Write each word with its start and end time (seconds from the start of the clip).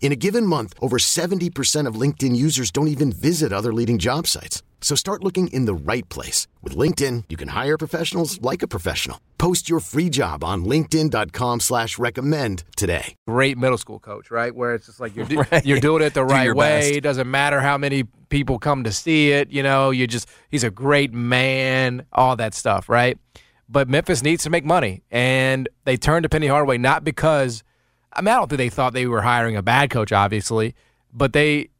In 0.00 0.12
a 0.12 0.16
given 0.16 0.46
month, 0.46 0.74
over 0.80 0.96
70% 0.96 1.86
of 1.86 1.94
LinkedIn 1.96 2.34
users 2.34 2.70
don't 2.70 2.88
even 2.88 3.12
visit 3.12 3.52
other 3.52 3.74
leading 3.74 3.98
job 3.98 4.26
sites. 4.26 4.62
So 4.80 4.94
start 4.94 5.22
looking 5.24 5.48
in 5.48 5.64
the 5.66 5.74
right 5.74 6.08
place. 6.08 6.46
With 6.62 6.74
LinkedIn, 6.76 7.24
you 7.28 7.36
can 7.36 7.48
hire 7.48 7.76
professionals 7.76 8.40
like 8.40 8.62
a 8.62 8.68
professional. 8.68 9.20
Post 9.38 9.68
your 9.68 9.80
free 9.80 10.08
job 10.08 10.44
on 10.44 10.64
linkedin.com 10.64 11.58
slash 11.60 11.98
recommend 11.98 12.62
today. 12.76 13.16
Great 13.26 13.58
middle 13.58 13.76
school 13.78 13.98
coach, 13.98 14.30
right? 14.30 14.54
Where 14.54 14.74
it's 14.76 14.86
just 14.86 15.00
like 15.00 15.16
you're, 15.16 15.24
do- 15.26 15.42
Right. 15.50 15.66
you're 15.66 15.80
doing 15.80 16.02
it 16.04 16.14
the 16.14 16.24
right 16.24 16.54
way. 16.54 16.80
best. 16.80 16.90
It 16.92 17.00
doesn't 17.00 17.28
matter 17.28 17.60
how 17.60 17.76
many 17.76 18.04
people 18.28 18.60
come 18.60 18.84
to 18.84 18.92
see 18.92 19.32
it. 19.32 19.50
You 19.50 19.64
know, 19.64 19.90
you 19.90 20.06
just, 20.06 20.28
he's 20.48 20.62
a 20.64 20.70
great 20.70 21.12
man, 21.12 22.06
all 22.12 22.36
that 22.36 22.54
stuff, 22.54 22.88
right? 22.88 23.18
But 23.68 23.88
Memphis 23.88 24.22
needs 24.22 24.44
to 24.44 24.50
make 24.50 24.64
money. 24.64 25.02
And 25.10 25.68
they 25.84 25.96
turned 25.96 26.22
to 26.22 26.28
Penny 26.28 26.46
Hardaway 26.46 26.78
not 26.78 27.02
because, 27.02 27.64
I 28.18 28.20
mean, 28.20 28.34
I 28.34 28.38
don't 28.38 28.48
think 28.48 28.58
they 28.58 28.68
thought 28.68 28.94
they 28.94 29.06
were 29.06 29.22
hiring 29.22 29.56
a 29.56 29.62
bad 29.62 29.90
coach, 29.90 30.10
obviously, 30.10 30.74
but 31.12 31.32
they, 31.32 31.70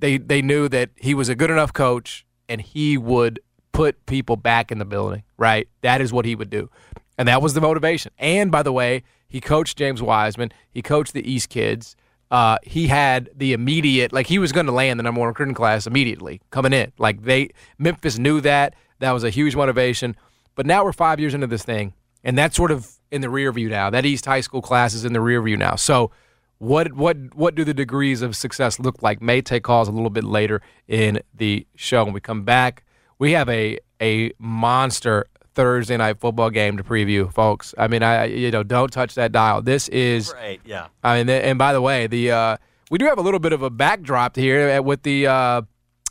they, 0.00 0.18
they 0.18 0.42
knew 0.42 0.68
that 0.68 0.90
he 0.96 1.14
was 1.14 1.28
a 1.28 1.36
good 1.36 1.50
enough 1.50 1.72
coach 1.72 2.26
and 2.48 2.60
he 2.60 2.98
would 2.98 3.38
put 3.70 4.04
people 4.06 4.34
back 4.34 4.72
in 4.72 4.78
the 4.78 4.84
building, 4.84 5.22
right? 5.36 5.68
That 5.82 6.00
is 6.00 6.12
what 6.12 6.24
he 6.24 6.34
would 6.34 6.50
do. 6.50 6.68
And 7.16 7.28
that 7.28 7.40
was 7.40 7.54
the 7.54 7.60
motivation. 7.60 8.10
And 8.18 8.50
by 8.50 8.64
the 8.64 8.72
way, 8.72 9.04
he 9.28 9.40
coached 9.40 9.78
James 9.78 10.02
Wiseman, 10.02 10.50
he 10.68 10.82
coached 10.82 11.12
the 11.12 11.30
East 11.30 11.48
kids. 11.48 11.94
Uh, 12.30 12.58
he 12.62 12.88
had 12.88 13.30
the 13.34 13.52
immediate, 13.52 14.12
like 14.12 14.26
he 14.26 14.38
was 14.38 14.52
going 14.52 14.66
to 14.66 14.72
land 14.72 14.98
the 14.98 15.02
number 15.04 15.20
one 15.20 15.28
recruiting 15.28 15.54
class 15.54 15.86
immediately 15.86 16.42
coming 16.50 16.72
in. 16.72 16.92
Like 16.98 17.22
they, 17.22 17.50
Memphis 17.78 18.18
knew 18.18 18.40
that. 18.42 18.74
That 18.98 19.12
was 19.12 19.24
a 19.24 19.30
huge 19.30 19.56
motivation. 19.56 20.16
But 20.54 20.66
now 20.66 20.84
we're 20.84 20.92
five 20.92 21.20
years 21.20 21.34
into 21.34 21.46
this 21.46 21.62
thing, 21.62 21.94
and 22.24 22.36
that 22.36 22.52
sort 22.52 22.70
of 22.72 22.97
in 23.10 23.20
the 23.20 23.30
rear 23.30 23.52
view 23.52 23.68
now. 23.68 23.90
That 23.90 24.04
East 24.04 24.24
High 24.24 24.40
School 24.40 24.62
class 24.62 24.94
is 24.94 25.04
in 25.04 25.12
the 25.12 25.20
rear 25.20 25.40
view 25.42 25.56
now. 25.56 25.76
So 25.76 26.10
what 26.58 26.92
what 26.92 27.16
what 27.34 27.54
do 27.54 27.64
the 27.64 27.74
degrees 27.74 28.22
of 28.22 28.36
success 28.36 28.78
look 28.78 29.02
like? 29.02 29.22
May 29.22 29.40
take 29.40 29.62
calls 29.62 29.88
a 29.88 29.92
little 29.92 30.10
bit 30.10 30.24
later 30.24 30.60
in 30.86 31.20
the 31.34 31.66
show. 31.76 32.04
When 32.04 32.12
we 32.12 32.20
come 32.20 32.44
back, 32.44 32.84
we 33.18 33.32
have 33.32 33.48
a 33.48 33.78
a 34.00 34.32
monster 34.38 35.26
Thursday 35.54 35.96
night 35.96 36.20
football 36.20 36.50
game 36.50 36.76
to 36.76 36.84
preview, 36.84 37.32
folks. 37.32 37.74
I 37.78 37.88
mean, 37.88 38.02
I 38.02 38.24
you 38.24 38.50
know 38.50 38.62
don't 38.62 38.92
touch 38.92 39.14
that 39.14 39.32
dial. 39.32 39.62
This 39.62 39.88
is 39.88 40.32
Right, 40.34 40.60
yeah. 40.64 40.88
I 41.02 41.18
mean, 41.18 41.30
and 41.30 41.58
by 41.58 41.72
the 41.72 41.80
way, 41.80 42.06
the 42.06 42.30
uh, 42.30 42.56
we 42.90 42.98
do 42.98 43.06
have 43.06 43.18
a 43.18 43.22
little 43.22 43.40
bit 43.40 43.52
of 43.52 43.62
a 43.62 43.70
backdrop 43.70 44.36
here 44.36 44.80
with 44.82 45.02
the 45.02 45.26
uh, 45.26 45.62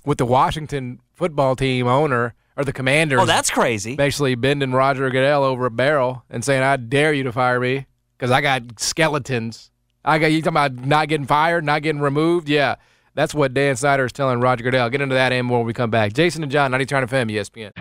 with 0.06 0.18
the 0.18 0.26
Washington 0.26 1.00
football 1.14 1.56
team 1.56 1.88
owner 1.88 2.34
or 2.58 2.66
the 2.66 2.74
Commanders. 2.74 3.20
Oh, 3.22 3.26
that's 3.26 3.50
crazy. 3.50 3.96
basically 3.96 4.36
bending 4.36 4.72
Roger 4.74 5.10
Goodell 5.10 5.44
over 5.44 5.66
a 5.68 5.72
barrel 5.72 6.24
and 6.30 6.44
saying, 6.44 6.64
"I 6.64 6.76
dare 6.78 7.14
you 7.14 7.24
to 7.24 7.32
fire 7.32 7.60
me 7.60 7.86
because 8.18 8.32
I 8.32 8.42
got 8.42 8.80
skeletons. 8.80 9.72
I 10.04 10.20
got 10.20 10.28
you 10.28 10.42
talking 10.42 10.54
about 10.54 10.86
not 10.86 11.08
getting 11.08 11.28
fired, 11.28 11.64
not 11.64 11.82
getting 11.84 12.02
removed. 12.02 12.50
Yeah, 12.50 12.76
that's 13.14 13.34
what 13.34 13.54
Dan 13.54 13.76
Snyder 13.76 14.06
is 14.06 14.12
telling 14.12 14.40
Roger 14.40 14.64
Goodell. 14.64 14.90
Get 14.90 15.02
into 15.02 15.16
that 15.16 15.32
and 15.32 15.46
more 15.46 15.60
when 15.60 15.68
we 15.68 15.74
come 15.74 15.90
back. 15.92 16.14
Jason 16.14 16.44
and 16.44 16.52
John, 16.52 16.72
90 16.72 16.86
Turn 16.86 17.04
FM, 17.08 17.30
ESPN. 17.30 17.72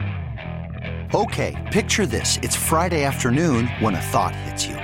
Okay, 1.14 1.54
picture 1.72 2.04
this. 2.04 2.38
It's 2.42 2.56
Friday 2.56 3.04
afternoon 3.04 3.68
when 3.78 3.94
a 3.94 4.00
thought 4.00 4.34
hits 4.34 4.66
you. 4.66 4.74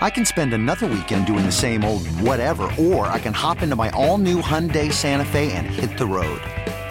I 0.00 0.10
can 0.10 0.24
spend 0.24 0.54
another 0.54 0.86
weekend 0.86 1.26
doing 1.26 1.44
the 1.44 1.52
same 1.52 1.84
old 1.84 2.06
whatever, 2.20 2.70
or 2.78 3.06
I 3.08 3.18
can 3.18 3.34
hop 3.34 3.62
into 3.62 3.76
my 3.76 3.90
all 3.90 4.16
new 4.16 4.40
Hyundai 4.40 4.92
Santa 4.92 5.24
Fe 5.24 5.52
and 5.52 5.66
hit 5.66 5.98
the 5.98 6.06
road. 6.06 6.40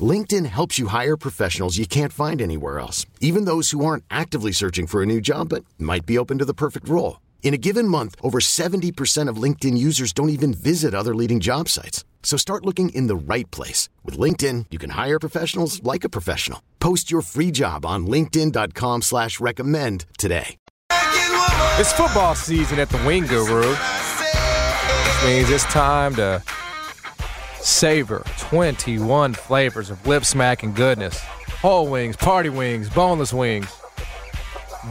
LinkedIn 0.00 0.46
helps 0.46 0.78
you 0.78 0.88
hire 0.88 1.16
professionals 1.16 1.78
you 1.78 1.86
can't 1.86 2.12
find 2.12 2.42
anywhere 2.42 2.80
else, 2.80 3.06
even 3.20 3.44
those 3.44 3.70
who 3.70 3.84
aren't 3.84 4.02
actively 4.10 4.50
searching 4.50 4.88
for 4.88 5.02
a 5.02 5.06
new 5.06 5.20
job 5.20 5.50
but 5.50 5.64
might 5.78 6.04
be 6.04 6.18
open 6.18 6.38
to 6.38 6.44
the 6.44 6.54
perfect 6.54 6.88
role. 6.88 7.20
In 7.44 7.54
a 7.54 7.58
given 7.58 7.86
month, 7.86 8.16
over 8.22 8.40
70% 8.40 9.28
of 9.28 9.36
LinkedIn 9.36 9.78
users 9.78 10.12
don't 10.12 10.30
even 10.30 10.52
visit 10.52 10.94
other 10.94 11.14
leading 11.14 11.38
job 11.38 11.68
sites. 11.68 12.04
So 12.24 12.36
start 12.36 12.64
looking 12.64 12.88
in 12.88 13.06
the 13.06 13.14
right 13.14 13.48
place. 13.52 13.88
With 14.02 14.18
LinkedIn, 14.18 14.66
you 14.70 14.78
can 14.78 14.90
hire 14.90 15.20
professionals 15.20 15.80
like 15.84 16.02
a 16.02 16.08
professional. 16.08 16.60
Post 16.80 17.12
your 17.12 17.22
free 17.22 17.52
job 17.52 17.86
on 17.86 18.06
linkedin.com 18.06 19.02
slash 19.02 19.38
recommend 19.38 20.06
today. 20.18 20.56
It's 21.78 21.92
football 21.92 22.34
season 22.34 22.78
at 22.78 22.88
the 22.88 22.98
Wing 22.98 23.26
Guru. 23.26 23.68
Which 23.68 25.24
means 25.24 25.50
it's 25.50 25.64
time 25.64 26.14
to 26.16 26.42
savor 27.64 28.24
21 28.38 29.34
flavors 29.34 29.90
of 29.90 30.06
lip 30.06 30.24
smacking 30.24 30.72
goodness. 30.74 31.18
Whole 31.60 31.88
wings, 31.88 32.16
party 32.16 32.50
wings, 32.50 32.90
boneless 32.90 33.32
wings. 33.32 33.74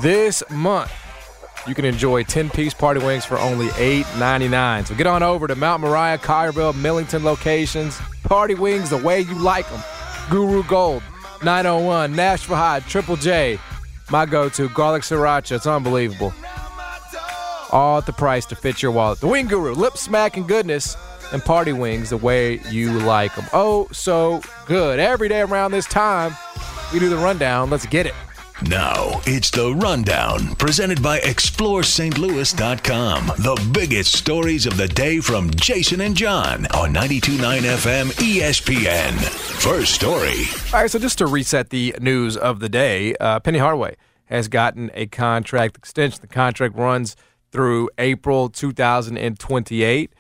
This 0.02 0.42
month, 0.50 0.92
you 1.68 1.76
can 1.76 1.86
enjoy 1.86 2.24
10 2.24 2.50
piece 2.50 2.74
party 2.74 3.00
wings 3.00 3.26
for 3.26 3.38
only 3.38 3.68
$8.99. 3.68 4.88
So 4.88 4.96
get 4.96 5.08
on 5.08 5.22
over 5.24 5.48
to 5.48 5.56
Mount 5.56 5.82
Moriah, 5.82 6.18
Collierville, 6.18 6.76
Millington 6.76 7.24
locations. 7.24 7.98
Party 8.24 8.56
wings 8.56 8.90
the 8.90 8.98
way 8.98 9.22
you 9.22 9.36
like 9.36 9.70
them. 9.70 9.82
Guru 10.30 10.64
Gold, 10.64 11.04
901, 11.44 12.16
Nashville 12.16 12.56
High, 12.56 12.80
Triple 12.82 13.18
J. 13.18 13.60
My 14.10 14.26
go 14.26 14.50
to, 14.50 14.68
garlic 14.70 15.04
sriracha. 15.04 15.56
It's 15.56 15.68
unbelievable. 15.68 16.34
All 17.72 18.00
at 18.00 18.06
the 18.06 18.14
price 18.14 18.46
to 18.48 18.56
fit 18.56 18.82
your 18.82 18.92
wallet. 18.92 19.20
The 19.20 19.28
Wing 19.28 19.48
Guru, 19.48 19.74
lip 19.74 19.98
smacking 19.98 20.48
goodness, 20.48 20.96
and 21.34 21.44
party 21.44 21.74
wings 21.74 22.12
the 22.12 22.18
way 22.18 22.60
you 22.70 22.92
like 23.00 23.36
them. 23.36 23.46
Oh, 23.54 23.88
so 23.92 24.42
good. 24.66 25.00
Every 25.00 25.28
day 25.28 25.42
around 25.42 25.72
this 25.72 25.86
time, 25.86 26.36
we 26.94 27.00
do 27.00 27.10
the 27.10 27.18
rundown. 27.18 27.70
Let's 27.70 27.86
get 27.86 28.06
it. 28.06 28.14
Now 28.62 29.20
it's 29.26 29.50
the 29.52 29.74
rundown 29.76 30.56
presented 30.56 31.04
by 31.04 31.20
ExploreSt.Louis.com. 31.20 33.26
The 33.26 33.70
biggest 33.74 34.16
stories 34.16 34.66
of 34.66 34.78
the 34.78 34.88
day 34.88 35.20
from 35.20 35.50
Jason 35.52 36.00
and 36.02 36.16
John 36.16 36.66
on 36.68 36.94
92.9 36.94 37.60
FM 37.62 38.12
ESPN. 38.12 39.12
First 39.62 39.96
story. 39.96 40.46
All 40.74 40.80
right, 40.82 40.90
so 40.90 40.98
just 40.98 41.18
to 41.18 41.26
reset 41.26 41.72
the 41.72 41.94
news 42.00 42.38
of 42.38 42.62
the 42.62 42.70
day, 42.70 43.16
uh, 43.16 43.42
Penny 43.42 43.60
Hardaway 43.60 43.98
has 44.26 44.48
gotten 44.48 44.92
a 44.94 45.08
contract 45.08 45.76
extension. 45.76 46.22
The 46.22 46.28
contract 46.28 46.76
runs 46.76 47.18
through 47.52 47.90
April 47.98 48.48
2028. 48.50 50.14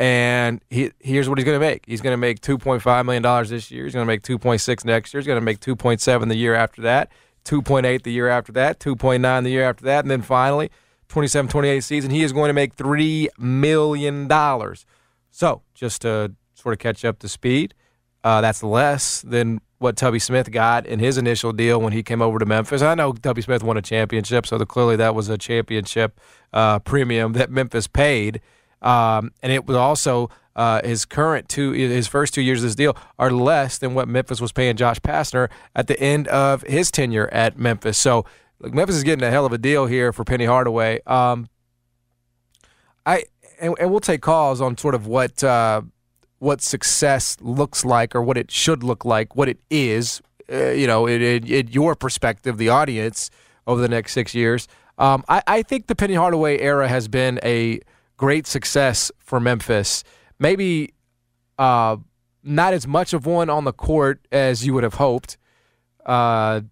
And 0.00 0.62
he, 0.70 0.92
here's 0.98 1.28
what 1.28 1.36
he's 1.36 1.44
going 1.44 1.60
to 1.60 1.64
make. 1.64 1.84
He's 1.86 2.00
going 2.00 2.14
to 2.14 2.16
make 2.16 2.40
$2.5 2.40 3.04
million 3.04 3.46
this 3.46 3.70
year. 3.70 3.84
He's 3.84 3.92
going 3.92 4.06
to 4.06 4.10
make 4.10 4.22
2.6 4.22 4.84
next 4.86 5.12
year. 5.12 5.20
He's 5.20 5.26
going 5.26 5.36
to 5.38 5.44
make 5.44 5.60
2.7 5.60 6.28
the 6.28 6.34
year 6.34 6.54
after 6.54 6.80
that, 6.80 7.12
2.8 7.44 8.02
the 8.02 8.10
year 8.10 8.28
after 8.28 8.50
that, 8.52 8.80
2.9 8.80 9.44
the 9.44 9.50
year 9.50 9.68
after 9.68 9.84
that, 9.84 10.04
and 10.04 10.10
then 10.10 10.22
finally, 10.22 10.70
27-28 11.10 11.82
season, 11.84 12.10
he 12.10 12.22
is 12.22 12.32
going 12.32 12.48
to 12.48 12.54
make 12.54 12.76
$3 12.76 13.28
million. 13.38 14.26
So 15.30 15.62
just 15.74 16.00
to 16.02 16.32
sort 16.54 16.72
of 16.72 16.78
catch 16.78 17.04
up 17.04 17.18
to 17.18 17.28
speed. 17.28 17.74
Uh, 18.22 18.40
that's 18.40 18.62
less 18.62 19.22
than 19.22 19.60
what 19.78 19.96
Tubby 19.96 20.18
Smith 20.18 20.50
got 20.50 20.86
in 20.86 20.98
his 20.98 21.16
initial 21.16 21.52
deal 21.52 21.80
when 21.80 21.92
he 21.92 22.02
came 22.02 22.20
over 22.20 22.38
to 22.38 22.44
Memphis. 22.44 22.82
I 22.82 22.94
know 22.94 23.12
Tubby 23.12 23.40
Smith 23.40 23.62
won 23.62 23.78
a 23.78 23.82
championship, 23.82 24.46
so 24.46 24.58
the, 24.58 24.66
clearly 24.66 24.96
that 24.96 25.14
was 25.14 25.28
a 25.30 25.38
championship 25.38 26.20
uh, 26.52 26.78
premium 26.80 27.32
that 27.32 27.50
Memphis 27.50 27.86
paid, 27.86 28.42
um, 28.82 29.32
and 29.42 29.52
it 29.52 29.66
was 29.66 29.76
also 29.76 30.30
uh, 30.56 30.82
his 30.84 31.04
current 31.04 31.48
two, 31.48 31.72
his 31.72 32.08
first 32.08 32.34
two 32.34 32.42
years 32.42 32.60
of 32.60 32.64
this 32.64 32.74
deal 32.74 32.96
are 33.18 33.30
less 33.30 33.78
than 33.78 33.94
what 33.94 34.08
Memphis 34.08 34.40
was 34.40 34.52
paying 34.52 34.76
Josh 34.76 34.98
Pastner 35.00 35.48
at 35.74 35.86
the 35.86 35.98
end 36.00 36.28
of 36.28 36.62
his 36.62 36.90
tenure 36.90 37.28
at 37.32 37.58
Memphis. 37.58 37.96
So 37.98 38.24
look, 38.58 38.74
Memphis 38.74 38.96
is 38.96 39.04
getting 39.04 39.22
a 39.22 39.30
hell 39.30 39.46
of 39.46 39.52
a 39.52 39.58
deal 39.58 39.86
here 39.86 40.12
for 40.12 40.24
Penny 40.24 40.44
Hardaway. 40.44 41.00
Um, 41.06 41.48
I 43.06 43.24
and, 43.60 43.74
and, 43.78 43.90
we'll 43.90 44.00
take 44.00 44.22
calls 44.22 44.60
on 44.60 44.76
sort 44.76 44.94
of 44.94 45.06
what 45.06 45.42
uh, 45.44 45.82
what 46.38 46.60
success 46.60 47.36
looks 47.40 47.84
like 47.84 48.14
or 48.14 48.22
what 48.22 48.36
it 48.36 48.50
should 48.50 48.82
look 48.82 49.04
like, 49.04 49.36
what 49.36 49.48
it 49.48 49.60
is. 49.70 50.20
Uh, 50.52 50.70
you 50.70 50.86
know, 50.86 51.06
in, 51.06 51.22
in, 51.22 51.68
your 51.68 51.94
perspective, 51.94 52.58
the 52.58 52.68
audience 52.68 53.30
over 53.66 53.80
the 53.80 53.88
next 53.88 54.12
six 54.12 54.34
years. 54.34 54.66
Um, 54.98 55.24
I, 55.28 55.42
I 55.46 55.62
think 55.62 55.86
the 55.86 55.94
Penny 55.94 56.14
Hardaway 56.14 56.58
era 56.58 56.88
has 56.88 57.08
been 57.08 57.38
a 57.44 57.80
great 58.20 58.46
success 58.46 59.10
for 59.18 59.40
Memphis 59.40 60.04
maybe 60.40 60.94
uh, 61.58 61.96
not 62.42 62.72
as 62.72 62.88
much 62.88 63.12
of 63.12 63.26
one 63.26 63.48
on 63.48 63.64
the 63.64 63.72
court 63.72 64.26
as 64.32 64.66
you 64.66 64.74
would 64.74 64.82
have 64.82 64.94
hoped. 64.94 65.36
Uh, 66.04 66.62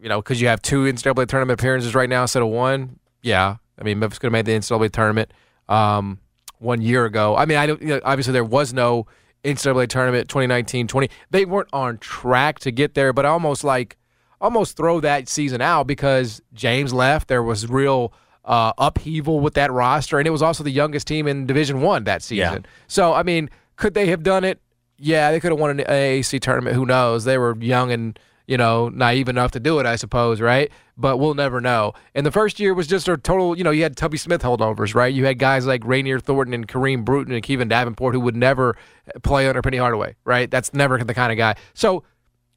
you 0.00 0.10
know, 0.10 0.20
because 0.20 0.40
you 0.40 0.46
have 0.46 0.60
two 0.60 0.84
NCAA 0.84 1.26
tournament 1.26 1.58
appearances 1.58 1.94
right 1.94 2.08
now 2.08 2.22
instead 2.22 2.42
of 2.42 2.48
one. 2.48 3.00
Yeah, 3.22 3.56
I 3.78 3.82
mean 3.82 3.98
Memphis 3.98 4.18
could 4.18 4.26
have 4.26 4.32
made 4.32 4.44
the 4.44 4.52
NCAA 4.52 4.92
tournament 4.92 5.32
um, 5.68 6.20
one 6.58 6.82
year 6.82 7.06
ago. 7.06 7.34
I 7.34 7.46
mean, 7.46 7.56
I 7.56 7.66
don't. 7.66 7.80
You 7.80 7.88
know, 7.88 8.00
obviously, 8.04 8.34
there 8.34 8.44
was 8.44 8.74
no 8.74 9.06
NCAA 9.42 9.88
tournament 9.88 10.28
2019 10.28 10.86
20. 10.86 11.08
They 11.30 11.46
weren't 11.46 11.70
on 11.72 11.96
track 11.96 12.58
to 12.60 12.70
get 12.70 12.92
there, 12.92 13.14
but 13.14 13.24
almost 13.24 13.64
like 13.64 13.96
almost 14.38 14.76
throw 14.76 15.00
that 15.00 15.30
season 15.30 15.62
out 15.62 15.86
because 15.86 16.42
James 16.52 16.92
left. 16.92 17.28
There 17.28 17.42
was 17.42 17.66
real 17.66 18.12
uh, 18.44 18.72
upheaval 18.78 19.40
with 19.40 19.54
that 19.54 19.70
roster, 19.72 20.18
and 20.18 20.26
it 20.26 20.30
was 20.30 20.42
also 20.42 20.64
the 20.64 20.70
youngest 20.70 21.06
team 21.06 21.26
in 21.26 21.46
Division 21.46 21.80
One 21.80 22.04
that 22.04 22.22
season. 22.22 22.62
Yeah. 22.64 22.70
So, 22.88 23.12
I 23.12 23.22
mean, 23.22 23.50
could 23.76 23.94
they 23.94 24.06
have 24.06 24.22
done 24.22 24.44
it? 24.44 24.60
Yeah, 24.98 25.30
they 25.30 25.40
could 25.40 25.52
have 25.52 25.60
won 25.60 25.78
an 25.78 25.86
AAC 25.86 26.40
tournament. 26.40 26.76
Who 26.76 26.84
knows? 26.84 27.24
They 27.24 27.38
were 27.38 27.56
young 27.58 27.90
and 27.90 28.18
you 28.46 28.56
know 28.56 28.88
naive 28.88 29.28
enough 29.28 29.52
to 29.52 29.60
do 29.60 29.78
it, 29.78 29.86
I 29.86 29.96
suppose, 29.96 30.40
right? 30.40 30.70
But 30.96 31.16
we'll 31.18 31.34
never 31.34 31.60
know. 31.60 31.92
And 32.14 32.26
the 32.26 32.30
first 32.30 32.60
year 32.60 32.74
was 32.74 32.86
just 32.86 33.08
a 33.08 33.16
total. 33.16 33.56
You 33.56 33.64
know, 33.64 33.70
you 33.70 33.82
had 33.82 33.96
Tubby 33.96 34.18
Smith 34.18 34.42
holdovers, 34.42 34.94
right? 34.94 35.12
You 35.12 35.24
had 35.24 35.38
guys 35.38 35.66
like 35.66 35.82
Raynere 35.82 36.20
Thornton 36.20 36.52
and 36.52 36.68
Kareem 36.68 37.04
Brewton 37.04 37.32
and 37.32 37.42
Kyvon 37.42 37.68
Davenport 37.68 38.14
who 38.14 38.20
would 38.20 38.36
never 38.36 38.76
play 39.22 39.48
under 39.48 39.62
Penny 39.62 39.78
Hardaway, 39.78 40.16
right? 40.24 40.50
That's 40.50 40.74
never 40.74 40.98
the 41.02 41.14
kind 41.14 41.32
of 41.32 41.38
guy. 41.38 41.54
So, 41.74 42.04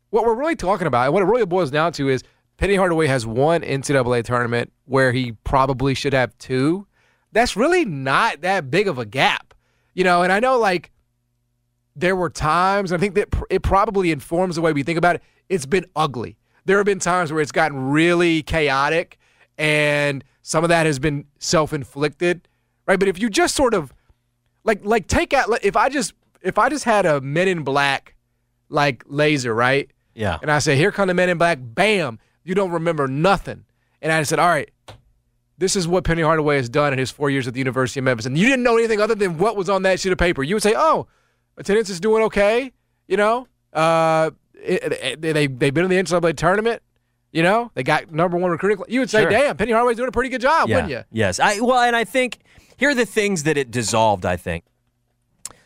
what 0.09 0.25
we're 0.25 0.35
really 0.35 0.55
talking 0.55 0.87
about, 0.87 1.05
and 1.05 1.13
what 1.13 1.23
it 1.23 1.25
really 1.27 1.45
boils 1.45 1.71
down 1.71 1.93
to, 1.93 2.09
is 2.09 2.23
Penny 2.57 2.75
Hardaway 2.75 3.07
has 3.07 3.25
one 3.25 3.61
NCAA 3.61 4.23
tournament 4.23 4.71
where 4.85 5.11
he 5.11 5.33
probably 5.43 5.93
should 5.93 6.13
have 6.13 6.37
two. 6.37 6.87
That's 7.31 7.55
really 7.55 7.83
not 7.83 8.41
that 8.41 8.69
big 8.69 8.87
of 8.87 8.97
a 8.99 9.05
gap, 9.05 9.53
you 9.93 10.03
know. 10.03 10.21
And 10.23 10.31
I 10.31 10.39
know 10.39 10.59
like 10.59 10.91
there 11.95 12.15
were 12.15 12.29
times. 12.29 12.91
I 12.91 12.97
think 12.97 13.15
that 13.15 13.29
it 13.49 13.63
probably 13.63 14.11
informs 14.11 14.55
the 14.55 14.61
way 14.61 14.71
we 14.73 14.83
think 14.83 14.97
about 14.97 15.15
it. 15.15 15.23
It's 15.49 15.65
been 15.65 15.85
ugly. 15.95 16.37
There 16.65 16.77
have 16.77 16.85
been 16.85 16.99
times 16.99 17.31
where 17.31 17.41
it's 17.41 17.51
gotten 17.51 17.89
really 17.89 18.43
chaotic, 18.43 19.17
and 19.57 20.23
some 20.41 20.63
of 20.63 20.69
that 20.69 20.85
has 20.85 20.99
been 20.99 21.25
self-inflicted, 21.39 22.47
right? 22.87 22.99
But 22.99 23.07
if 23.07 23.19
you 23.19 23.29
just 23.29 23.55
sort 23.55 23.73
of 23.73 23.93
like 24.63 24.85
like 24.85 25.07
take 25.07 25.33
out 25.33 25.49
if 25.63 25.75
I 25.75 25.89
just 25.89 26.13
if 26.41 26.57
I 26.57 26.69
just 26.69 26.85
had 26.85 27.05
a 27.05 27.19
Men 27.19 27.47
in 27.47 27.63
Black 27.63 28.15
like 28.69 29.03
laser, 29.07 29.53
right? 29.53 29.89
Yeah. 30.13 30.37
And 30.41 30.51
I 30.51 30.59
say, 30.59 30.75
here 30.75 30.91
come 30.91 31.07
the 31.07 31.13
Men 31.13 31.29
in 31.29 31.37
Black, 31.37 31.57
bam 31.61 32.19
you 32.43 32.55
don't 32.55 32.71
remember 32.71 33.07
nothing. 33.07 33.65
And 34.01 34.11
I 34.11 34.23
said, 34.23 34.39
all 34.39 34.47
right, 34.47 34.69
this 35.57 35.75
is 35.75 35.87
what 35.87 36.03
Penny 36.03 36.21
Hardaway 36.21 36.57
has 36.57 36.69
done 36.69 36.93
in 36.93 36.99
his 36.99 37.11
four 37.11 37.29
years 37.29 37.47
at 37.47 37.53
the 37.53 37.59
University 37.59 37.99
of 37.99 38.03
Memphis. 38.03 38.25
And 38.25 38.37
you 38.37 38.47
didn't 38.47 38.63
know 38.63 38.77
anything 38.77 38.99
other 38.99 39.15
than 39.15 39.37
what 39.37 39.55
was 39.55 39.69
on 39.69 39.83
that 39.83 39.99
sheet 39.99 40.11
of 40.11 40.17
paper. 40.17 40.43
You 40.43 40.55
would 40.55 40.63
say, 40.63 40.73
oh, 40.75 41.07
attendance 41.57 41.89
is 41.89 41.99
doing 41.99 42.23
okay. 42.23 42.71
You 43.07 43.17
know, 43.17 43.47
uh, 43.71 44.31
it, 44.55 44.83
it, 44.91 45.21
they, 45.21 45.47
they've 45.47 45.73
been 45.73 45.85
in 45.85 45.89
the 45.89 45.97
NCAA 45.97 46.35
tournament. 46.35 46.81
You 47.31 47.43
know, 47.43 47.71
they 47.73 47.83
got 47.83 48.11
number 48.11 48.37
one 48.37 48.51
recruiting. 48.51 48.83
You 48.87 48.99
would 48.99 49.09
say, 49.09 49.21
sure. 49.21 49.29
damn, 49.29 49.57
Penny 49.57 49.71
Hardaway's 49.71 49.97
doing 49.97 50.09
a 50.09 50.11
pretty 50.11 50.29
good 50.29 50.41
job, 50.41 50.69
yeah. 50.69 50.75
wouldn't 50.75 50.91
you? 50.91 51.03
Yes. 51.11 51.39
I, 51.39 51.59
well, 51.61 51.79
and 51.79 51.95
I 51.95 52.03
think 52.03 52.39
here 52.77 52.89
are 52.89 52.95
the 52.95 53.05
things 53.05 53.43
that 53.43 53.57
it 53.57 53.71
dissolved, 53.71 54.25
I 54.25 54.37
think. 54.37 54.65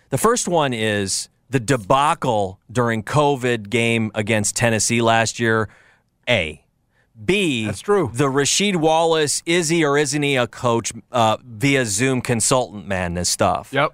The 0.10 0.18
first 0.18 0.48
one 0.48 0.74
is 0.74 1.28
the 1.50 1.60
debacle 1.60 2.60
during 2.72 3.04
COVID 3.04 3.70
game 3.70 4.12
against 4.16 4.56
Tennessee 4.56 5.02
last 5.02 5.40
year. 5.40 5.68
A, 6.30 6.64
B, 7.24 7.66
that's 7.66 7.82
true. 7.82 8.12
The 8.14 8.26
Rasheed 8.26 8.76
Wallace, 8.76 9.42
is 9.46 9.70
he 9.70 9.84
or 9.84 9.98
isn't 9.98 10.22
he 10.22 10.36
a 10.36 10.48
coach 10.48 10.94
uh, 11.12 11.38
via 11.44 11.86
Zoom 11.86 12.22
consultant 12.22 12.88
madness 12.88 13.30
stuff? 13.30 13.74
Yep. 13.74 13.94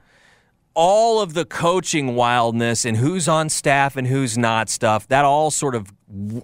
All 0.75 1.21
of 1.21 1.33
the 1.33 1.45
coaching 1.45 2.15
wildness 2.15 2.83
and 2.83 2.97
who's 2.97 3.27
on 3.27 3.49
staff 3.49 3.95
and 3.95 4.07
who's 4.07 4.37
not 4.37 4.69
stuff, 4.69 5.07
that 5.07 5.23
all 5.23 5.51
sort 5.51 5.75
of, 5.75 5.93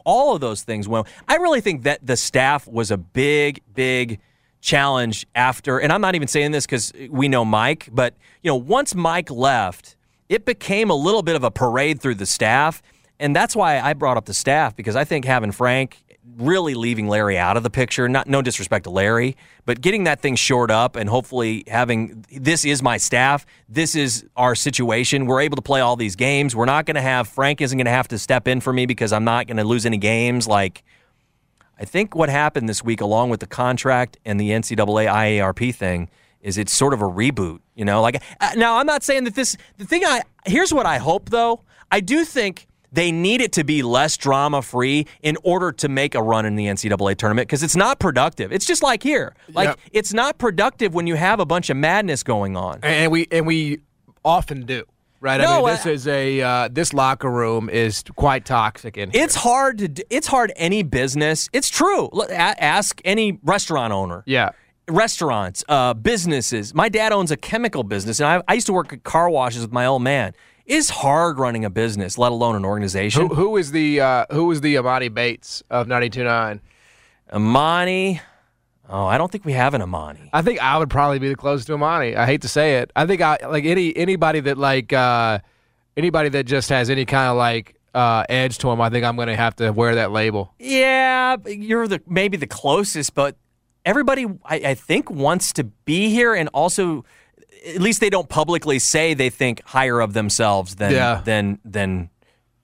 all 0.05 0.35
of 0.35 0.41
those 0.41 0.61
things 0.63 0.87
Well, 0.87 1.07
I 1.27 1.35
really 1.35 1.61
think 1.61 1.83
that 1.83 2.05
the 2.05 2.15
staff 2.15 2.67
was 2.67 2.91
a 2.91 2.97
big, 2.97 3.61
big 3.73 4.19
challenge 4.61 5.25
after, 5.35 5.79
and 5.79 5.91
I'm 5.91 6.01
not 6.01 6.15
even 6.15 6.27
saying 6.27 6.51
this 6.51 6.65
because 6.65 6.93
we 7.09 7.27
know 7.27 7.43
Mike, 7.43 7.89
but, 7.91 8.13
you 8.43 8.49
know, 8.49 8.55
once 8.55 8.93
Mike 8.93 9.31
left, 9.31 9.95
it 10.29 10.45
became 10.45 10.89
a 10.91 10.95
little 10.95 11.23
bit 11.23 11.35
of 11.35 11.43
a 11.43 11.51
parade 11.51 11.99
through 11.99 12.15
the 12.15 12.25
staff. 12.25 12.81
And 13.19 13.35
that's 13.35 13.55
why 13.55 13.79
I 13.79 13.93
brought 13.93 14.15
up 14.15 14.25
the 14.25 14.33
staff 14.33 14.75
because 14.75 14.95
I 14.95 15.03
think 15.03 15.25
having 15.25 15.51
Frank 15.51 15.97
really 16.37 16.73
leaving 16.73 17.07
Larry 17.07 17.37
out 17.37 17.57
of 17.57 17.63
the 17.63 17.69
picture. 17.69 18.07
Not 18.07 18.27
no 18.27 18.41
disrespect 18.41 18.83
to 18.85 18.89
Larry, 18.89 19.35
but 19.65 19.81
getting 19.81 20.05
that 20.05 20.21
thing 20.21 20.35
shored 20.35 20.71
up 20.71 20.95
and 20.95 21.09
hopefully 21.09 21.63
having 21.67 22.25
this 22.31 22.65
is 22.65 22.81
my 22.81 22.97
staff. 22.97 23.45
This 23.67 23.95
is 23.95 24.25
our 24.35 24.55
situation. 24.55 25.25
We're 25.25 25.41
able 25.41 25.55
to 25.55 25.61
play 25.61 25.81
all 25.81 25.95
these 25.95 26.15
games. 26.15 26.55
We're 26.55 26.65
not 26.65 26.85
going 26.85 26.95
to 26.95 27.01
have 27.01 27.27
Frank 27.27 27.61
isn't 27.61 27.77
going 27.77 27.85
to 27.85 27.91
have 27.91 28.07
to 28.09 28.17
step 28.17 28.47
in 28.47 28.61
for 28.61 28.73
me 28.73 28.85
because 28.85 29.13
I'm 29.13 29.23
not 29.23 29.47
going 29.47 29.57
to 29.57 29.63
lose 29.63 29.85
any 29.85 29.97
games. 29.97 30.47
Like 30.47 30.83
I 31.79 31.85
think 31.85 32.15
what 32.15 32.29
happened 32.29 32.67
this 32.67 32.83
week, 32.83 33.01
along 33.01 33.29
with 33.29 33.39
the 33.39 33.47
contract 33.47 34.17
and 34.25 34.39
the 34.39 34.49
NCAA 34.49 35.07
IARP 35.07 35.73
thing, 35.73 36.09
is 36.41 36.57
it's 36.57 36.73
sort 36.73 36.93
of 36.93 37.01
a 37.01 37.05
reboot. 37.05 37.59
You 37.75 37.85
know, 37.85 38.01
like 38.01 38.21
uh, 38.41 38.51
now 38.55 38.77
I'm 38.77 38.85
not 38.85 39.03
saying 39.03 39.23
that 39.25 39.35
this. 39.35 39.55
The 39.77 39.85
thing 39.85 40.03
I 40.05 40.21
here's 40.45 40.73
what 40.73 40.85
I 40.85 40.97
hope 40.97 41.29
though. 41.29 41.61
I 41.91 42.01
do 42.01 42.23
think 42.25 42.67
they 42.91 43.11
need 43.11 43.41
it 43.41 43.53
to 43.53 43.63
be 43.63 43.83
less 43.83 44.17
drama 44.17 44.61
free 44.61 45.05
in 45.21 45.37
order 45.43 45.71
to 45.73 45.89
make 45.89 46.15
a 46.15 46.21
run 46.21 46.45
in 46.45 46.55
the 46.55 46.65
NCAA 46.65 47.17
tournament 47.17 47.47
because 47.47 47.63
it's 47.63 47.75
not 47.75 47.99
productive. 47.99 48.51
It's 48.51 48.65
just 48.65 48.83
like 48.83 49.03
here. 49.03 49.35
Like 49.53 49.69
yep. 49.69 49.79
it's 49.91 50.13
not 50.13 50.37
productive 50.37 50.93
when 50.93 51.07
you 51.07 51.15
have 51.15 51.39
a 51.39 51.45
bunch 51.45 51.69
of 51.69 51.77
madness 51.77 52.23
going 52.23 52.57
on. 52.57 52.79
And 52.83 53.11
we 53.11 53.27
and 53.31 53.45
we 53.45 53.81
often 54.23 54.65
do. 54.65 54.85
Right. 55.21 55.41
No, 55.41 55.47
I 55.47 55.57
mean, 55.57 55.65
this 55.65 55.85
I, 55.85 55.89
is 55.89 56.07
a 56.07 56.41
uh, 56.41 56.69
this 56.71 56.93
locker 56.93 57.29
room 57.29 57.69
is 57.69 58.03
quite 58.15 58.45
toxic. 58.45 58.97
In 58.97 59.11
here. 59.11 59.23
it's 59.23 59.35
hard 59.35 59.79
to. 59.79 59.87
Do, 59.89 60.03
it's 60.09 60.27
hard 60.27 60.53
any 60.55 60.81
business. 60.81 61.49
It's 61.51 61.69
true. 61.69 62.09
Ask 62.31 63.01
any 63.03 63.37
restaurant 63.43 63.93
owner. 63.93 64.23
Yeah 64.25 64.51
restaurants, 64.91 65.63
uh, 65.69 65.93
businesses. 65.93 66.73
My 66.73 66.89
dad 66.89 67.11
owns 67.11 67.29
a 67.29 67.37
chemical 67.37 67.83
business, 67.83 68.19
and 68.19 68.27
I, 68.27 68.41
I, 68.47 68.55
used 68.55 68.65
to 68.65 68.73
work 68.73 68.91
at 68.91 69.03
car 69.03 69.29
washes 69.29 69.61
with 69.61 69.71
my 69.71 69.85
old 69.85 70.01
man 70.01 70.33
is 70.69 70.89
hard 70.89 71.39
running 71.39 71.65
a 71.65 71.69
business, 71.69 72.17
let 72.17 72.31
alone 72.31 72.55
an 72.55 72.63
organization. 72.63 73.27
Who, 73.27 73.35
who 73.35 73.57
is 73.57 73.71
the 73.71 73.99
uh, 73.99 74.25
who 74.31 74.49
is 74.51 74.61
the 74.61 74.75
Emoni 74.75 75.13
Bates 75.13 75.63
of 75.69 75.87
92.9? 75.87 76.61
Emoni. 77.33 78.21
Oh, 78.87 79.05
I 79.05 79.17
don't 79.17 79.31
think 79.31 79.45
we 79.45 79.53
have 79.53 79.73
an 79.73 79.81
Emoni. 79.81 80.29
I 80.31 80.41
think 80.41 80.61
I 80.63 80.77
would 80.77 80.89
probably 80.89 81.19
be 81.19 81.27
the 81.27 81.35
closest 81.35 81.67
to 81.67 81.73
Emoni. 81.73 82.15
I 82.15 82.25
hate 82.25 82.41
to 82.43 82.47
say 82.47 82.77
it. 82.77 82.91
I 82.95 83.05
think 83.05 83.21
I 83.21 83.37
like 83.47 83.65
any 83.65 83.95
anybody 83.97 84.39
that 84.41 84.57
like 84.57 84.93
uh, 84.93 85.39
anybody 85.97 86.29
that 86.29 86.45
just 86.45 86.69
has 86.69 86.89
any 86.89 87.05
kind 87.05 87.29
of 87.29 87.37
like 87.37 87.75
uh, 87.93 88.23
edge 88.29 88.59
to 88.59 88.69
him. 88.69 88.79
I 88.79 88.89
think 88.89 89.05
I'm 89.05 89.15
going 89.15 89.27
to 89.27 89.35
have 89.35 89.55
to 89.57 89.71
wear 89.71 89.95
that 89.95 90.11
label. 90.11 90.53
Yeah, 90.59 91.37
you're 91.45 91.87
the 91.87 92.01
maybe 92.07 92.37
the 92.37 92.47
closest, 92.47 93.15
but 93.15 93.35
everybody 93.85 94.27
I, 94.45 94.55
I 94.57 94.73
think 94.75 95.09
wants 95.09 95.51
to 95.53 95.63
be 95.63 96.09
here 96.09 96.33
and 96.33 96.49
also 96.49 97.05
at 97.65 97.81
least 97.81 97.99
they 97.99 98.09
don't 98.09 98.29
publicly 98.29 98.79
say 98.79 99.13
they 99.13 99.29
think 99.29 99.61
higher 99.65 99.99
of 99.99 100.13
themselves 100.13 100.75
than 100.75 100.91
yeah. 100.91 101.21
than 101.23 101.59
than 101.65 102.09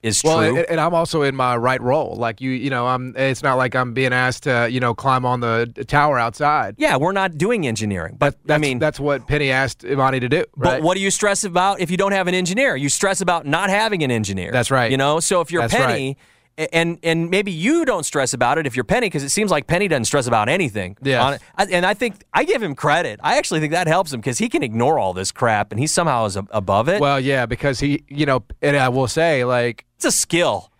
is 0.05 0.23
well, 0.23 0.37
true. 0.37 0.57
And, 0.57 0.69
and, 0.69 0.79
I'm 0.79 0.93
also 0.93 1.23
in 1.23 1.35
my 1.35 1.57
right 1.57 1.81
role. 1.81 2.15
Like 2.15 2.39
you, 2.39 2.51
you 2.51 2.69
know, 2.69 2.85
I'm. 2.85 3.15
It's 3.17 3.41
not 3.41 3.55
like 3.55 3.75
I'm 3.75 3.93
being 3.93 4.13
asked 4.13 4.43
to, 4.43 4.67
you 4.69 4.79
know, 4.79 4.93
climb 4.93 5.25
on 5.25 5.39
the 5.39 5.65
tower 5.87 6.19
outside. 6.19 6.75
Yeah, 6.77 6.97
we're 6.97 7.11
not 7.11 7.37
doing 7.37 7.65
engineering, 7.65 8.15
but 8.19 8.35
I 8.47 8.59
mean, 8.59 8.77
that's 8.77 8.99
what 8.99 9.27
Penny 9.27 9.51
asked 9.51 9.81
Emoni 9.81 10.21
to 10.21 10.29
do. 10.29 10.37
Right? 10.37 10.45
But 10.55 10.81
what 10.83 10.95
do 10.95 11.01
you 11.01 11.09
stress 11.09 11.43
about 11.43 11.79
if 11.79 11.89
you 11.89 11.97
don't 11.97 12.11
have 12.11 12.27
an 12.27 12.35
engineer? 12.35 12.75
You 12.75 12.89
stress 12.89 13.21
about 13.21 13.45
not 13.45 13.69
having 13.69 14.03
an 14.03 14.11
engineer. 14.11 14.51
That's 14.51 14.69
right. 14.69 14.91
You 14.91 14.97
know, 14.97 15.19
so 15.19 15.41
if 15.41 15.51
you're 15.51 15.63
that's 15.63 15.73
Penny. 15.73 16.07
Right 16.09 16.17
and 16.57 16.97
and 17.03 17.29
maybe 17.29 17.51
you 17.51 17.83
don't 17.85 18.05
stress 18.05 18.33
about 18.33 18.57
it 18.57 18.65
if 18.65 18.75
you're 18.75 18.85
Penny 18.85 19.07
because 19.07 19.24
it 19.24 19.29
seems 19.29 19.51
like 19.51 19.67
Penny 19.67 19.88
doesn't 19.88 20.05
stress 20.05 20.25
about 20.27 20.47
anything. 20.50 20.97
Yes. 21.03 21.21
on 21.21 21.33
it. 21.33 21.41
I- 21.57 21.65
and 21.65 21.85
I 21.85 21.93
think 21.93 22.24
I 22.33 22.43
give 22.45 22.62
him 22.63 22.75
credit. 22.75 23.19
I 23.24 23.38
actually 23.38 23.59
think 23.59 23.74
that 23.74 23.88
helps 23.88 24.13
him 24.13 24.21
because 24.21 24.38
he 24.38 24.47
can 24.50 24.63
ignore 24.63 24.97
all 25.00 25.13
this 25.13 25.31
crap 25.31 25.71
and 25.71 25.79
he 25.79 25.88
somehow 25.88 26.25
is 26.25 26.38
above 26.38 26.88
it. 26.89 27.01
Well, 27.01 27.19
yeah, 27.19 27.45
because 27.45 27.79
he, 27.79 28.03
you 28.07 28.25
know, 28.25 28.43
and 28.62 28.77
I 28.77 28.89
will 28.89 29.07
say, 29.07 29.43
like, 29.43 29.85
it's 29.97 30.05
a 30.05 30.12
skill. 30.12 30.71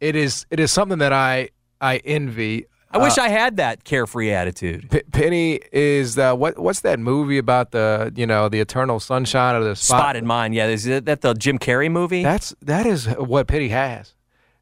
it 0.00 0.14
is, 0.16 0.46
it 0.50 0.60
is 0.60 0.70
something 0.70 0.98
that 0.98 1.12
I, 1.12 1.48
I 1.80 1.96
envy. 2.04 2.66
I 2.92 2.98
wish 2.98 3.18
uh, 3.18 3.22
I 3.22 3.28
had 3.28 3.56
that 3.56 3.82
carefree 3.82 4.30
attitude. 4.30 4.88
P- 4.88 5.02
Penny 5.10 5.60
is 5.72 6.14
the 6.14 6.32
what? 6.36 6.56
What's 6.60 6.80
that 6.82 7.00
movie 7.00 7.38
about 7.38 7.72
the, 7.72 8.12
you 8.14 8.24
know, 8.24 8.48
the 8.48 8.60
eternal 8.60 9.00
sunshine 9.00 9.56
of 9.56 9.64
the 9.64 9.74
spot? 9.74 9.98
Spotted 9.98 10.22
mind, 10.22 10.54
yeah. 10.54 10.68
Is 10.68 10.84
that 10.84 11.20
the 11.22 11.34
Jim 11.34 11.58
Carrey 11.58 11.90
movie? 11.90 12.22
That's 12.22 12.54
that 12.62 12.86
is 12.86 13.06
what 13.06 13.48
Penny 13.48 13.70
has. 13.70 14.14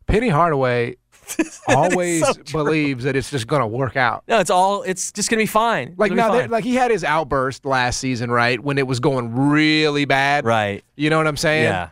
Penny 0.07 0.29
Hardaway 0.29 0.97
always 1.69 2.27
so 2.27 2.35
believes 2.53 3.05
that 3.05 3.17
it's 3.17 3.31
just 3.31 3.47
going 3.47 3.61
to 3.61 3.67
work 3.67 3.97
out. 3.97 4.25
no, 4.29 4.39
it's 4.39 4.51
all. 4.51 4.83
It's 4.83 5.13
just 5.13 5.31
gonna 5.31 5.43
be 5.43 5.47
fine. 5.47 5.95
Like 5.97 6.13
now, 6.13 6.29
fine. 6.29 6.51
like 6.51 6.65
he 6.65 6.75
had 6.75 6.91
his 6.91 7.05
outburst 7.05 7.65
last 7.65 7.99
season, 7.99 8.31
right? 8.31 8.61
When 8.61 8.79
it 8.79 8.87
was 8.87 9.01
going 9.01 9.35
really 9.35 10.05
bad, 10.05 10.45
right. 10.45 10.85
You 10.97 11.11
know 11.11 11.19
what 11.19 11.27
I'm 11.27 11.37
saying? 11.37 11.65
Yeah. 11.65 11.91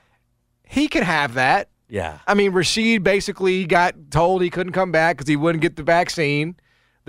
He 0.65 0.89
can 0.89 1.03
have 1.03 1.35
that. 1.35 1.69
Yeah. 1.89 2.19
I 2.27 2.35
mean, 2.35 2.53
Rasheed 2.53 3.03
basically 3.03 3.67
got 3.67 3.95
told 4.11 4.43
he 4.43 4.51
couldn't 4.51 4.73
come 4.73 4.93
back 4.93 5.17
because 5.17 5.29
he 5.29 5.37
wouldn't 5.37 5.63
get 5.63 5.77
the 5.77 5.83
vaccine. 5.83 6.57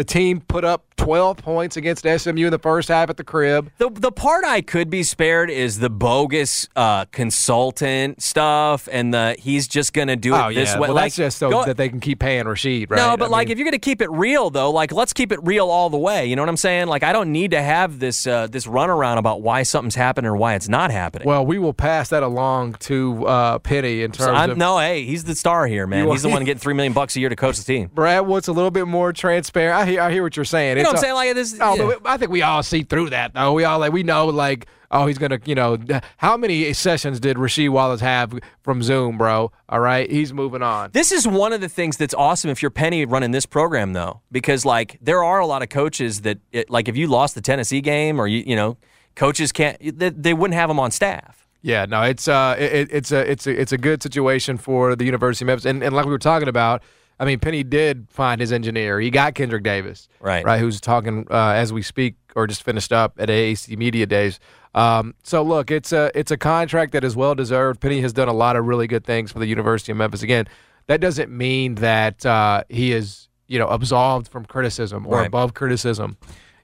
The 0.02 0.06
team 0.06 0.42
put 0.42 0.64
up 0.66 0.84
12 0.98 1.38
points 1.38 1.78
against 1.78 2.08
SMU 2.08 2.46
in 2.46 2.50
the 2.52 2.58
first 2.58 2.90
half 2.90 3.12
at 3.12 3.18
the 3.18 3.24
crib. 3.24 3.72
The 3.78 3.92
the 3.92 4.12
part 4.12 4.44
I 4.44 4.62
could 4.62 4.90
be 4.90 5.04
spared 5.04 5.52
is 5.52 5.78
the 5.78 5.92
bogus 5.92 6.68
uh, 6.76 7.06
consultant 7.12 8.20
stuff 8.22 8.90
and 8.92 9.14
the 9.14 9.36
he's 9.38 9.68
just 9.68 9.94
gonna 9.94 10.16
do 10.16 10.34
it 10.36 10.56
this 10.56 10.70
way. 10.72 10.78
Oh, 10.78 10.82
Well, 10.82 10.94
like, 10.94 11.04
that's 11.06 11.16
just 11.18 11.38
so 11.38 11.50
go- 11.52 11.66
that 11.66 11.78
they 11.78 11.88
can 11.90 12.00
keep 12.00 12.20
paying 12.20 12.46
Rasheed, 12.46 12.90
right? 12.90 12.98
No, 12.98 13.16
but 13.16 13.26
I 13.26 13.28
like 13.30 13.48
mean- 13.48 13.52
if 13.54 13.58
you're 13.60 13.66
gonna 13.66 13.78
keep 13.78 14.02
it 14.02 14.10
real 14.10 14.50
though, 14.50 14.72
like 14.72 14.92
let's 14.92 15.14
keep 15.14 15.32
it 15.32 15.40
real 15.44 15.70
all 15.70 15.92
the 15.92 15.98
way. 16.00 16.26
You 16.26 16.36
know 16.36 16.42
what 16.42 16.50
I'm 16.50 16.58
saying? 16.58 16.88
Like 16.88 17.04
I 17.04 17.14
don't 17.14 17.32
need 17.32 17.52
to 17.52 17.62
have 17.62 18.00
this 18.00 18.26
uh, 18.26 18.48
this 18.48 18.66
runaround 18.66 19.18
about 19.18 19.44
why 19.44 19.62
something's 19.64 19.94
happening 19.96 20.30
or 20.30 20.36
why 20.36 20.56
it's 20.56 20.68
not 20.68 20.90
happening. 20.90 21.28
well, 21.28 21.46
we 21.46 21.60
will 21.60 21.74
pass 21.74 22.10
that 22.10 22.24
along 22.24 22.74
to 22.80 23.28
uh, 23.28 23.60
Penny 23.60 24.02
in 24.02 24.12
terms 24.12 24.26
So 24.26 24.34
I'm, 24.34 24.52
of 24.52 24.58
no, 24.58 24.80
hey, 24.80 25.04
he's 25.06 25.26
the 25.26 25.36
star 25.36 25.68
here, 25.68 25.86
man. 25.86 26.08
He's 26.08 26.24
the 26.24 26.30
one 26.30 26.44
getting 26.44 26.60
three 26.60 26.74
million 26.74 26.94
bucks 26.94 27.16
a 27.16 27.20
year 27.20 27.30
to 27.30 27.36
coach 27.36 27.58
the 27.58 27.64
team. 27.64 27.90
Brad 27.94 28.26
Wood's 28.26 28.48
a 28.48 28.54
little 28.54 28.72
bit 28.72 28.88
more 28.88 29.12
transparent. 29.14 29.76
I 29.78 29.91
hear, 29.92 30.02
I 30.02 30.12
hear 30.12 30.24
what 30.24 30.36
you're 30.36 30.46
saying. 30.46 30.78
You 30.78 30.84
know 30.84 30.90
It's 30.92 31.02
what 31.02 31.10
I'm 31.10 31.16
saying? 31.16 31.16
Like 31.16 31.36
this. 31.36 31.54
No, 31.54 31.76
yeah. 31.76 31.98
but 32.02 32.10
I 32.10 32.18
think 32.18 32.32
we 32.32 32.42
all 32.42 32.64
see 32.64 32.84
through 32.84 33.12
that, 33.12 33.34
though. 33.34 33.54
We 33.54 33.64
all 33.64 33.80
like 33.80 33.94
we 33.94 34.04
know, 34.04 34.28
like, 34.28 34.66
oh, 34.90 35.06
he's 35.06 35.18
gonna, 35.18 35.40
you 35.46 35.56
know, 35.56 35.78
how 36.18 36.36
many 36.36 36.74
sessions 36.74 37.20
did 37.20 37.38
Rasheed 37.38 37.70
Wallace 37.70 38.02
have 38.02 38.38
from 38.62 38.82
Zoom, 38.82 39.18
bro? 39.18 39.52
All 39.70 39.80
right, 39.80 40.10
he's 40.10 40.34
moving 40.34 40.62
on. 40.62 40.90
This 40.92 41.12
is 41.12 41.28
one 41.28 41.54
of 41.54 41.62
the 41.62 41.70
things 41.70 41.98
that's 41.98 42.14
awesome 42.14 42.50
if 42.50 42.62
you're 42.62 42.72
Penny 42.72 43.06
running 43.06 43.32
this 43.32 43.46
program, 43.46 43.94
though, 43.94 44.22
because 44.32 44.66
like 44.66 44.98
there 45.02 45.24
are 45.24 45.40
a 45.40 45.46
lot 45.46 45.62
of 45.62 45.70
coaches 45.70 46.22
that, 46.22 46.40
it, 46.52 46.70
like, 46.70 46.88
if 46.88 46.98
you 46.98 47.08
lost 47.08 47.36
the 47.36 47.42
Tennessee 47.42 47.82
game 47.82 48.20
or 48.20 48.28
you, 48.28 48.44
you 48.46 48.56
know, 48.56 48.78
coaches 49.16 49.52
can't, 49.52 49.78
they, 49.98 50.10
they 50.10 50.34
wouldn't 50.34 50.56
have 50.56 50.70
them 50.70 50.80
on 50.80 50.92
staff. 50.92 51.48
Yeah, 51.64 51.86
no, 51.86 52.02
it's 52.02 52.28
uh, 52.28 52.56
it, 52.58 52.90
it's 52.92 53.12
a 53.12 53.32
it's 53.32 53.46
a 53.46 53.62
it's 53.62 53.72
a 53.72 53.78
good 53.78 54.02
situation 54.02 54.58
for 54.58 54.96
the 54.96 55.06
University 55.06 55.46
of 55.46 55.48
Memphis, 55.48 55.66
and 55.66 55.84
and 55.84 55.96
like 55.96 56.06
we 56.06 56.12
were 56.12 56.18
talking 56.18 56.48
about, 56.48 56.82
I 57.22 57.26
mean, 57.26 57.40
Penny 57.40 57.64
did 57.64 58.08
find 58.10 58.42
his 58.42 58.52
engineer. 58.52 59.00
He 59.00 59.12
got 59.12 59.36
Kendrick 59.36 59.62
Davis, 59.64 60.10
Right. 60.20 60.44
right, 60.44 60.60
who's 60.60 60.82
talking 60.82 61.28
uh, 61.30 61.52
as 61.56 61.72
we 61.72 61.84
speak 61.84 62.16
or 62.36 62.48
just 62.48 62.64
finished 62.64 62.92
up 62.92 63.14
at 63.20 63.30
AAC 63.30 63.78
Media 63.78 64.08
Days. 64.08 64.40
Um, 64.74 65.14
so 65.24 65.44
look, 65.44 65.70
it's 65.70 65.92
a 65.94 66.10
it's 66.16 66.32
a 66.32 66.38
contract 66.38 66.94
that 66.94 67.04
is 67.04 67.16
well 67.16 67.36
deserved. 67.36 67.80
Penny 67.80 68.02
has 68.02 68.12
done 68.12 68.28
a 68.28 68.34
lot 68.34 68.56
of 68.56 68.66
really 68.66 68.88
good 68.88 69.04
things 69.06 69.32
for 69.32 69.38
the 69.40 69.46
University 69.46 69.92
of 69.92 69.98
Memphis. 70.00 70.24
Again, 70.24 70.48
that 70.88 71.00
doesn't 71.00 71.30
mean 71.32 71.76
that 71.76 72.26
uh, 72.26 72.64
he 72.70 72.92
is 72.92 73.28
you 73.48 73.60
know 73.60 73.68
absolved 73.68 74.28
from 74.28 74.46
criticism 74.46 75.06
or 75.06 75.18
Right. 75.18 75.28
above 75.28 75.54
criticism. 75.54 76.18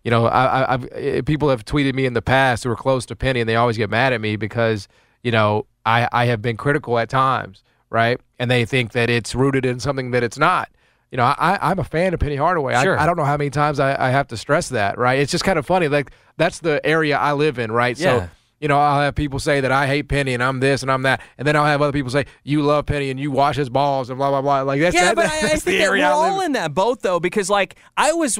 You 0.04 0.12
know, 0.12 0.26
I, 0.26 0.46
I, 0.62 0.74
I've 0.74 0.88
eh, 0.94 1.22
people 1.22 1.50
have 1.50 1.66
tweeted 1.66 1.94
me 1.94 2.06
in 2.06 2.14
the 2.14 2.22
past 2.22 2.64
who 2.64 2.72
are 2.72 2.76
close 2.78 3.06
to 3.08 3.16
Penny, 3.16 3.42
and 3.42 3.48
they 3.50 3.58
always 3.58 3.78
get 3.78 3.90
mad 3.90 4.12
at 4.14 4.22
me 4.22 4.38
because 4.38 4.88
you 5.22 5.32
know 5.32 5.68
I, 5.86 6.08
I 6.12 6.26
have 6.26 6.42
been 6.42 6.56
critical 6.58 6.98
at 6.98 7.10
times, 7.10 7.62
right? 7.89 8.20
And 8.39 8.50
they 8.51 8.65
think 8.65 8.91
that 8.94 9.10
it's 9.10 9.34
rooted 9.36 9.65
in 9.65 9.79
something 9.79 10.12
that 10.12 10.24
it's 10.24 10.38
not. 10.38 10.70
You 11.12 11.17
know, 11.17 11.24
I, 11.24 11.58
I'm 11.62 11.79
a 11.79 11.84
fan 11.86 12.13
of 12.13 12.20
Penny 12.20 12.36
Hardaway. 12.36 12.74
Sure. 12.82 13.00
I, 13.00 13.03
I 13.03 13.06
don't 13.06 13.15
know 13.15 13.24
how 13.24 13.38
many 13.38 13.50
times 13.50 13.79
I, 13.79 14.08
I 14.08 14.10
have 14.10 14.27
to 14.27 14.38
stress 14.38 14.70
that, 14.70 14.98
right? 14.98 15.20
It's 15.20 15.32
just 15.32 15.46
kind 15.46 15.58
of 15.58 15.65
funny. 15.65 15.88
Like 15.88 16.12
that's 16.36 16.60
the 16.60 16.86
area 16.86 17.17
I 17.17 17.32
live 17.34 17.60
in, 17.60 17.72
right? 17.72 17.98
Yeah. 17.98 18.20
So 18.22 18.29
you 18.60 18.67
know, 18.67 18.77
I'll 18.79 19.01
have 19.01 19.13
people 19.15 19.39
say 19.39 19.62
that 19.62 19.72
I 19.72 19.86
hate 19.86 20.10
Penny 20.10 20.34
and 20.34 20.41
I'm 20.44 20.60
this 20.60 20.82
and 20.82 20.91
I'm 20.91 21.03
that, 21.03 21.22
and 21.38 21.48
then 21.48 21.56
I'll 21.56 21.65
have 21.65 21.82
other 21.82 21.91
people 21.94 22.10
say 22.10 22.25
you 22.44 22.62
love 22.63 22.88
Penny 22.88 23.10
and 23.12 23.20
you 23.20 23.29
wash 23.32 23.56
his 23.56 23.70
balls 23.70 24.10
and 24.10 24.17
blah 24.17 24.32
blah 24.32 24.41
blah. 24.41 24.63
Like 24.63 24.82
that's 24.82 24.96
Yeah, 24.96 25.13
that, 25.13 25.15
but 25.15 25.25
I, 25.32 25.38
I 25.38 25.39
think 25.50 25.63
the 25.63 25.77
that 25.77 25.91
we're 25.91 26.06
all 26.06 26.41
in 26.41 26.51
that 26.53 26.74
boat 26.74 27.01
though, 27.01 27.20
because 27.20 27.50
like 27.50 27.75
I 27.96 28.12
was. 28.13 28.38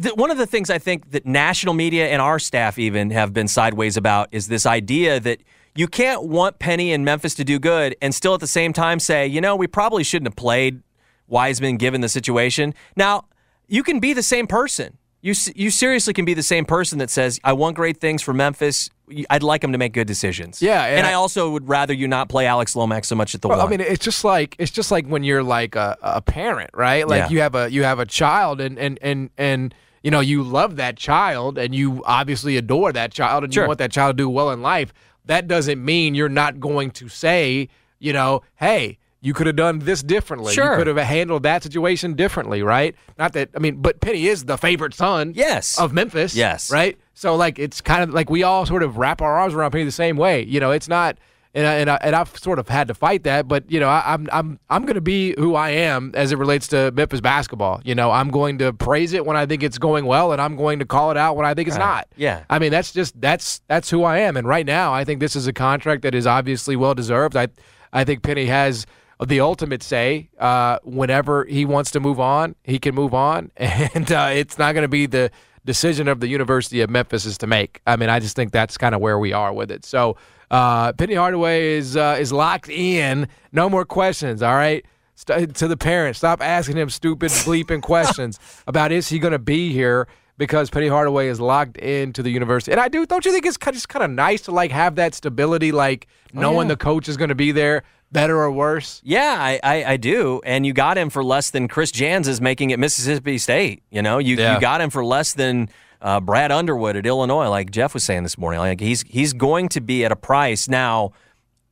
th- 0.00 0.14
One 0.14 0.30
of 0.30 0.38
the 0.38 0.46
things 0.46 0.70
I 0.70 0.78
think 0.78 1.10
that 1.10 1.26
national 1.26 1.74
media 1.74 2.08
and 2.08 2.22
our 2.22 2.38
staff 2.38 2.78
even 2.78 3.10
have 3.10 3.32
been 3.34 3.48
sideways 3.48 3.96
about 3.96 4.28
is 4.32 4.46
this 4.48 4.64
idea 4.66 5.20
that 5.20 5.40
you 5.74 5.86
can't 5.88 6.24
want 6.24 6.58
Penny 6.58 6.92
and 6.92 7.04
Memphis 7.04 7.34
to 7.36 7.44
do 7.44 7.58
good 7.58 7.94
and 8.02 8.14
still 8.14 8.34
at 8.34 8.40
the 8.40 8.46
same 8.46 8.72
time 8.72 8.98
say, 9.00 9.26
you 9.26 9.40
know, 9.40 9.54
we 9.56 9.66
probably 9.66 10.02
shouldn't 10.04 10.28
have 10.28 10.36
played 10.36 10.82
Wiseman 11.28 11.76
given 11.76 12.00
the 12.00 12.08
situation. 12.08 12.74
Now, 12.96 13.26
you 13.68 13.82
can 13.82 14.00
be 14.00 14.12
the 14.12 14.22
same 14.22 14.46
person. 14.46 14.98
You 15.22 15.34
you 15.54 15.70
seriously 15.70 16.14
can 16.14 16.24
be 16.24 16.32
the 16.32 16.42
same 16.42 16.64
person 16.64 16.98
that 16.98 17.10
says, 17.10 17.38
I 17.44 17.52
want 17.52 17.76
great 17.76 18.00
things 18.00 18.22
for 18.22 18.32
Memphis. 18.32 18.88
I'd 19.28 19.42
like 19.42 19.60
them 19.60 19.72
to 19.72 19.78
make 19.78 19.92
good 19.92 20.06
decisions. 20.06 20.62
Yeah, 20.62 20.82
and 20.86 20.98
and, 20.98 21.06
I- 21.06 21.10
I, 21.10 21.14
also 21.14 21.50
would 21.50 21.68
rather 21.68 21.92
you 21.92 22.08
not 22.08 22.28
play 22.30 22.46
Alex 22.46 22.74
Lomax 22.74 23.06
so 23.06 23.14
much 23.16 23.34
at 23.34 23.42
the 23.42 23.48
Well, 23.48 23.58
one. 23.58 23.66
I 23.66 23.70
mean, 23.70 23.80
it's 23.80 24.02
just 24.02 24.24
like 24.24 24.56
it's 24.58 24.70
just 24.70 24.90
like 24.90 25.06
when 25.06 25.22
you're 25.22 25.42
like 25.42 25.76
a, 25.76 25.98
a 26.00 26.22
parent, 26.22 26.70
right? 26.72 27.06
Like 27.06 27.24
Yeah. 27.24 27.28
you 27.28 27.40
have 27.42 27.54
a 27.54 27.70
you 27.70 27.82
have 27.84 27.98
a 27.98 28.06
child, 28.06 28.62
and 28.62 28.78
and 28.78 28.98
and 29.02 29.28
and 29.36 29.74
you 30.02 30.10
know 30.10 30.20
you 30.20 30.42
love 30.42 30.76
that 30.76 30.96
child, 30.96 31.58
and 31.58 31.74
you 31.74 32.02
obviously 32.06 32.56
adore 32.56 32.90
that 32.94 33.12
child, 33.12 33.44
and 33.44 33.52
Sure. 33.52 33.64
you 33.64 33.68
want 33.68 33.78
that 33.80 33.92
child 33.92 34.16
to 34.16 34.22
do 34.22 34.28
well 34.30 34.50
in 34.50 34.62
life. 34.62 34.92
That 35.26 35.46
doesn't 35.48 35.84
mean 35.84 36.14
you're 36.14 36.28
not 36.28 36.60
going 36.60 36.90
to 36.92 37.08
say, 37.08 37.68
you 37.98 38.12
know, 38.12 38.42
hey. 38.56 38.98
You 39.22 39.34
could 39.34 39.46
have 39.48 39.56
done 39.56 39.80
this 39.80 40.02
differently. 40.02 40.54
Sure. 40.54 40.70
You 40.72 40.76
could 40.78 40.86
have 40.86 40.96
handled 40.96 41.42
that 41.42 41.62
situation 41.62 42.14
differently, 42.14 42.62
right? 42.62 42.96
Not 43.18 43.34
that 43.34 43.50
I 43.54 43.58
mean, 43.58 43.76
but 43.82 44.00
Penny 44.00 44.26
is 44.26 44.46
the 44.46 44.56
favorite 44.56 44.94
son 44.94 45.32
Yes. 45.36 45.78
of 45.78 45.92
Memphis. 45.92 46.34
Yes. 46.34 46.70
Right? 46.72 46.98
So 47.12 47.36
like 47.36 47.58
it's 47.58 47.82
kind 47.82 48.02
of 48.02 48.14
like 48.14 48.30
we 48.30 48.44
all 48.44 48.64
sort 48.64 48.82
of 48.82 48.96
wrap 48.96 49.20
our 49.20 49.36
arms 49.38 49.52
around 49.52 49.72
Penny 49.72 49.84
the 49.84 49.92
same 49.92 50.16
way. 50.16 50.44
You 50.46 50.58
know, 50.58 50.70
it's 50.70 50.88
not 50.88 51.18
and 51.52 51.66
I, 51.66 51.74
and, 51.74 51.90
I, 51.90 51.96
and 51.96 52.14
I've 52.14 52.36
sort 52.38 52.58
of 52.58 52.68
had 52.68 52.88
to 52.88 52.94
fight 52.94 53.24
that, 53.24 53.48
but 53.48 53.68
you 53.70 53.80
know, 53.80 53.88
I, 53.88 54.02
I'm 54.06 54.28
I'm 54.32 54.60
I'm 54.68 54.82
going 54.82 54.94
to 54.94 55.00
be 55.00 55.34
who 55.36 55.56
I 55.56 55.70
am 55.70 56.12
as 56.14 56.30
it 56.30 56.38
relates 56.38 56.68
to 56.68 56.92
Memphis 56.92 57.20
basketball. 57.20 57.80
You 57.84 57.94
know, 57.94 58.12
I'm 58.12 58.30
going 58.30 58.58
to 58.58 58.72
praise 58.72 59.12
it 59.12 59.26
when 59.26 59.36
I 59.36 59.46
think 59.46 59.62
it's 59.62 59.78
going 59.78 60.04
well, 60.04 60.32
and 60.32 60.40
I'm 60.40 60.56
going 60.56 60.78
to 60.78 60.84
call 60.84 61.10
it 61.10 61.16
out 61.16 61.36
when 61.36 61.46
I 61.46 61.54
think 61.54 61.66
it's 61.68 61.76
not. 61.76 62.06
Yeah. 62.16 62.44
I 62.48 62.60
mean, 62.60 62.70
that's 62.70 62.92
just 62.92 63.20
that's 63.20 63.62
that's 63.66 63.90
who 63.90 64.04
I 64.04 64.18
am. 64.18 64.36
And 64.36 64.46
right 64.46 64.66
now, 64.66 64.92
I 64.92 65.04
think 65.04 65.18
this 65.18 65.34
is 65.34 65.48
a 65.48 65.52
contract 65.52 66.02
that 66.02 66.14
is 66.14 66.26
obviously 66.26 66.76
well 66.76 66.94
deserved. 66.94 67.36
I 67.36 67.48
I 67.92 68.04
think 68.04 68.22
Penny 68.22 68.46
has 68.46 68.86
the 69.24 69.40
ultimate 69.40 69.82
say. 69.82 70.30
Uh, 70.38 70.78
whenever 70.84 71.44
he 71.46 71.64
wants 71.64 71.90
to 71.92 72.00
move 72.00 72.20
on, 72.20 72.54
he 72.62 72.78
can 72.78 72.94
move 72.94 73.12
on, 73.12 73.50
and 73.56 74.10
uh, 74.12 74.30
it's 74.32 74.56
not 74.56 74.72
going 74.74 74.82
to 74.82 74.88
be 74.88 75.06
the 75.06 75.30
decision 75.64 76.08
of 76.08 76.20
the 76.20 76.28
University 76.28 76.80
of 76.80 76.90
Memphis 76.90 77.26
is 77.26 77.38
to 77.38 77.46
make. 77.46 77.80
I 77.86 77.96
mean, 77.96 78.08
I 78.08 78.18
just 78.20 78.36
think 78.36 78.52
that's 78.52 78.78
kind 78.78 78.94
of 78.94 79.00
where 79.00 79.18
we 79.18 79.32
are 79.32 79.52
with 79.52 79.70
it. 79.70 79.84
So, 79.84 80.16
uh, 80.50 80.92
Penny 80.94 81.14
Hardaway 81.14 81.74
is 81.74 81.96
uh, 81.96 82.16
is 82.18 82.32
locked 82.32 82.68
in. 82.68 83.28
No 83.52 83.68
more 83.68 83.84
questions. 83.84 84.42
All 84.42 84.54
right. 84.54 84.84
St- 85.14 85.54
to 85.56 85.68
the 85.68 85.76
parents, 85.76 86.18
stop 86.18 86.40
asking 86.42 86.76
him 86.78 86.88
stupid 86.88 87.30
bleeping 87.30 87.82
questions 87.82 88.38
about 88.66 88.90
is 88.90 89.08
he 89.08 89.18
going 89.18 89.32
to 89.32 89.38
be 89.38 89.70
here 89.72 90.08
because 90.38 90.70
Penny 90.70 90.88
Hardaway 90.88 91.28
is 91.28 91.38
locked 91.38 91.76
into 91.76 92.22
the 92.22 92.30
university. 92.30 92.72
And 92.72 92.80
I 92.80 92.88
do, 92.88 93.04
don't 93.04 93.26
you 93.26 93.30
think 93.32 93.44
it's 93.44 93.58
kind 93.58 93.74
of, 93.74 93.76
just 93.76 93.90
kind 93.90 94.02
of 94.02 94.10
nice 94.10 94.40
to 94.42 94.50
like 94.52 94.70
have 94.70 94.94
that 94.94 95.14
stability, 95.14 95.72
like 95.72 96.06
knowing 96.32 96.68
the 96.68 96.76
coach 96.78 97.06
is 97.10 97.18
going 97.18 97.28
to 97.28 97.34
be 97.34 97.52
there, 97.52 97.82
better 98.10 98.38
or 98.40 98.50
worse? 98.50 99.02
Yeah, 99.04 99.36
I, 99.38 99.60
I, 99.62 99.84
I 99.92 99.96
do. 99.98 100.40
And 100.46 100.64
you 100.64 100.72
got 100.72 100.96
him 100.96 101.10
for 101.10 101.22
less 101.22 101.50
than 101.50 101.68
Chris 101.68 101.92
Jans 101.92 102.26
is 102.26 102.40
making 102.40 102.72
at 102.72 102.78
Mississippi 102.78 103.36
State. 103.36 103.82
You 103.90 104.00
know, 104.00 104.16
you, 104.16 104.36
Yeah. 104.36 104.54
you 104.54 104.60
got 104.62 104.80
him 104.80 104.88
for 104.88 105.04
less 105.04 105.34
than 105.34 105.68
uh, 106.02 106.20
Brad 106.20 106.50
Underwood 106.52 106.96
at 106.96 107.06
Illinois, 107.06 107.48
like 107.48 107.70
Jeff 107.70 107.94
was 107.94 108.04
saying 108.04 108.22
this 108.22 108.38
morning. 108.38 108.60
Like 108.60 108.80
he's 108.80 109.02
he's 109.02 109.32
going 109.32 109.68
to 109.70 109.80
be 109.80 110.04
at 110.04 110.12
a 110.12 110.16
price 110.16 110.68
now. 110.68 111.12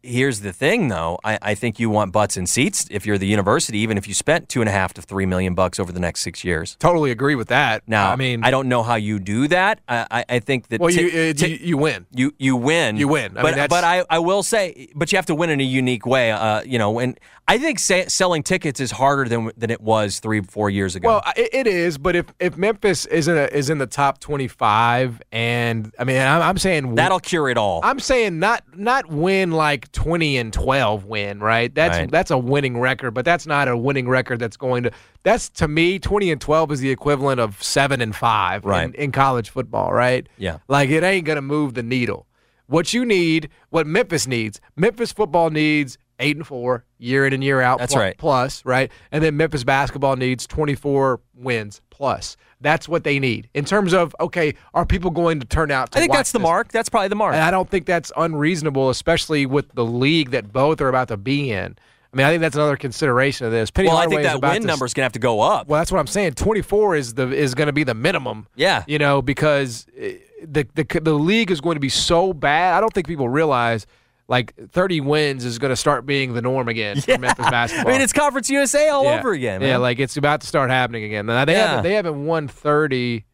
Here's 0.03 0.41
the 0.41 0.53
thing, 0.53 0.89
though. 0.89 1.19
I, 1.25 1.39
I 1.43 1.55
think 1.55 1.81
you 1.81 1.91
want 1.91 2.13
butts 2.13 2.37
and 2.37 2.49
seats 2.49 2.87
if 2.91 3.05
you're 3.05 3.19
the 3.19 3.27
university, 3.27 3.79
even 3.79 3.99
if 3.99 4.07
you 4.07 4.15
spent 4.15 4.49
two 4.49 4.61
and 4.61 4.69
a 4.69 4.73
half 4.73 4.95
to 4.95 5.03
three 5.03 5.27
million 5.27 5.55
bucks 5.55 5.81
over 5.81 5.91
the 5.91 5.99
next 5.99 6.21
six 6.21 6.45
years. 6.45 6.77
Totally 6.79 7.11
agree 7.11 7.35
with 7.35 7.49
that. 7.49 7.83
Now, 7.89 8.13
I 8.13 8.17
mean, 8.17 8.45
I 8.45 8.51
don't 8.51 8.69
know 8.69 8.85
how 8.85 8.95
you 8.95 9.19
do 9.19 9.49
that. 9.49 9.81
I, 9.89 10.07
I, 10.11 10.25
I 10.29 10.39
think 10.39 10.69
that 10.69 10.81
well, 10.81 10.91
ti- 10.91 11.03
you, 11.03 11.31
uh, 11.31 11.33
ti- 11.33 11.49
you 11.49 11.59
you 11.61 11.77
win. 11.77 12.07
you 12.15 12.33
you 12.39 12.57
win. 12.57 12.97
You 12.97 13.09
win. 13.09 13.37
I 13.37 13.43
but 13.43 13.57
mean, 13.57 13.67
but 13.69 13.83
I, 13.85 14.05
I 14.09 14.21
will 14.21 14.45
say, 14.45 14.89
but 14.95 15.11
you 15.11 15.17
have 15.17 15.27
to 15.27 15.35
win 15.35 15.51
in 15.51 15.61
a 15.61 15.65
unique 15.65 16.07
way. 16.07 16.31
Uh, 16.31 16.63
you 16.63 16.79
know, 16.79 17.01
and 17.01 17.19
I 17.49 17.59
think 17.59 17.79
sa- 17.79 18.09
selling 18.09 18.43
tickets 18.43 18.79
is 18.79 18.93
harder 18.93 19.29
than 19.29 19.51
than 19.57 19.71
it 19.71 19.81
was 19.81 20.21
three 20.21 20.43
four 20.43 20.71
years 20.71 20.95
ago. 20.95 21.09
Well, 21.09 21.23
it, 21.37 21.49
it 21.53 21.67
is, 21.67 21.99
but 21.99 22.15
if 22.15 22.27
if 22.39 22.57
Memphis 22.57 23.05
isn't 23.07 23.37
a, 23.37 23.57
is 23.57 23.69
in 23.69 23.79
the 23.79 23.87
top 23.87 24.21
twenty 24.21 24.49
five, 24.49 25.21
and 25.33 25.93
I 25.99 26.05
mean, 26.05 26.21
I'm, 26.21 26.43
I'm 26.43 26.59
saying 26.59 26.95
That'll 26.95 27.21
cure 27.21 27.49
it 27.49 27.57
all. 27.57 27.81
I'm 27.83 27.99
saying 27.99 28.39
not 28.39 28.63
not 28.77 29.09
win 29.09 29.51
like 29.51 29.88
like 29.89 29.93
20 30.05 30.37
and 30.39 30.53
12 30.53 31.05
win, 31.05 31.41
right? 31.41 31.75
That's 31.75 31.99
Right. 31.99 32.11
that's 32.11 32.31
a 32.31 32.39
winning 32.39 32.79
record, 32.79 33.13
but 33.13 33.25
that's 33.25 33.47
not 33.47 33.69
a 33.69 33.77
winning 33.77 34.09
record 34.09 34.39
that's 34.39 34.57
going 34.57 34.85
to 34.85 34.91
that's 35.23 35.49
to 35.51 35.69
me 35.69 35.99
20 35.99 36.31
and 36.31 36.41
12 36.41 36.73
is 36.73 36.81
the 36.81 36.91
equivalent 36.91 37.41
of 37.41 37.63
7 37.63 38.01
and 38.01 38.15
5 38.15 38.65
Right. 38.65 38.85
in, 38.85 38.95
in 38.95 39.13
college 39.13 39.51
football, 39.51 39.93
right? 39.93 40.29
Yeah. 40.37 40.59
Like 40.69 40.91
it 40.91 41.03
ain't 41.03 41.27
going 41.27 41.37
to 41.37 41.43
move 41.43 41.75
the 41.75 41.83
needle. 41.83 42.27
What 42.67 42.93
you 42.93 43.05
need, 43.07 43.49
what 43.71 43.87
Memphis 43.87 44.27
needs, 44.27 44.61
Memphis 44.77 45.11
football 45.13 45.51
needs 45.51 45.97
8 46.21 46.37
and 46.37 46.47
4 46.47 46.85
year 46.99 47.27
in 47.27 47.33
and 47.33 47.43
year 47.45 47.61
out 47.61 47.79
That's 47.79 47.95
right. 47.97 48.17
plus, 48.19 48.65
right? 48.65 48.91
And 49.13 49.23
then 49.25 49.37
Memphis 49.37 49.65
basketball 49.65 50.17
needs 50.17 50.47
24 50.47 51.21
wins 51.35 51.81
plus. 51.99 52.37
That's 52.61 52.89
what 52.89 53.05
they 53.05 53.19
need. 53.19 53.49
In 53.55 53.65
terms 53.65 53.93
of 53.93 54.17
okay, 54.21 54.55
are 54.75 54.87
people 54.87 55.11
going 55.11 55.41
to 55.41 55.47
turn 55.47 55.71
out 55.71 55.93
to 55.93 55.99
I 55.99 56.01
think 56.01 56.13
that's 56.13 56.33
the 56.33 56.39
this? 56.39 56.45
mark. 56.45 56.73
That's 56.73 56.89
probably 56.89 57.09
the 57.09 57.17
mark. 57.17 57.35
And 57.35 57.43
I 57.43 57.51
don't 57.51 57.69
think 57.69 57.87
that's 57.87 58.11
unreasonable, 58.17 58.89
especially 58.91 59.47
with 59.47 59.73
the 59.75 59.85
league 59.85 60.31
that 60.31 60.53
both 60.53 60.81
are 60.81 60.89
about 60.89 61.09
to 61.09 61.17
be 61.17 61.53
in. 61.53 61.77
I 62.13 62.17
mean, 62.17 62.27
I 62.27 62.31
think 62.31 62.41
that's 62.41 62.57
another 62.57 62.77
consideration 62.77 63.45
of 63.47 63.53
this. 63.53 63.71
Penny 63.71 63.89
well, 63.89 63.99
I 63.99 64.07
think 64.07 64.23
is 64.23 64.27
that 64.27 64.41
win 64.41 64.63
to- 64.63 64.67
number's 64.67 64.95
going 64.95 65.03
to 65.03 65.07
have 65.07 65.13
to 65.13 65.19
go 65.19 65.41
up. 65.41 65.69
Well, 65.69 65.79
that's 65.79 65.93
what 65.93 65.99
I'm 65.99 66.07
saying. 66.07 66.35
24 66.35 66.97
is 66.97 67.15
the 67.15 67.31
is 67.31 67.55
going 67.55 67.67
to 67.67 67.73
be 67.73 67.85
the 67.85 67.95
minimum. 67.95 68.47
Yeah. 68.57 68.83
You 68.87 68.99
know, 68.99 69.21
because 69.21 69.87
eh, 69.97 70.15
the 70.43 70.67
the 70.75 71.01
the 71.01 71.13
league 71.13 71.51
is 71.51 71.61
going 71.61 71.77
to 71.77 71.81
be 71.81 71.91
so 71.91 72.33
bad. 72.33 72.75
I 72.77 72.81
don't 72.81 72.93
think 72.95 73.07
people 73.07 73.29
realize 73.29 73.87
like 74.29 74.55
30 74.71 75.01
wins 75.01 75.45
is 75.45 75.59
going 75.59 75.71
to 75.71 75.77
start 75.77 76.05
being 76.05 76.35
the 76.35 76.43
norm 76.43 76.69
again 76.69 77.01
for 77.01 77.17
Memphis 77.19 77.49
basketball. 77.51 77.89
I 77.89 77.93
mean, 77.93 78.03
it's 78.03 78.13
Conference 78.13 78.51
USA 78.51 78.89
all 78.91 79.05
Yeah. 79.05 79.19
over 79.19 79.33
again. 79.33 79.63
Yeah, 79.63 79.79
like 79.79 79.99
it's 79.99 80.17
about 80.19 80.43
to 80.43 80.47
start 80.47 80.69
happening 80.71 81.05
again. 81.05 81.27
Now, 81.27 81.45
they 81.47 81.55
Yeah. 81.55 81.67
haven't 81.69 81.83
they 81.85 81.95
haven't 81.95 82.27
won 82.27 82.47
30 82.47 83.25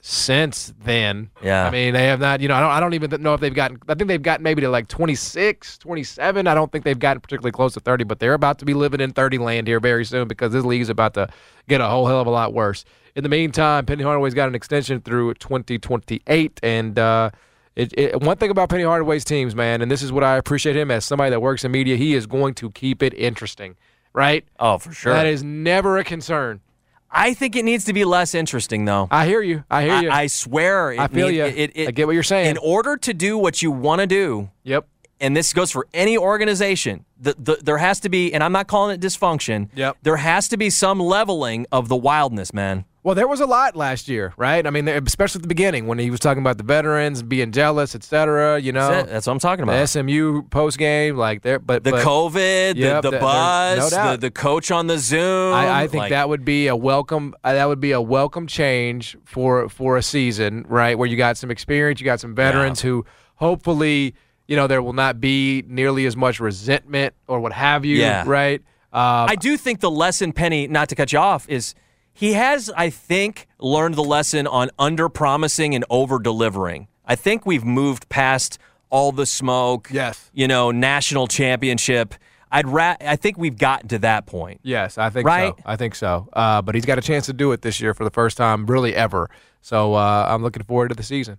since 0.00 0.72
then. 0.84 1.30
Yeah. 1.42 1.66
I 1.66 1.70
mean, 1.70 1.92
they 1.92 2.06
have 2.06 2.20
not, 2.20 2.40
you 2.40 2.46
know, 2.46 2.54
I 2.54 2.60
don't 2.60 2.70
I 2.70 2.80
don't 2.80 2.94
even 2.94 3.20
know 3.20 3.34
if 3.34 3.40
they've 3.40 3.52
gotten 3.52 3.78
I 3.88 3.94
think 3.94 4.06
they've 4.08 4.22
gotten 4.22 4.44
maybe 4.44 4.62
to 4.62 4.68
like 4.70 4.86
26, 4.86 5.78
27. 5.78 6.46
I 6.46 6.54
don't 6.54 6.70
think 6.70 6.84
they've 6.84 6.98
gotten 6.98 7.20
particularly 7.20 7.50
close 7.52 7.74
to 7.74 7.80
30, 7.80 8.04
but 8.04 8.20
they're 8.20 8.34
about 8.34 8.60
to 8.60 8.64
be 8.64 8.74
living 8.74 9.00
in 9.00 9.10
30 9.12 9.38
land 9.38 9.66
here 9.66 9.80
very 9.80 10.04
soon 10.04 10.28
because 10.28 10.52
this 10.52 10.64
league 10.64 10.80
is 10.82 10.88
about 10.88 11.14
to 11.14 11.28
get 11.68 11.80
a 11.80 11.88
whole 11.88 12.06
hell 12.06 12.20
of 12.20 12.26
a 12.28 12.30
lot 12.30 12.54
worse. 12.54 12.84
In 13.16 13.24
the 13.24 13.28
meantime, 13.28 13.84
Penny 13.84 14.04
Hardaway's 14.04 14.34
got 14.34 14.48
an 14.48 14.54
extension 14.54 15.00
through 15.00 15.34
2028 15.34 16.60
and 16.62 16.98
uh 16.98 17.30
it, 17.78 17.94
it, 17.96 18.20
one 18.20 18.36
thing 18.36 18.50
about 18.50 18.68
Penny 18.70 18.82
Hardaway's 18.82 19.24
teams, 19.24 19.54
man, 19.54 19.82
and 19.82 19.90
this 19.90 20.02
is 20.02 20.10
what 20.10 20.24
I 20.24 20.36
appreciate 20.36 20.76
him 20.76 20.90
as 20.90 21.04
somebody 21.04 21.30
that 21.30 21.40
works 21.40 21.64
in 21.64 21.70
media, 21.70 21.94
he 21.96 22.14
is 22.14 22.26
going 22.26 22.54
to 22.54 22.72
keep 22.72 23.04
it 23.04 23.14
interesting, 23.14 23.76
right? 24.12 24.44
oh, 24.58 24.78
for 24.78 24.92
sure. 24.92 25.12
That 25.12 25.26
is 25.26 25.44
never 25.44 25.96
a 25.96 26.02
concern. 26.02 26.60
I 27.08 27.34
think 27.34 27.54
it 27.54 27.64
needs 27.64 27.84
to 27.84 27.92
be 27.92 28.04
less 28.04 28.34
interesting, 28.34 28.84
though. 28.84 29.06
I 29.12 29.26
hear 29.26 29.40
you. 29.40 29.62
I 29.70 29.82
hear 29.84 30.02
you. 30.02 30.10
I, 30.10 30.22
I 30.22 30.26
swear. 30.26 30.92
It 30.92 30.98
I 30.98 31.06
feel 31.06 31.28
need- 31.28 31.36
you. 31.36 31.44
It, 31.44 31.72
it, 31.76 31.88
I 31.88 31.90
get 31.92 32.06
what 32.08 32.14
you're 32.14 32.24
saying. 32.24 32.50
In 32.50 32.58
order 32.58 32.96
to 32.96 33.14
do 33.14 33.38
what 33.38 33.62
you 33.62 33.70
want 33.70 34.00
to 34.00 34.08
do, 34.08 34.50
yep. 34.64 34.84
and 35.20 35.36
this 35.36 35.52
goes 35.52 35.70
for 35.70 35.86
any 35.94 36.18
organization, 36.18 37.04
the, 37.20 37.36
the, 37.38 37.60
there 37.62 37.78
has 37.78 38.00
to 38.00 38.08
be, 38.08 38.34
and 38.34 38.42
I'm 38.42 38.52
not 38.52 38.66
calling 38.66 38.92
it 38.92 39.00
dysfunction. 39.00 39.68
Yep. 39.76 39.98
There 40.02 40.16
has 40.16 40.48
to 40.48 40.56
be 40.56 40.68
some 40.68 40.98
leveling 40.98 41.64
of 41.70 41.88
the 41.88 41.96
wildness, 41.96 42.52
man. 42.52 42.86
Well, 43.08 43.14
there 43.14 43.26
was 43.26 43.40
a 43.40 43.46
lot 43.46 43.74
last 43.74 44.06
year, 44.06 44.34
right? 44.36 44.66
I 44.66 44.68
mean, 44.68 44.86
especially 44.86 45.38
at 45.38 45.42
the 45.42 45.48
beginning 45.48 45.86
when 45.86 45.98
he 45.98 46.10
was 46.10 46.20
talking 46.20 46.42
about 46.42 46.58
the 46.58 46.62
veterans 46.62 47.22
being 47.22 47.52
jealous, 47.52 47.94
et 47.94 48.04
cetera. 48.04 48.58
You 48.58 48.70
know, 48.72 48.90
That's. 48.90 49.10
That's 49.10 49.26
what 49.26 49.32
I'm 49.32 49.38
talking 49.38 49.64
the 49.64 49.72
about. 49.72 49.88
SMU 49.88 50.42
post 50.50 50.76
game, 50.76 51.16
like 51.16 51.40
there, 51.40 51.58
but 51.58 51.84
the 51.84 51.92
but 51.92 52.04
COVID, 52.04 52.74
Yep, 52.76 52.76
the, 52.76 52.82
there- 52.82 53.00
the 53.00 53.10
there's 53.12 53.22
no 53.22 53.26
buzz, 53.26 53.90
the, 53.90 54.16
the 54.26 54.30
coach 54.30 54.70
on 54.70 54.88
the 54.88 54.98
Zoom. 54.98 55.54
I, 55.54 55.84
I 55.84 55.86
think 55.88 56.02
like- 56.02 56.10
that 56.10 56.28
would 56.28 56.44
be 56.44 56.66
a 56.66 56.76
welcome. 56.76 57.34
Uh, 57.42 57.54
that 57.54 57.64
would 57.64 57.80
be 57.80 57.92
a 57.92 58.00
welcome 58.02 58.46
change 58.46 59.16
for 59.24 59.70
for 59.70 59.96
a 59.96 60.02
season, 60.02 60.66
right? 60.68 60.98
Where 60.98 61.08
you 61.08 61.16
got 61.16 61.38
some 61.38 61.50
experience, 61.50 62.00
you 62.00 62.04
got 62.04 62.20
some 62.20 62.34
veterans 62.34 62.82
who 62.82 63.06
hopefully, 63.36 64.16
you 64.48 64.54
know, 64.54 64.66
there 64.66 64.82
will 64.82 64.92
not 64.92 65.18
be 65.18 65.64
nearly 65.66 66.04
as 66.04 66.14
much 66.14 66.40
resentment 66.40 67.14
or 67.26 67.40
what 67.40 67.54
have 67.54 67.86
you, 67.86 67.96
Yeah. 67.96 68.24
right? 68.26 68.60
Um, 68.92 69.30
I 69.30 69.34
do 69.36 69.56
think 69.56 69.80
the 69.80 69.90
lesson, 69.90 70.34
Penny, 70.34 70.66
not 70.68 70.90
to 70.90 70.94
cut 70.94 71.10
you 71.10 71.18
off, 71.18 71.48
is 71.48 71.74
he 72.18 72.32
has, 72.32 72.68
I 72.76 72.90
think, 72.90 73.46
learned 73.60 73.94
the 73.94 74.02
lesson 74.02 74.48
on 74.48 74.70
under 74.76 75.08
promising 75.08 75.72
and 75.76 75.84
over 75.88 76.18
delivering. 76.18 76.88
I 77.06 77.14
think 77.14 77.46
we've 77.46 77.64
moved 77.64 78.08
past 78.08 78.58
all 78.90 79.12
the 79.12 79.24
smoke. 79.24 79.88
Yes. 79.92 80.28
You 80.34 80.48
know, 80.48 80.72
national 80.72 81.28
championship. 81.28 82.14
I'd 82.50 82.66
ra- 82.66 82.96
I 83.00 83.14
think 83.14 83.38
we've 83.38 83.56
gotten 83.56 83.88
to 83.90 83.98
that 84.00 84.26
point. 84.26 84.58
Yes, 84.64 84.98
I 84.98 85.10
think 85.10 85.26
Right? 85.28 85.54
so. 85.56 85.62
I 85.64 85.76
think 85.76 85.94
so. 85.94 86.28
Uh, 86.32 86.60
but 86.60 86.74
he's 86.74 86.84
got 86.86 86.98
a 86.98 87.02
chance 87.02 87.26
to 87.26 87.32
do 87.32 87.52
it 87.52 87.62
this 87.62 87.80
year 87.80 87.94
for 87.94 88.02
the 88.04 88.10
first 88.10 88.36
time, 88.36 88.66
really 88.66 88.96
ever. 88.96 89.30
So 89.60 89.94
uh, 89.94 90.26
I'm 90.28 90.42
looking 90.42 90.64
forward 90.64 90.88
to 90.88 90.94
the 90.96 91.02
season. 91.04 91.38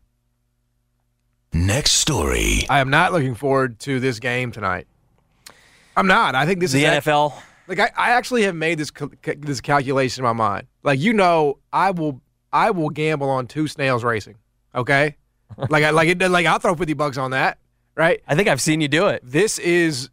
Next 1.51 1.93
story. 1.93 2.65
I 2.69 2.79
am 2.79 2.89
not 2.89 3.11
looking 3.11 3.35
forward 3.35 3.79
to 3.81 3.99
this 3.99 4.19
game 4.19 4.51
tonight. 4.51 4.87
I'm 5.97 6.07
not. 6.07 6.35
I 6.35 6.45
think 6.45 6.59
this 6.59 6.71
The 6.71 6.83
is 6.85 6.89
act- 6.89 7.05
NFL. 7.07 7.33
Like 7.69 7.79
I, 7.79 7.91
I 7.95 8.11
actually 8.11 8.43
have 8.43 8.55
made 8.55 8.79
this 8.79 8.91
cal- 8.91 9.11
this 9.37 9.61
calculation 9.61 10.23
in 10.23 10.25
my 10.25 10.33
mind. 10.33 10.67
Like 10.83 10.99
you 10.99 11.13
know, 11.13 11.59
I 11.71 11.91
will 11.91 12.21
I 12.51 12.71
will 12.71 12.89
gamble 12.89 13.29
on 13.29 13.47
two 13.47 13.67
snails 13.67 14.03
racing. 14.03 14.35
Okay, 14.75 15.15
like 15.69 15.83
I, 15.83 15.91
like 15.91 16.09
it 16.09 16.19
like 16.29 16.45
I'll 16.45 16.59
throw 16.59 16.75
fifty 16.75 16.93
bucks 16.93 17.17
on 17.17 17.31
that. 17.31 17.59
Right. 17.95 18.21
I 18.27 18.35
think 18.35 18.47
I've 18.47 18.61
seen 18.61 18.81
you 18.81 18.87
do 18.87 19.07
it. 19.07 19.21
This 19.23 19.59
is 19.59 20.09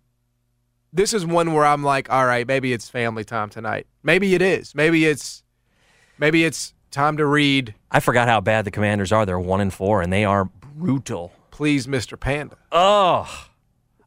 this 0.93 1.13
is 1.13 1.25
one 1.25 1.53
where 1.53 1.65
I'm 1.65 1.83
like, 1.83 2.11
all 2.11 2.27
right, 2.27 2.47
maybe 2.47 2.73
it's 2.73 2.89
family 2.89 3.25
time 3.25 3.49
tonight. 3.49 3.87
Maybe 4.03 4.35
it 4.35 4.43
is. 4.43 4.75
Maybe 4.75 5.07
it's 5.07 5.43
maybe 6.19 6.45
it's 6.45 6.75
time 6.91 7.17
to 7.19 7.27
read. 7.27 7.75
I 7.91 8.01
forgot 8.01 8.29
how 8.29 8.41
bad 8.41 8.65
the 8.65 8.71
Commanders 8.71 9.13
are. 9.13 9.25
They're 9.25 9.39
one 9.39 9.61
and 9.61 9.73
four, 9.73 10.03
and 10.03 10.13
they 10.13 10.25
are 10.25 10.45
brutal. 10.45 11.33
Please, 11.51 11.87
Mr. 11.87 12.19
Panda. 12.19 12.57
Oh, 12.73 13.47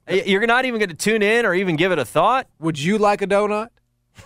you're 0.10 0.46
not 0.48 0.66
even 0.66 0.80
going 0.80 0.90
to 0.90 0.96
tune 0.96 1.22
in 1.22 1.46
or 1.46 1.54
even 1.54 1.76
give 1.76 1.92
it 1.92 2.00
a 2.00 2.06
thought? 2.06 2.48
Would 2.60 2.80
you 2.80 2.98
like 2.98 3.22
a 3.22 3.28
donut? 3.28 3.70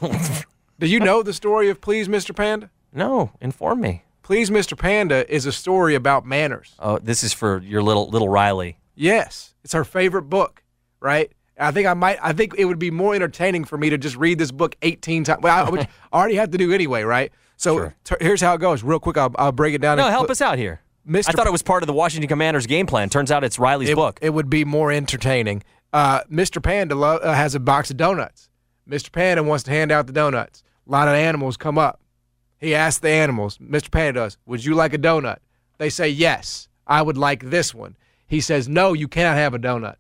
Do 0.80 0.88
you 0.88 1.00
know 1.00 1.24
the 1.24 1.34
story 1.34 1.70
of 1.70 1.82
Please, 1.82 2.08
Mr. 2.08 2.36
Panda? 2.36 2.70
No, 2.94 3.32
inform 3.42 3.82
me. 3.82 4.04
Please, 4.22 4.50
Mr. 4.50 4.78
Panda 4.78 5.30
is 5.34 5.46
a 5.46 5.52
story 5.52 5.96
about 5.96 6.26
manners. 6.26 6.74
Oh, 6.80 6.98
this 7.00 7.24
is 7.24 7.34
for 7.34 7.62
your 7.62 7.82
little 7.82 8.08
little 8.10 8.30
Riley. 8.30 8.78
Yes, 8.96 9.54
it's 9.64 9.74
her 9.74 9.84
favorite 9.84 10.24
book, 10.24 10.64
right? 11.00 11.32
I 11.60 11.72
think 11.72 11.88
I 11.88 11.94
might. 11.94 12.18
I 12.22 12.32
think 12.34 12.56
it 12.58 12.66
would 12.66 12.80
be 12.80 12.90
more 12.92 13.14
entertaining 13.16 13.66
for 13.66 13.78
me 13.78 13.90
to 13.90 13.98
just 13.98 14.16
read 14.16 14.40
this 14.40 14.52
book 14.52 14.76
18 14.82 15.26
times. 15.26 15.42
Well, 15.44 15.68
I, 15.68 15.70
which 15.70 15.82
I 15.82 15.88
already 16.18 16.36
have 16.36 16.52
to 16.52 16.58
do 16.58 16.72
anyway, 16.72 17.04
right? 17.04 17.32
So 17.58 17.76
Sure. 17.78 17.96
t- 18.04 18.16
here's 18.22 18.42
how 18.42 18.54
it 18.56 18.60
goes. 18.60 18.82
Real 18.84 19.00
quick, 19.00 19.18
I'll, 19.18 19.32
I'll 19.38 19.52
break 19.52 19.74
it 19.76 19.82
down. 19.82 19.98
No, 19.98 20.08
help 20.10 20.30
us 20.30 20.42
out 20.42 20.58
here. 20.58 20.82
Mr. 21.08 21.30
I 21.30 21.32
thought 21.34 21.48
it 21.48 21.52
was 21.52 21.62
part 21.62 21.84
of 21.84 21.88
the 21.88 21.94
Washington 21.94 22.28
Commanders 22.28 22.66
game 22.66 22.86
plan. 22.86 23.10
Turns 23.10 23.32
out 23.32 23.44
it's 23.44 23.60
Riley's 23.60 23.90
it, 23.90 23.96
book. 23.96 24.20
It 24.22 24.30
would 24.30 24.50
be 24.50 24.64
more 24.64 24.92
entertaining. 24.92 25.64
Uh, 25.92 26.22
Mr. 26.32 26.64
Panda 26.64 26.96
lo- 26.96 27.18
uh, 27.18 27.34
has 27.34 27.56
a 27.56 27.60
box 27.60 27.92
of 27.92 27.98
donuts. 27.98 28.50
Mr. 28.90 29.12
Panda 29.12 29.44
wants 29.44 29.64
to 29.66 29.72
hand 29.72 29.92
out 29.92 30.08
the 30.08 30.14
donuts. 30.14 30.64
A 30.88 30.92
lot 30.92 31.08
of 31.08 31.14
animals 31.14 31.58
come 31.58 31.78
up. 31.78 32.00
He 32.60 32.74
asks 32.74 33.00
the 33.02 33.10
animals, 33.10 33.58
Mr. 33.58 33.92
Panda 33.92 34.22
does, 34.22 34.38
would 34.46 34.64
you 34.64 34.74
like 34.74 34.94
a 34.94 34.98
donut? 34.98 35.40
They 35.80 35.90
say, 35.90 36.08
yes, 36.08 36.70
I 36.88 37.02
would 37.02 37.18
like 37.18 37.50
this 37.50 37.74
one. 37.76 37.98
He 38.26 38.40
says, 38.40 38.70
no, 38.70 38.94
you 38.94 39.10
cannot 39.10 39.36
have 39.36 39.54
a 39.54 39.60
donut. 39.60 39.98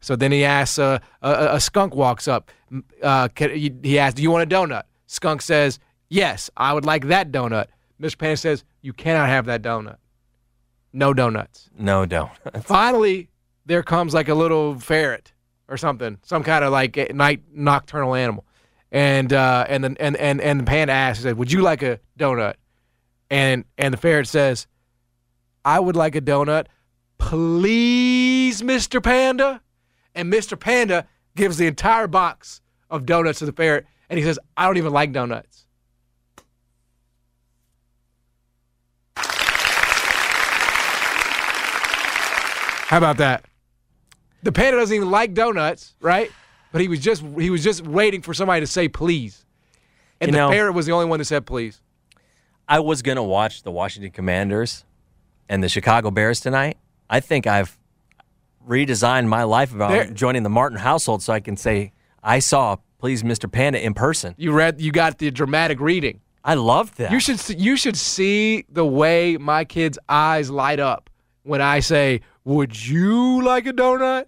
So 0.00 0.16
then 0.16 0.32
he 0.32 0.42
asks, 0.42 0.78
uh, 0.78 1.00
a, 1.20 1.56
a 1.56 1.60
skunk 1.60 1.94
walks 1.94 2.26
up. 2.26 2.50
Uh, 3.02 3.28
can, 3.28 3.50
he, 3.50 3.72
he 3.82 3.98
asks, 3.98 4.14
do 4.14 4.22
you 4.22 4.30
want 4.30 4.50
a 4.50 4.54
donut? 4.54 4.84
Skunk 5.06 5.42
says, 5.42 5.78
yes, 6.08 6.48
I 6.56 6.72
would 6.72 6.86
like 6.86 7.08
that 7.08 7.30
donut. 7.30 7.66
Mr. 8.00 8.16
Panda 8.16 8.36
says, 8.38 8.64
you 8.80 8.94
cannot 8.94 9.28
have 9.28 9.44
that 9.46 9.60
donut. 9.62 9.96
No 10.92 11.14
donuts. 11.14 11.70
no, 11.78 12.04
don't. 12.06 12.30
Finally, 12.62 13.30
there 13.64 13.82
comes 13.82 14.12
like 14.12 14.28
a 14.28 14.34
little 14.34 14.78
ferret 14.78 15.32
or 15.68 15.76
something, 15.76 16.18
some 16.22 16.42
kind 16.42 16.64
of 16.64 16.72
like 16.72 17.14
night 17.14 17.42
nocturnal 17.52 18.14
animal, 18.14 18.44
and 18.90 19.32
uh, 19.32 19.64
and 19.68 19.84
the 19.84 19.96
and 20.00 20.16
and 20.16 20.40
and 20.40 20.60
the 20.60 20.64
panda 20.64 20.92
asks, 20.92 21.24
"Would 21.24 21.50
you 21.50 21.62
like 21.62 21.82
a 21.82 21.98
donut?" 22.18 22.54
And 23.30 23.64
and 23.78 23.94
the 23.94 23.98
ferret 23.98 24.28
says, 24.28 24.66
"I 25.64 25.80
would 25.80 25.96
like 25.96 26.14
a 26.14 26.20
donut, 26.20 26.66
please, 27.18 28.62
Mister 28.62 29.00
Panda." 29.00 29.62
And 30.14 30.28
Mister 30.28 30.56
Panda 30.56 31.06
gives 31.36 31.56
the 31.56 31.66
entire 31.66 32.06
box 32.06 32.60
of 32.90 33.06
donuts 33.06 33.38
to 33.38 33.46
the 33.46 33.52
ferret, 33.52 33.86
and 34.10 34.18
he 34.18 34.24
says, 34.24 34.38
"I 34.58 34.66
don't 34.66 34.76
even 34.76 34.92
like 34.92 35.12
donuts." 35.12 35.64
How 42.92 42.98
about 42.98 43.16
that? 43.16 43.46
The 44.42 44.52
panda 44.52 44.78
doesn't 44.78 44.94
even 44.94 45.10
like 45.10 45.32
donuts, 45.32 45.94
right? 46.02 46.30
But 46.72 46.82
he 46.82 46.88
was 46.88 47.00
just 47.00 47.22
he 47.38 47.48
was 47.48 47.64
just 47.64 47.86
waiting 47.86 48.20
for 48.20 48.34
somebody 48.34 48.60
to 48.60 48.66
say 48.66 48.86
please. 48.86 49.46
And 50.20 50.28
You 50.28 50.32
the 50.32 50.38
know- 50.38 50.50
ferret 50.50 50.74
was 50.74 50.84
the 50.84 50.92
only 50.92 51.06
one 51.06 51.18
that 51.18 51.24
said 51.24 51.46
please. 51.46 51.80
I 52.68 52.80
was 52.80 53.00
gonna 53.00 53.22
watch 53.22 53.62
the 53.62 53.70
Washington 53.70 54.10
Commanders 54.12 54.84
and 55.48 55.64
the 55.64 55.70
Chicago 55.70 56.10
Bears 56.10 56.38
tonight. 56.40 56.76
I 57.08 57.20
think 57.20 57.46
I've 57.46 57.78
redesigned 58.68 59.26
my 59.26 59.44
life 59.44 59.74
about 59.74 59.90
There- 59.90 60.10
joining 60.10 60.42
the 60.42 60.50
Martin 60.50 60.76
household 60.78 61.22
so 61.22 61.32
I 61.32 61.40
can 61.40 61.56
say 61.56 61.92
I 62.22 62.40
saw 62.40 62.76
Please 62.98 63.22
Mr. 63.22 63.50
Panda 63.50 63.82
in 63.82 63.94
person. 63.94 64.34
You 64.36 64.52
read 64.52 64.82
you 64.82 64.92
got 64.92 65.16
the 65.16 65.30
dramatic 65.30 65.80
reading. 65.80 66.20
I 66.44 66.54
loved 66.54 66.98
that. 66.98 67.10
You 67.10 67.20
should 67.20 67.40
see, 67.40 67.54
you 67.56 67.76
should 67.78 67.96
see 67.96 68.66
the 68.68 68.84
way 68.84 69.38
my 69.38 69.64
kids' 69.64 69.98
eyes 70.10 70.50
light 70.50 70.78
up 70.78 71.08
when 71.44 71.62
I 71.62 71.80
say, 71.80 72.20
"Would 72.44 72.86
you 72.86 73.42
like 73.42 73.66
a 73.66 73.72
donut?" 73.72 74.26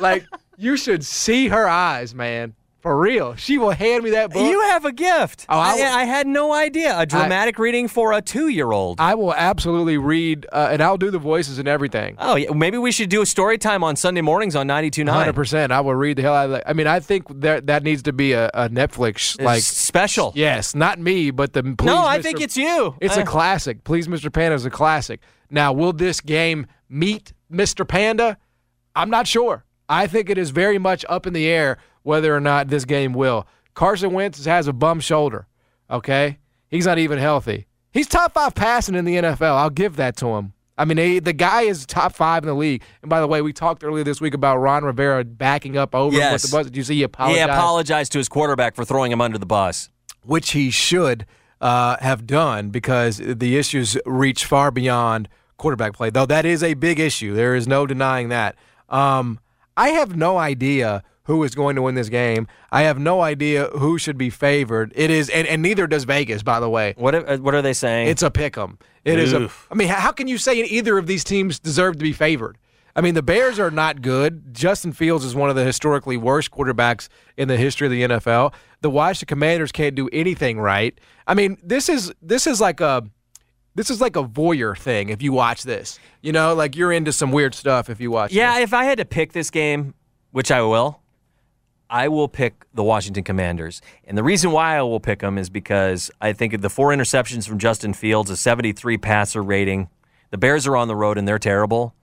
like 0.00 0.24
you 0.56 0.76
should 0.76 1.04
see 1.04 1.48
her 1.48 1.68
eyes, 1.68 2.14
man. 2.14 2.54
For 2.80 2.98
real, 2.98 3.34
she 3.36 3.56
will 3.56 3.70
hand 3.70 4.04
me 4.04 4.10
that 4.10 4.30
book. 4.30 4.42
You 4.46 4.60
have 4.60 4.84
a 4.84 4.92
gift. 4.92 5.46
Oh, 5.48 5.56
I 5.58 5.70
I, 5.70 5.74
will- 5.76 5.82
I 6.00 6.04
had 6.04 6.26
no 6.26 6.52
idea. 6.52 6.94
A 6.98 7.06
dramatic 7.06 7.58
reading 7.58 7.88
for 7.88 8.12
a 8.12 8.20
two-year-old. 8.20 9.00
I 9.00 9.14
will 9.14 9.32
absolutely 9.34 9.96
read, 9.96 10.44
uh, 10.52 10.68
and 10.70 10.82
I'll 10.82 10.98
do 10.98 11.10
the 11.10 11.18
voices 11.18 11.58
and 11.58 11.66
everything. 11.66 12.16
oh, 12.18 12.36
yeah. 12.36 12.50
Maybe 12.52 12.76
we 12.76 12.92
should 12.92 13.08
do 13.08 13.22
a 13.22 13.26
story 13.26 13.56
time 13.56 13.82
on 13.82 13.96
Sunday 13.96 14.20
mornings 14.20 14.54
on 14.54 14.68
92.9. 14.68 15.08
Hundred 15.08 15.32
percent. 15.34 15.72
I 15.72 15.80
will 15.80 15.94
read 15.94 16.18
the 16.18 16.22
hell 16.22 16.34
out 16.34 16.44
of 16.44 16.50
that. 16.50 16.68
I 16.68 16.74
mean, 16.74 16.86
I 16.86 17.00
think 17.00 17.24
that 17.40 17.68
that 17.68 17.84
needs 17.84 18.02
to 18.02 18.12
be 18.12 18.32
a, 18.32 18.50
a 18.52 18.68
Netflix 18.68 19.40
like. 19.42 19.62
special. 19.62 20.32
Yes, 20.36 20.74
not 20.74 20.98
me, 20.98 21.30
but 21.30 21.54
the. 21.54 21.62
Please, 21.62 21.86
no, 21.86 22.04
I 22.04 22.18
Mr. 22.18 22.22
think 22.22 22.40
it's 22.42 22.56
you. 22.58 22.96
It's 23.00 23.16
a 23.16 23.24
classic. 23.34 23.84
Please, 23.84 24.08
Mr. 24.08 24.30
Panda 24.30 24.56
is 24.56 24.66
a 24.66 24.70
classic. 24.70 25.20
Now, 25.48 25.72
will 25.72 25.94
this 25.94 26.20
game 26.20 26.66
meet 26.94 27.32
Mr. 27.52 27.86
Panda? 27.86 28.38
I'm 28.94 29.10
not 29.10 29.26
sure. 29.26 29.64
I 29.88 30.06
think 30.06 30.30
it 30.30 30.38
is 30.38 30.50
very 30.50 30.78
much 30.78 31.04
up 31.08 31.26
in 31.26 31.32
the 31.32 31.46
air 31.46 31.78
whether 32.02 32.34
or 32.34 32.40
not 32.40 32.68
this 32.68 32.84
game 32.84 33.12
will. 33.12 33.46
Carson 33.74 34.12
Wentz 34.12 34.44
has 34.44 34.68
a 34.68 34.72
bum 34.72 35.00
shoulder. 35.00 35.46
Okay, 35.90 36.38
he's 36.68 36.86
not 36.86 36.98
even 36.98 37.18
healthy. 37.18 37.66
He's 37.92 38.06
top 38.06 38.32
five 38.32 38.54
passing 38.54 38.94
in 38.94 39.04
the 39.04 39.16
NFL. 39.16 39.56
I'll 39.56 39.70
give 39.70 39.96
that 39.96 40.16
to 40.18 40.28
him. 40.28 40.52
I 40.76 40.84
mean, 40.84 40.98
he, 40.98 41.18
the 41.20 41.32
guy 41.32 41.62
is 41.62 41.86
top 41.86 42.14
five 42.14 42.42
in 42.42 42.48
the 42.48 42.54
league. 42.54 42.82
And 43.02 43.08
by 43.08 43.20
the 43.20 43.28
way, 43.28 43.42
we 43.42 43.52
talked 43.52 43.84
earlier 43.84 44.02
this 44.02 44.20
week 44.20 44.34
about 44.34 44.56
Ron 44.56 44.84
Rivera 44.84 45.24
backing 45.24 45.76
up 45.76 45.94
over 45.94 46.16
him 46.16 46.32
with 46.32 46.42
the 46.42 46.48
bus. 46.48 46.64
Did 46.66 46.76
you 46.76 46.82
see 46.82 46.94
he 46.94 46.98
he 46.98 47.04
apologized? 47.04 47.50
apologized 47.50 48.12
to 48.12 48.18
his 48.18 48.28
quarterback 48.28 48.74
for 48.74 48.84
throwing 48.84 49.12
him 49.12 49.20
under 49.20 49.38
the 49.38 49.46
bus. 49.46 49.90
which 50.24 50.50
he 50.50 50.70
should 50.70 51.26
uh, 51.60 51.96
have 52.00 52.26
done 52.26 52.70
because 52.70 53.18
the 53.18 53.56
issues 53.56 53.96
reach 54.04 54.44
far 54.44 54.70
beyond 54.72 55.28
quarterback 55.56 55.94
play. 55.94 56.10
Though 56.10 56.26
that 56.26 56.44
is 56.44 56.62
a 56.62 56.74
big 56.74 57.00
issue, 57.00 57.34
there 57.34 57.54
is 57.54 57.66
no 57.66 57.86
denying 57.86 58.28
that. 58.30 58.56
Um, 58.88 59.40
I 59.76 59.90
have 59.90 60.16
no 60.16 60.38
idea 60.38 61.02
who 61.24 61.42
is 61.42 61.54
going 61.54 61.74
to 61.76 61.82
win 61.82 61.94
this 61.94 62.08
game. 62.08 62.46
I 62.70 62.82
have 62.82 62.98
no 62.98 63.22
idea 63.22 63.66
who 63.68 63.98
should 63.98 64.18
be 64.18 64.30
favored. 64.30 64.92
It 64.94 65.10
is, 65.10 65.30
and, 65.30 65.48
and 65.48 65.62
neither 65.62 65.86
does 65.86 66.04
Vegas, 66.04 66.42
by 66.42 66.60
the 66.60 66.68
way. 66.68 66.94
What 66.96 67.14
are, 67.14 67.38
what 67.38 67.54
are 67.54 67.62
they 67.62 67.72
saying? 67.72 68.08
It's 68.08 68.22
a 68.22 68.30
pick 68.30 68.56
'em. 68.58 68.78
It 69.04 69.18
is 69.18 69.32
a. 69.32 69.42
Oof. 69.42 69.66
I 69.70 69.74
mean, 69.74 69.88
how 69.88 70.12
can 70.12 70.28
you 70.28 70.38
say 70.38 70.62
either 70.62 70.96
of 70.98 71.06
these 71.06 71.24
teams 71.24 71.58
deserve 71.58 71.96
to 71.98 72.02
be 72.02 72.12
favored? 72.12 72.58
I 72.96 73.00
mean, 73.00 73.14
the 73.14 73.22
Bears 73.22 73.58
are 73.58 73.70
not 73.70 74.02
good. 74.02 74.54
Justin 74.54 74.92
Fields 74.92 75.24
is 75.24 75.34
one 75.34 75.50
of 75.50 75.56
the 75.56 75.64
historically 75.64 76.16
worst 76.16 76.52
quarterbacks 76.52 77.08
in 77.36 77.48
the 77.48 77.56
history 77.56 77.86
of 77.86 77.90
the 77.90 78.02
NFL. 78.02 78.54
The 78.82 78.90
Washington 78.90 79.26
Commanders 79.26 79.72
can't 79.72 79.96
do 79.96 80.08
anything 80.12 80.60
right. 80.60 80.98
I 81.26 81.34
mean, 81.34 81.58
this 81.62 81.88
is 81.88 82.12
this 82.22 82.46
is 82.46 82.60
like 82.60 82.80
a 82.80 83.02
this 83.74 83.90
is 83.90 84.00
like 84.00 84.16
a 84.16 84.22
voyeur 84.22 84.76
thing. 84.76 85.08
If 85.08 85.22
you 85.22 85.32
watch 85.32 85.62
this, 85.64 85.98
you 86.22 86.32
know, 86.32 86.54
like 86.54 86.76
you're 86.76 86.92
into 86.92 87.12
some 87.12 87.32
weird 87.32 87.54
stuff. 87.54 87.90
If 87.90 88.00
you 88.00 88.10
watch, 88.10 88.32
yeah, 88.32 88.54
this. 88.54 88.64
if 88.64 88.74
I 88.74 88.84
had 88.84 88.98
to 88.98 89.04
pick 89.04 89.32
this 89.32 89.50
game, 89.50 89.94
which 90.30 90.50
I 90.50 90.62
will, 90.62 91.00
I 91.90 92.08
will 92.08 92.28
pick 92.28 92.66
the 92.72 92.82
Washington 92.82 93.24
Commanders. 93.24 93.82
And 94.04 94.16
the 94.16 94.22
reason 94.22 94.50
why 94.50 94.76
I 94.76 94.82
will 94.82 95.00
pick 95.00 95.20
them 95.20 95.38
is 95.38 95.50
because 95.50 96.10
I 96.20 96.32
think 96.32 96.52
of 96.52 96.60
the 96.60 96.70
four 96.70 96.90
interceptions 96.90 97.46
from 97.46 97.58
Justin 97.58 97.92
Fields, 97.94 98.30
a 98.30 98.36
73 98.36 98.98
passer 98.98 99.42
rating. 99.42 99.88
The 100.30 100.38
Bears 100.38 100.66
are 100.66 100.76
on 100.76 100.88
the 100.88 100.96
road 100.96 101.18
and 101.18 101.28
they're 101.28 101.38
terrible. 101.38 101.94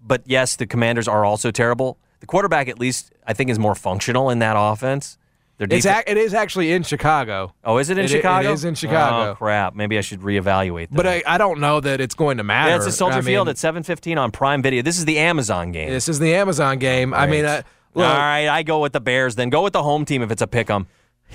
But 0.00 0.22
yes, 0.26 0.56
the 0.56 0.66
Commanders 0.66 1.08
are 1.08 1.24
also 1.24 1.50
terrible. 1.50 1.98
The 2.20 2.26
quarterback, 2.26 2.68
at 2.68 2.78
least, 2.78 3.12
I 3.26 3.32
think, 3.32 3.50
is 3.50 3.58
more 3.58 3.74
functional 3.74 4.30
in 4.30 4.38
that 4.40 4.54
offense. 4.58 5.18
Their 5.68 5.76
it's 5.78 5.86
ac- 5.86 6.04
it 6.06 6.16
is 6.16 6.32
actually 6.34 6.72
in 6.72 6.82
Chicago. 6.82 7.52
oh, 7.64 7.78
is 7.78 7.90
it 7.90 7.98
in 7.98 8.04
it 8.06 8.10
i- 8.10 8.14
Chicago? 8.14 8.50
It 8.50 8.54
is 8.54 8.64
in 8.64 8.74
Chicago. 8.74 9.32
Oh, 9.32 9.34
crap. 9.34 9.74
Maybe 9.74 9.98
I 9.98 10.00
should 10.00 10.20
reevaluate 10.20 10.88
that. 10.88 10.94
But 10.96 11.06
I, 11.06 11.22
I 11.26 11.38
don't 11.38 11.60
know 11.60 11.80
that 11.80 12.00
it's 12.00 12.14
going 12.14 12.38
to 12.38 12.44
matter. 12.44 12.70
yeah, 12.70 12.76
it's 12.76 12.86
at 12.86 12.94
Soldier 12.94 13.16
I 13.18 13.20
mean, 13.20 13.26
Field 13.26 13.48
at 13.48 13.56
7:15 13.56 14.18
on 14.18 14.30
Prime 14.30 14.62
Video. 14.62 14.82
This 14.82 14.98
is 14.98 15.04
the 15.04 15.18
Amazon 15.18 15.70
game. 15.72 15.90
This 15.90 16.08
is 16.08 16.18
the 16.18 16.34
Amazon 16.34 16.78
game. 16.78 17.12
I 17.12 17.26
mean, 17.26 17.44
uh, 17.44 17.62
look, 17.94 18.06
All 18.06 18.12
right, 18.16 18.48
I 18.48 18.62
go 18.62 18.80
with 18.80 18.92
the 18.94 19.00
Bears. 19.00 19.34
Then 19.36 19.50
go 19.50 19.62
with 19.62 19.74
the 19.74 19.82
home 19.82 20.04
team 20.04 20.22
if 20.22 20.30
it's 20.30 20.42
a 20.42 20.46
pick 20.46 20.70
'em. 20.70 20.86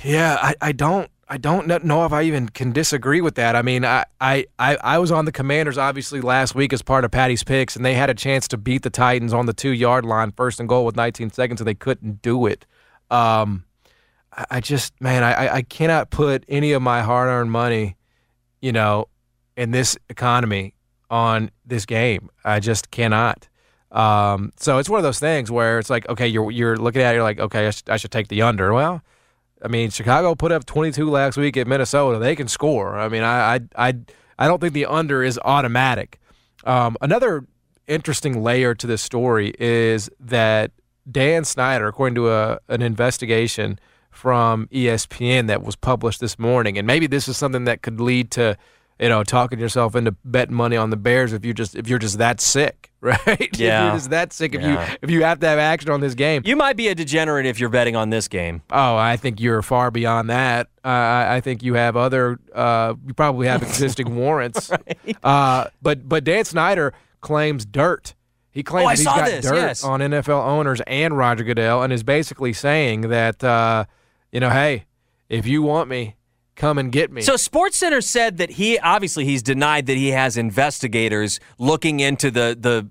Yeah, 0.04 0.38
I, 0.42 0.56
I 0.60 0.72
don't 0.72 1.10
I 1.28 1.38
don't 1.38 1.68
kn- 1.68 1.86
know 1.88 2.06
if 2.06 2.12
I 2.14 2.24
even 2.24 2.50
can 2.50 2.72
disagree 2.72 3.22
with 3.22 3.36
that. 3.36 3.56
I 3.56 3.62
mean, 3.62 3.84
I, 3.86 4.06
I, 4.22 4.46
I, 4.60 4.76
I 4.84 4.98
was 5.00 5.12
on 5.12 5.26
the 5.26 5.32
Commanders 5.32 5.76
obviously 5.78 6.22
last 6.22 6.54
week 6.54 6.72
as 6.74 6.82
part 6.84 7.04
of 7.06 7.12
Patty's 7.12 7.44
picks, 7.44 7.76
and 7.76 7.84
they 7.86 7.94
had 7.96 8.10
a 8.10 8.14
chance 8.14 8.48
to 8.50 8.58
beat 8.58 8.82
the 8.84 8.90
Titans 8.92 9.34
on 9.34 9.46
the 9.48 9.54
two 9.54 9.72
yard 9.72 10.04
line, 10.06 10.32
first 10.32 10.60
and 10.60 10.68
goal 10.70 10.86
with 10.86 10.96
19 10.96 11.30
seconds, 11.32 11.62
and 11.62 11.68
they 11.68 11.74
couldn't 11.74 12.22
do 12.22 12.46
it. 12.46 12.66
Um, 13.10 13.64
I, 14.50 14.60
just 14.60 15.00
man, 15.02 15.24
I, 15.24 15.56
I 15.56 15.62
cannot 15.62 16.10
put 16.10 16.44
any 16.48 16.74
of 16.74 16.82
my 16.82 17.02
hard 17.02 17.30
earned 17.30 17.52
money, 17.52 17.96
you 18.62 18.72
know, 18.72 19.08
in 19.56 19.72
this 19.72 19.98
economy 20.10 20.74
on 21.10 21.52
this 21.66 21.86
game. 21.86 22.30
I 22.44 22.60
just 22.60 22.92
cannot. 22.92 23.48
Um, 23.92 24.52
so 24.58 24.78
it's 24.78 24.90
one 24.90 25.00
of 25.00 25.04
those 25.04 25.20
things 25.20 25.50
where 25.50 25.80
it's 25.80 25.90
like, 25.90 26.08
okay, 26.10 26.28
you're 26.28 26.52
you're 26.52 26.76
looking 26.76 27.02
at 27.02 27.14
it, 27.14 27.16
you're 27.16 27.24
like, 27.24 27.40
okay, 27.40 27.68
I, 27.68 27.70
sh- 27.70 27.84
I 27.88 27.98
should 27.98 28.12
take 28.12 28.28
the 28.28 28.42
under. 28.42 28.74
Well, 28.74 29.02
I 29.64 29.68
mean, 29.68 29.90
Chicago 29.90 30.36
put 30.36 30.52
up 30.52 30.66
22 30.66 31.10
last 31.10 31.38
week 31.38 31.56
at 31.56 31.68
Minnesota. 31.68 32.20
They 32.20 32.36
can 32.36 32.48
score. 32.48 32.98
I 32.98 33.08
mean, 33.08 33.24
I 33.24 33.56
I 33.56 33.60
I, 33.78 33.94
I 34.38 34.48
don't 34.48 34.60
think 34.60 34.74
the 34.74 34.86
under 34.86 35.24
is 35.24 35.40
automatic. 35.46 36.20
Um, 36.66 36.98
another 37.00 37.46
interesting 37.88 38.44
layer 38.44 38.76
to 38.76 38.88
this 38.88 39.02
story 39.02 39.54
is 39.60 40.10
that 40.20 40.72
Dan 41.10 41.46
Snyder, 41.46 41.88
according 41.88 42.16
to 42.16 42.32
a 42.32 42.60
an 42.68 42.82
investigation 42.82 43.80
from 44.16 44.68
ESPN 44.68 45.48
that 45.48 45.62
was 45.64 45.76
published 45.76 46.20
this 46.22 46.40
morning, 46.40 46.78
and 46.78 46.88
maybe 46.88 47.08
this 47.08 47.28
is 47.28 47.38
something 47.38 47.66
that 47.66 47.82
could 47.82 48.00
lead 48.00 48.32
to 48.32 48.58
you 49.00 49.10
know 49.10 49.24
talking 49.24 49.60
yourself 49.60 49.94
into 49.94 50.14
betting 50.24 50.56
money 50.56 50.78
on 50.78 50.90
the 50.90 50.96
Bears 50.96 51.34
if 51.34 51.44
you 51.44 51.54
just 51.54 51.76
if 51.76 51.88
you're 51.90 52.00
just 52.00 52.18
that 52.18 52.40
sick, 52.40 52.92
right? 53.02 53.20
if 53.28 53.60
Yeah. 53.60 53.88
you're 53.88 53.96
just 53.96 54.10
that 54.12 54.32
sick, 54.32 54.56
if 54.56 54.62
Yeah. 54.62 54.90
you 54.92 54.98
if 55.02 55.12
you 55.12 55.24
have 55.24 55.40
to 55.42 55.48
have 55.48 55.60
action 55.60 55.90
on 55.92 56.00
this 56.00 56.14
game. 56.16 56.44
You 56.46 56.56
might 56.56 56.78
be 56.78 56.88
a 56.88 56.96
degenerate 56.96 57.46
if 57.46 57.60
you're 57.60 57.70
betting 57.70 57.96
on 57.98 58.10
this 58.10 58.28
game. 58.30 58.62
Oh, 58.72 58.96
I 58.96 59.18
think 59.18 59.42
you're 59.42 59.62
far 59.62 59.92
beyond 59.92 60.30
that. 60.30 60.68
Uh, 60.84 60.88
I 60.88 61.36
I 61.36 61.42
think 61.42 61.62
you 61.62 61.74
have 61.74 61.98
other. 61.98 62.40
Uh, 62.54 62.94
you 63.06 63.14
probably 63.14 63.48
have 63.48 63.62
existing 63.64 64.16
warrants. 64.24 64.72
Uh, 65.24 65.66
but 65.82 66.08
but 66.08 66.24
Dan 66.24 66.46
Snyder 66.46 66.94
claims 67.22 67.66
dirt. 67.66 68.14
He 68.52 68.64
claims 68.64 68.86
Oh, 68.88 68.90
he's 68.92 69.04
got 69.04 69.26
this, 69.26 69.44
dirt 69.46 69.56
yes. 69.56 69.84
on 69.84 70.00
NFL 70.00 70.42
owners 70.48 70.80
and 70.88 71.18
Roger 71.18 71.44
Goodell, 71.44 71.84
and 71.84 71.92
is 71.92 72.04
basically 72.04 72.54
saying 72.54 73.02
that 73.10 73.44
uh, 73.44 73.84
you 74.36 74.42
know, 74.42 74.50
hey, 74.50 74.84
if 75.30 75.48
you 75.48 75.62
want 75.62 75.88
me, 75.88 76.18
come 76.58 76.78
and 76.78 76.92
get 76.92 77.10
me. 77.10 77.22
So 77.22 77.36
SportsCenter 77.36 78.04
said 78.04 78.40
that 78.40 78.50
he 78.50 78.78
obviously 78.78 79.24
he's 79.24 79.42
denied 79.42 79.86
that 79.86 79.96
he 79.96 80.10
has 80.10 80.36
investigators 80.36 81.40
looking 81.58 82.02
into 82.02 82.30
the 82.30 82.58
the 82.60 82.90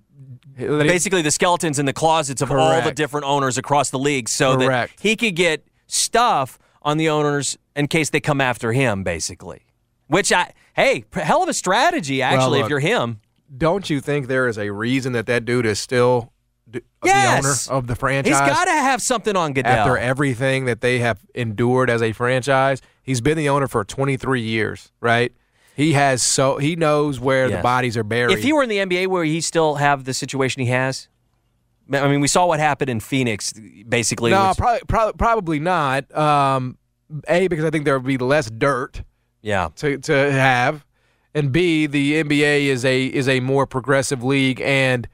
he- 0.57 0.66
basically 0.66 1.20
the 1.20 1.30
skeletons 1.30 1.78
in 1.78 1.85
the 1.85 1.92
closets 1.92 2.40
of 2.40 2.50
all 2.50 2.80
the 2.80 2.92
different 2.92 3.26
owners 3.26 3.59
across 3.59 3.90
the 3.90 3.98
league 3.98 4.30
so 4.30 4.57
Correct. 4.57 4.96
that 4.96 5.02
he 5.02 5.16
could 5.16 5.37
get 5.37 5.66
stuff 5.87 6.59
on 6.80 6.96
the 6.96 7.11
owners 7.11 7.59
in 7.76 7.88
case 7.88 8.09
they 8.09 8.20
come 8.20 8.40
after 8.40 8.72
him 8.72 9.04
basically. 9.04 9.66
Which 10.07 10.33
I 10.33 10.54
hey, 10.74 11.04
hell 11.12 11.42
of 11.42 11.50
a 11.50 11.54
strategy 11.54 12.22
actually 12.22 12.61
if 12.61 12.64
look, 12.64 12.70
you're 12.70 12.80
him. 12.80 13.20
don't 13.54 13.90
you 13.90 14.00
think 14.00 14.28
there 14.28 14.48
is 14.48 14.57
a 14.57 14.70
reason 14.72 15.12
that 15.12 15.26
that 15.26 15.44
dude 15.44 15.66
is 15.66 15.78
still 15.78 16.33
Yes. 17.04 17.66
the 17.66 17.72
owner 17.72 17.78
of 17.78 17.87
the 17.87 17.94
franchise? 17.94 18.32
He's 18.32 18.40
got 18.40 18.64
to 18.64 18.70
have 18.70 19.02
something 19.02 19.37
on 19.37 19.52
Goodell. 19.52 19.72
after 19.72 19.98
everything 19.98 20.64
that 20.64 20.80
they 20.80 20.98
have 21.00 21.20
endured 21.34 21.90
as 21.90 22.02
a 22.02 22.12
franchise. 22.12 22.80
He's 23.02 23.20
been 23.20 23.37
the 23.37 23.48
owner 23.48 23.68
for 23.68 23.84
23 23.84 24.40
years, 24.40 24.90
right? 25.00 25.32
He 25.76 25.92
has 25.94 26.22
so 26.22 26.58
he 26.58 26.76
knows 26.76 27.18
where 27.18 27.50
the 27.50 27.58
bodies 27.58 27.96
are 27.96 28.04
buried. 28.04 28.38
If 28.38 28.44
he 28.44 28.52
were 28.52 28.62
in 28.62 28.68
the 28.68 28.78
NBA, 28.78 29.08
where 29.08 29.24
he 29.24 29.40
still 29.40 29.74
have 29.74 30.04
the 30.04 30.14
situation 30.14 30.62
he 30.62 30.68
has? 30.68 31.08
I 31.92 32.08
mean, 32.08 32.20
we 32.20 32.28
saw 32.28 32.46
what 32.46 32.60
happened 32.60 32.90
in 32.90 33.00
Phoenix. 33.00 33.52
Basically, 33.52 34.30
no, 34.30 34.54
probably, 34.56 34.80
probably 34.87 35.12
probably 35.14 35.58
not. 35.58 36.16
Um, 36.16 36.78
a 37.28 37.48
because 37.48 37.64
I 37.64 37.70
think 37.70 37.84
there 37.84 37.98
would 37.98 38.06
be 38.06 38.18
less 38.18 38.50
dirt 38.50 39.02
yeah. 39.42 39.68
to 39.76 39.98
to 39.98 40.32
have, 40.32 40.84
and 41.34 41.52
B 41.52 41.87
the 41.87 42.22
NBA 42.22 42.66
is 42.66 42.84
a 42.84 43.04
is 43.06 43.28
a 43.28 43.40
more 43.40 43.66
progressive 43.66 44.22
league, 44.22 44.60
and 44.60 45.08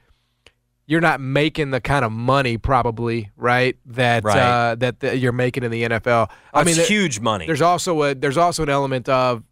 you're 0.91 1.01
not 1.01 1.21
making 1.21 1.71
the 1.71 1.81
kind 1.81 2.05
of 2.05 2.11
money 2.11 2.59
probably 2.59 3.31
right 3.37 3.77
that 3.87 4.25
Right. 4.25 4.37
Uh, 4.37 4.75
that 4.75 4.99
the, 4.99 5.17
you're 5.17 5.31
making 5.31 5.63
in 5.63 5.71
the 5.71 5.85
NFL. 5.85 6.29
I 6.53 6.65
mean, 6.65 6.75
That's 6.75 6.89
huge 6.89 7.21
money. 7.21 7.47
There's 7.47 7.63
also 7.63 8.03
a 8.03 8.15
there's 8.17 8.37
also 8.37 8.65
an 8.65 8.69
element 8.69 9.09
of 9.09 9.45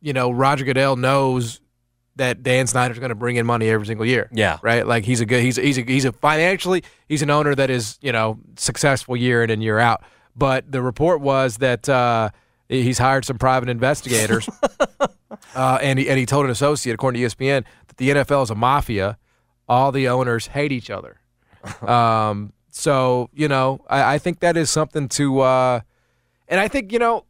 you 0.00 0.12
know 0.12 0.32
Roger 0.32 0.64
Goodell 0.64 0.96
knows 0.96 1.60
that 2.16 2.42
Dan 2.42 2.66
Snyder's 2.66 2.98
going 2.98 3.10
to 3.10 3.14
bring 3.14 3.36
in 3.36 3.46
money 3.46 3.68
every 3.68 3.86
single 3.86 4.04
year. 4.04 4.28
Yeah. 4.32 4.58
Right? 4.60 4.84
Like 4.84 5.04
he's 5.04 5.20
a 5.20 5.24
good 5.24 5.40
he's 5.40 5.56
a, 5.56 5.62
he's 5.62 5.78
a, 5.78 5.82
he's 5.82 6.04
a 6.04 6.10
financially 6.10 6.82
he's 7.08 7.22
an 7.22 7.30
owner 7.30 7.54
that 7.54 7.70
is, 7.70 7.98
you 8.02 8.10
know, 8.10 8.40
successful 8.56 9.16
year 9.16 9.44
in 9.44 9.50
and 9.50 9.62
year 9.62 9.78
out. 9.78 10.02
But 10.34 10.70
the 10.70 10.82
report 10.82 11.20
was 11.20 11.58
that 11.58 11.88
uh, 11.88 12.30
he's 12.68 12.98
hired 12.98 13.24
some 13.24 13.38
private 13.38 13.68
investigators. 13.68 14.48
uh, 15.54 15.78
and 15.80 16.00
he 16.00 16.08
and 16.08 16.18
he 16.18 16.26
told 16.26 16.44
an 16.44 16.50
associate 16.50 16.94
according 16.94 17.22
to 17.22 17.28
ESPN 17.28 17.64
that 17.86 17.96
the 17.98 18.08
NFL 18.10 18.42
is 18.42 18.50
a 18.50 18.56
mafia. 18.56 19.16
All 19.68 19.92
the 19.92 20.08
owners 20.08 20.48
hate 20.48 20.72
each 20.72 20.90
other. 20.90 21.20
um, 21.88 22.52
so, 22.70 23.30
you 23.32 23.48
know, 23.48 23.84
I, 23.88 24.14
I 24.14 24.18
think 24.18 24.40
that 24.40 24.56
is 24.56 24.70
something 24.70 25.08
to 25.10 25.40
uh, 25.40 25.80
and 26.48 26.60
I 26.60 26.68
think, 26.68 26.92
you 26.92 26.98
know, 26.98 27.24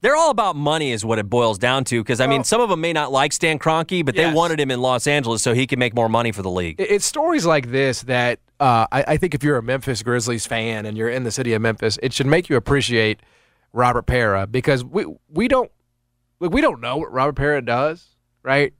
They're 0.00 0.16
all 0.16 0.30
about 0.30 0.56
money, 0.56 0.92
is 0.92 1.04
what 1.04 1.18
it 1.18 1.28
boils 1.28 1.58
down 1.58 1.84
to. 1.84 2.02
Because 2.02 2.20
I 2.20 2.26
mean, 2.26 2.38
Well- 2.38 2.44
some 2.44 2.60
of 2.60 2.68
them 2.68 2.80
may 2.80 2.92
not 2.92 3.10
like 3.12 3.32
Stan 3.32 3.58
Kroenke, 3.58 4.04
but 4.04 4.14
they 4.14 4.32
wanted 4.32 4.60
him 4.60 4.70
in 4.70 4.80
Los 4.80 5.06
Angeles 5.06 5.42
so 5.42 5.52
he 5.54 5.66
could 5.66 5.78
make 5.78 5.94
more 5.94 6.08
money 6.08 6.32
for 6.32 6.42
the 6.42 6.50
league. 6.50 6.80
it- 6.80 6.90
it's 6.90 7.04
stories 7.04 7.44
like 7.46 7.70
this 7.70 8.02
that 8.02 8.38
uh, 8.60 8.86
I, 8.92 9.04
I 9.08 9.16
think 9.18 9.34
if 9.34 9.42
you're 9.44 9.58
a 9.58 9.62
Memphis 9.62 10.02
Grizzlies 10.02 10.46
fan 10.46 10.86
and 10.86 10.96
you're 10.96 11.10
in 11.10 11.24
the 11.24 11.30
city 11.30 11.52
of 11.52 11.60
Memphis, 11.62 11.98
it 12.02 12.12
should 12.12 12.26
make 12.26 12.48
you 12.48 12.56
appreciate 12.56 13.20
Robert 13.72 14.06
Pera 14.06 14.46
because 14.46 14.82
we 14.84 15.04
we 15.28 15.46
don't 15.48 15.70
we 16.40 16.60
don't 16.62 16.80
know 16.80 16.96
what 16.98 17.12
Robert 17.12 17.34
Pera 17.36 17.60
does, 17.60 18.16
right? 18.42 18.72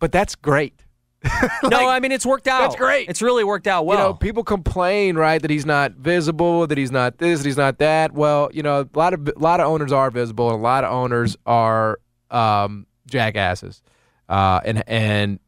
But 0.00 0.10
that's 0.12 0.34
great. 0.34 0.84
no, 1.64 1.88
I 1.88 2.00
mean 2.00 2.12
it's 2.12 2.24
worked 2.24 2.48
out. 2.48 2.60
That's 2.62 2.76
great. 2.76 3.08
It's 3.08 3.20
really 3.20 3.44
worked 3.44 3.66
out 3.66 3.84
well. 3.84 3.98
You 3.98 4.04
know, 4.04 4.14
people 4.14 4.42
complain, 4.42 5.16
right, 5.16 5.40
that 5.40 5.50
he's 5.50 5.66
not 5.66 5.92
visible, 5.92 6.66
that 6.66 6.78
he's 6.78 6.90
not 6.90 7.18
this, 7.18 7.40
that 7.40 7.46
he's 7.46 7.58
not 7.58 7.78
that. 7.78 8.12
Well, 8.12 8.50
you 8.52 8.62
know, 8.62 8.80
a 8.80 8.98
lot 8.98 9.12
of 9.12 9.28
a 9.28 9.38
lot 9.38 9.60
of 9.60 9.66
owners 9.66 9.92
are 9.92 10.10
visible, 10.10 10.50
and 10.50 10.58
a 10.58 10.62
lot 10.62 10.84
of 10.84 10.92
owners 10.92 11.36
are 11.44 12.00
um, 12.30 12.86
jackasses, 13.06 13.82
uh, 14.30 14.60
and 14.64 14.82
and 14.86 15.40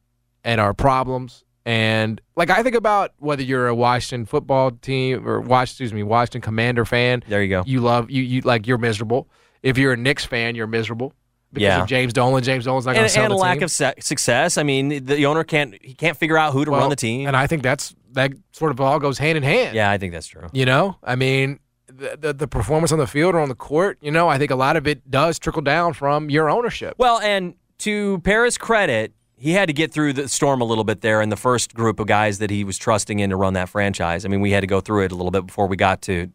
and 0.45 0.61
are 0.61 0.75
problems. 0.75 1.43
And 1.65 2.21
like 2.37 2.51
I 2.51 2.63
think 2.63 2.75
about 2.75 3.13
whether 3.19 3.43
you're 3.43 3.69
a 3.69 3.75
Washington 3.75 4.27
football 4.27 4.73
team 4.73 5.27
or 5.27 5.41
Washington, 5.41 5.85
excuse 5.85 5.95
me, 5.95 6.03
Washington 6.03 6.43
Commander 6.43 6.85
fan. 6.85 7.23
There 7.27 7.43
you 7.43 7.49
go. 7.49 7.63
You 7.65 7.81
love 7.81 8.11
you 8.11 8.23
you 8.23 8.43
like 8.43 8.67
you're 8.67 8.79
miserable. 8.79 9.29
If 9.63 9.79
you're 9.79 9.93
a 9.93 9.97
Knicks 9.97 10.25
fan, 10.25 10.55
you're 10.55 10.67
miserable 10.67 11.15
because 11.53 11.62
Yeah. 11.62 11.83
of 11.83 11.88
James 11.88 12.12
Dolan. 12.12 12.43
James 12.43 12.65
Dolan's 12.65 12.87
not 12.87 12.95
going 12.95 13.05
to 13.07 13.09
sell 13.09 13.25
and 13.25 13.33
the 13.33 13.37
a 13.37 13.38
lack 13.38 13.59
team. 13.59 13.65
of 13.65 13.71
success. 13.71 14.57
I 14.59 14.62
mean, 14.62 15.05
the 15.05 15.27
owner 15.27 15.45
can't 15.45 15.75
he 15.83 15.95
can't 15.95 16.17
figure 16.17 16.38
out 16.38 16.53
who 16.53 16.65
to 16.65 16.71
Well, 16.71 16.81
run 16.81 16.91
the 16.91 16.97
team. 16.97 17.27
And 17.27 17.37
I 17.37 17.47
think 17.47 17.62
that's 17.62 17.95
that 18.12 18.33
sort 18.53 18.71
of 18.71 18.81
all 18.81 18.99
goes 18.99 19.19
hand 19.19 19.37
in 19.37 19.43
hand. 19.43 19.75
yeah, 19.75 19.91
I 19.91 19.99
think 19.99 20.12
that's 20.12 20.27
true. 20.27 20.49
You 20.53 20.65
know, 20.67 20.97
I 21.03 21.17
mean, 21.17 21.59
the, 21.87 22.17
the 22.21 22.33
the 22.33 22.49
performance 22.49 22.93
on 22.93 22.99
the 22.99 23.07
field 23.07 23.35
or 23.35 23.41
on 23.41 23.49
the 23.49 23.55
court. 23.55 23.99
You 24.01 24.11
know, 24.11 24.29
I 24.29 24.38
think 24.38 24.51
a 24.51 24.57
lot 24.57 24.77
of 24.77 24.87
it 24.87 25.11
does 25.11 25.38
trickle 25.38 25.62
down 25.62 25.93
from 25.93 26.31
your 26.31 26.49
ownership. 26.51 26.95
Well, 26.99 27.19
and 27.21 27.55
to 27.79 28.21
Pera's 28.21 28.57
credit, 28.59 29.12
he 29.37 29.53
had 29.53 29.67
to 29.67 29.73
get 29.73 29.93
through 29.93 30.12
the 30.12 30.29
storm 30.29 30.61
a 30.61 30.65
little 30.65 30.85
bit 30.85 31.01
there 31.01 31.21
in 31.21 31.29
the 31.29 31.37
first 31.37 31.75
group 31.75 31.99
of 32.01 32.07
guys 32.07 32.38
that 32.38 32.49
he 32.51 32.62
was 32.65 32.79
trusting 32.79 33.19
in 33.19 33.31
to 33.31 33.37
run 33.37 33.55
that 33.55 33.69
franchise. 33.69 34.25
I 34.25 34.29
mean, 34.29 34.41
we 34.41 34.53
had 34.53 34.61
to 34.61 34.67
go 34.67 34.81
through 34.81 35.05
it 35.05 35.12
a 35.12 35.15
little 35.17 35.31
bit 35.33 35.47
before 35.47 35.67
we 35.67 35.77
got 35.77 36.01
to 36.03 36.31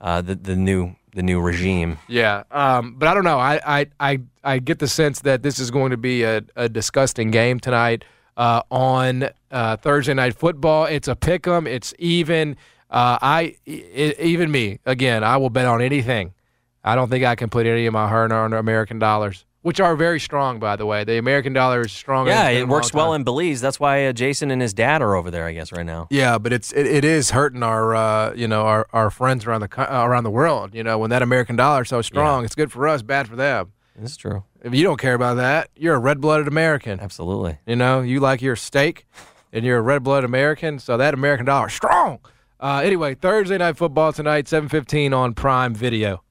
uh, 0.00 0.20
the 0.20 0.34
the 0.34 0.54
new 0.56 0.94
the 1.14 1.22
new 1.22 1.40
regime. 1.40 1.98
Yeah, 2.08 2.44
um, 2.50 2.94
but 2.98 3.08
I 3.08 3.14
don't 3.14 3.24
know. 3.24 3.38
I, 3.38 3.60
I 3.80 3.86
I 4.00 4.20
I 4.44 4.58
get 4.58 4.78
the 4.78 4.88
sense 4.88 5.20
that 5.20 5.42
this 5.42 5.58
is 5.58 5.70
going 5.70 5.90
to 5.90 5.96
be 5.96 6.22
a, 6.24 6.42
a 6.56 6.68
disgusting 6.68 7.30
game 7.30 7.60
tonight 7.60 8.04
uh, 8.36 8.62
on 8.70 9.28
uh, 9.50 9.76
Thursday 9.76 10.14
night 10.14 10.34
football. 10.34 10.86
It's 10.86 11.08
a 11.08 11.14
pick 11.16 11.46
'em. 11.46 11.66
It's 11.66 11.92
even. 11.98 12.56
Uh, 12.90 13.18
I 13.22 13.56
e- 13.64 14.12
even 14.18 14.50
me 14.50 14.78
again. 14.84 15.24
I 15.24 15.38
will 15.38 15.48
bet 15.48 15.64
on 15.66 15.80
anything. 15.80 16.34
I 16.84 16.94
don't 16.94 17.08
think 17.08 17.24
I 17.24 17.36
can 17.36 17.48
put 17.48 17.64
any 17.66 17.86
of 17.86 17.92
my 17.94 18.06
hard-earned 18.06 18.52
American 18.52 18.98
dollars, 18.98 19.46
which 19.62 19.80
are 19.80 19.96
very 19.96 20.20
strong, 20.20 20.58
by 20.58 20.76
the 20.76 20.84
way. 20.84 21.04
The 21.04 21.18
American 21.18 21.52
dollar 21.52 21.80
is 21.80 21.92
strong. 21.92 22.26
Yeah, 22.26 22.48
it's 22.48 22.48
been 22.48 22.56
it 22.56 22.62
in 22.64 22.68
a 22.68 22.72
works 22.72 22.92
well 22.92 23.14
in 23.14 23.24
Belize. 23.24 23.60
That's 23.60 23.80
why 23.80 24.06
uh, 24.06 24.12
Jason 24.12 24.50
and 24.50 24.60
his 24.60 24.74
dad 24.74 25.00
are 25.00 25.14
over 25.14 25.30
there, 25.30 25.46
I 25.46 25.52
guess, 25.52 25.72
right 25.72 25.86
now. 25.86 26.08
Yeah, 26.10 26.38
but 26.38 26.52
it's 26.52 26.72
it, 26.72 26.86
it 26.86 27.04
is 27.04 27.30
hurting 27.30 27.62
our 27.62 27.94
uh, 27.94 28.34
you 28.34 28.46
know 28.46 28.62
our, 28.62 28.86
our 28.92 29.10
friends 29.10 29.46
around 29.46 29.62
the 29.62 29.80
uh, 29.92 30.04
around 30.04 30.24
the 30.24 30.30
world. 30.30 30.74
You 30.74 30.84
know 30.84 30.98
when 30.98 31.10
that 31.10 31.22
American 31.22 31.56
dollar 31.56 31.82
is 31.82 31.88
so 31.88 32.02
strong, 32.02 32.44
it's 32.44 32.54
good 32.54 32.70
for 32.72 32.86
us, 32.88 33.02
bad 33.02 33.28
for 33.28 33.36
them. 33.36 33.72
This 33.96 34.12
is 34.12 34.16
true. 34.16 34.44
If 34.62 34.74
you 34.74 34.84
don't 34.84 34.98
care 34.98 35.14
about 35.14 35.34
that, 35.34 35.70
you're 35.76 35.94
a 35.94 35.98
red 35.98 36.20
blooded 36.20 36.48
American. 36.48 37.00
Absolutely. 37.00 37.58
You 37.66 37.76
know 37.76 38.00
you 38.00 38.20
like 38.20 38.42
your 38.42 38.56
steak, 38.56 39.06
and 39.52 39.64
you're 39.64 39.78
a 39.78 39.82
red 39.82 40.02
blooded 40.02 40.24
American. 40.24 40.78
So 40.78 40.96
that 40.96 41.14
American 41.14 41.46
dollar 41.46 41.68
is 41.68 41.74
strong. 41.74 42.18
Uh, 42.58 42.80
anyway, 42.84 43.14
Thursday 43.14 43.58
night 43.58 43.76
football 43.76 44.12
tonight, 44.12 44.48
seven 44.48 44.68
fifteen 44.68 45.12
on 45.12 45.34
Prime 45.34 45.74
Video. 45.74 46.22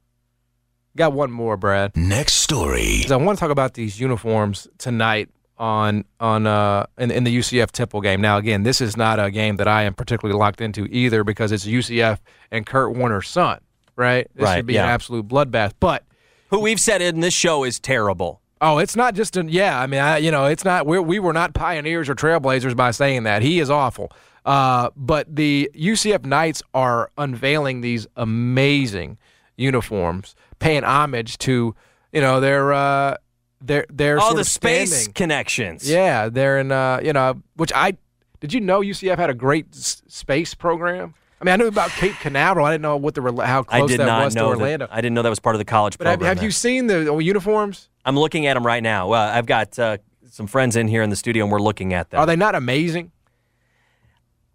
Got 0.98 1.14
one 1.14 1.32
more, 1.32 1.56
Brad. 1.58 1.96
Next 1.96 2.34
story. 2.36 3.04
I 3.10 3.16
want 3.16 3.38
to 3.38 3.40
talk 3.40 3.52
about 3.52 3.76
these 3.76 4.00
uniforms 4.00 4.68
tonight 4.78 5.30
on 5.58 6.04
on 6.20 6.48
uh 6.48 6.86
in, 6.98 7.12
in 7.12 7.24
the 7.24 7.38
UCF 7.38 7.72
Temple 7.72 8.02
game. 8.02 8.20
Now 8.20 8.38
again, 8.38 8.64
this 8.64 8.82
is 8.82 8.98
not 8.98 9.20
a 9.20 9.30
game 9.32 9.58
that 9.58 9.68
I 9.68 9.84
am 9.84 9.94
particularly 9.94 10.38
locked 10.38 10.60
into 10.60 10.86
either 10.90 11.24
because 11.24 11.52
it's 11.52 11.66
UCF 11.66 12.18
and 12.52 12.66
Kurt 12.66 12.96
Warner's 12.96 13.30
son, 13.30 13.60
right? 13.96 14.28
This 14.36 14.44
Right, 14.46 14.58
should 14.58 14.66
be 14.66 14.74
yeah. 14.74 14.84
an 14.86 14.90
absolute 14.90 15.28
bloodbath. 15.28 15.74
But 15.80 16.04
Who 16.50 16.60
we've 16.62 16.80
said 16.80 17.02
in 17.02 17.20
this 17.20 17.34
show 17.34 17.64
is 17.64 17.80
terrible. 17.80 18.42
oh, 18.60 18.80
it's 18.80 18.96
not 18.96 19.14
just 19.16 19.38
an 19.38 19.50
yeah. 19.50 19.80
I 19.80 19.86
mean, 19.88 20.00
I, 20.02 20.18
you 20.18 20.32
know, 20.32 20.46
it's 20.48 20.66
not 20.66 20.88
we 20.88 20.98
we 21.00 21.20
were 21.20 21.34
not 21.34 21.54
pioneers 21.54 22.10
or 22.10 22.16
trailblazers 22.16 22.76
by 22.76 22.92
saying 22.92 23.24
that. 23.24 23.44
He 23.44 23.60
is 23.60 23.70
awful. 23.70 24.12
Uh, 24.44 24.90
but 24.96 25.34
the 25.36 25.70
UCF 25.76 26.26
Knights 26.26 26.64
are 26.74 27.12
unveiling 27.20 27.82
these 27.82 28.08
amazing 28.16 29.20
uniforms, 29.58 30.34
paying 30.62 30.84
homage 30.86 31.38
to 31.40 31.76
you 32.14 32.22
know 32.22 32.40
their 32.40 32.72
uh 32.72 33.18
their 33.60 33.86
their 33.90 34.20
sort 34.22 34.38
the 34.38 34.46
space 34.46 34.92
standing. 34.94 35.14
connections. 35.14 35.90
Yeah, 35.90 36.30
they're 36.30 36.60
in, 36.60 36.72
uh, 36.72 37.02
you 37.04 37.12
know, 37.14 37.42
which 37.58 37.72
I 37.76 37.98
did 38.40 38.54
you 38.54 38.62
know 38.62 38.80
UCF 38.82 39.18
had 39.18 39.30
a 39.30 39.34
great 39.36 39.68
s- 39.74 40.02
space 40.08 40.54
program? 40.56 41.14
I 41.40 41.44
mean, 41.44 41.54
I 41.54 41.56
knew 41.58 41.68
about 41.68 41.90
Cape 41.90 42.16
Canaveral. 42.22 42.66
I 42.66 42.72
didn't 42.72 42.84
know 42.84 42.98
what 42.98 43.16
the 43.16 43.22
how 43.46 43.62
I 43.68 43.80
close 43.80 43.90
did 43.90 44.00
that 44.00 44.06
not 44.06 44.26
was 44.26 44.36
know 44.36 44.44
to 44.54 44.60
Orlando. 44.60 44.88
that. 44.88 44.94
I 44.94 45.02
didn't 45.02 45.16
know 45.16 45.22
that 45.24 45.30
was 45.30 45.40
part 45.40 45.56
of 45.56 45.60
the 45.60 45.66
college 45.66 45.98
but 45.98 46.08
have, 46.08 46.20
program. 46.20 46.28
have 46.30 46.38
there. 46.38 46.46
you 46.46 46.52
seen 46.52 46.88
the 46.88 47.16
uniforms? 47.18 47.90
I'm 48.06 48.18
looking 48.18 48.46
at 48.48 48.54
them 48.56 48.66
right 48.66 48.82
now. 48.82 49.08
Well, 49.08 49.28
I've 49.28 49.46
got 49.48 49.78
uh, 49.78 49.98
some 50.30 50.48
friends 50.48 50.76
in 50.76 50.88
here 50.88 51.02
in 51.04 51.10
the 51.10 51.16
studio, 51.16 51.44
and 51.46 51.52
we're 51.52 51.60
looking 51.60 51.94
at 51.94 52.10
them. 52.12 52.20
Are 52.20 52.26
they 52.26 52.36
not 52.36 52.56
amazing? 52.56 53.12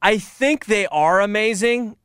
I 0.03 0.19
think 0.19 0.67
they 0.67 0.87
are 0.87 1.21
amazing. 1.21 1.97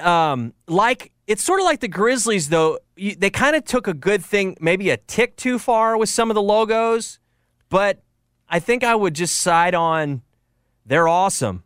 Um, 0.00 0.52
like 0.66 1.10
it's 1.30 1.44
sort 1.44 1.60
of 1.60 1.64
like 1.64 1.78
the 1.80 1.88
Grizzlies, 1.88 2.48
though. 2.48 2.78
You, 2.96 3.14
they 3.14 3.30
kind 3.30 3.54
of 3.54 3.64
took 3.64 3.86
a 3.86 3.94
good 3.94 4.24
thing, 4.24 4.56
maybe 4.60 4.90
a 4.90 4.96
tick 4.96 5.36
too 5.36 5.58
far 5.58 5.96
with 5.96 6.08
some 6.08 6.28
of 6.30 6.34
the 6.34 6.42
logos, 6.42 7.20
but 7.68 8.02
I 8.48 8.58
think 8.58 8.82
I 8.82 8.94
would 8.96 9.14
just 9.14 9.36
side 9.36 9.74
on. 9.74 10.22
They're 10.84 11.06
awesome. 11.06 11.62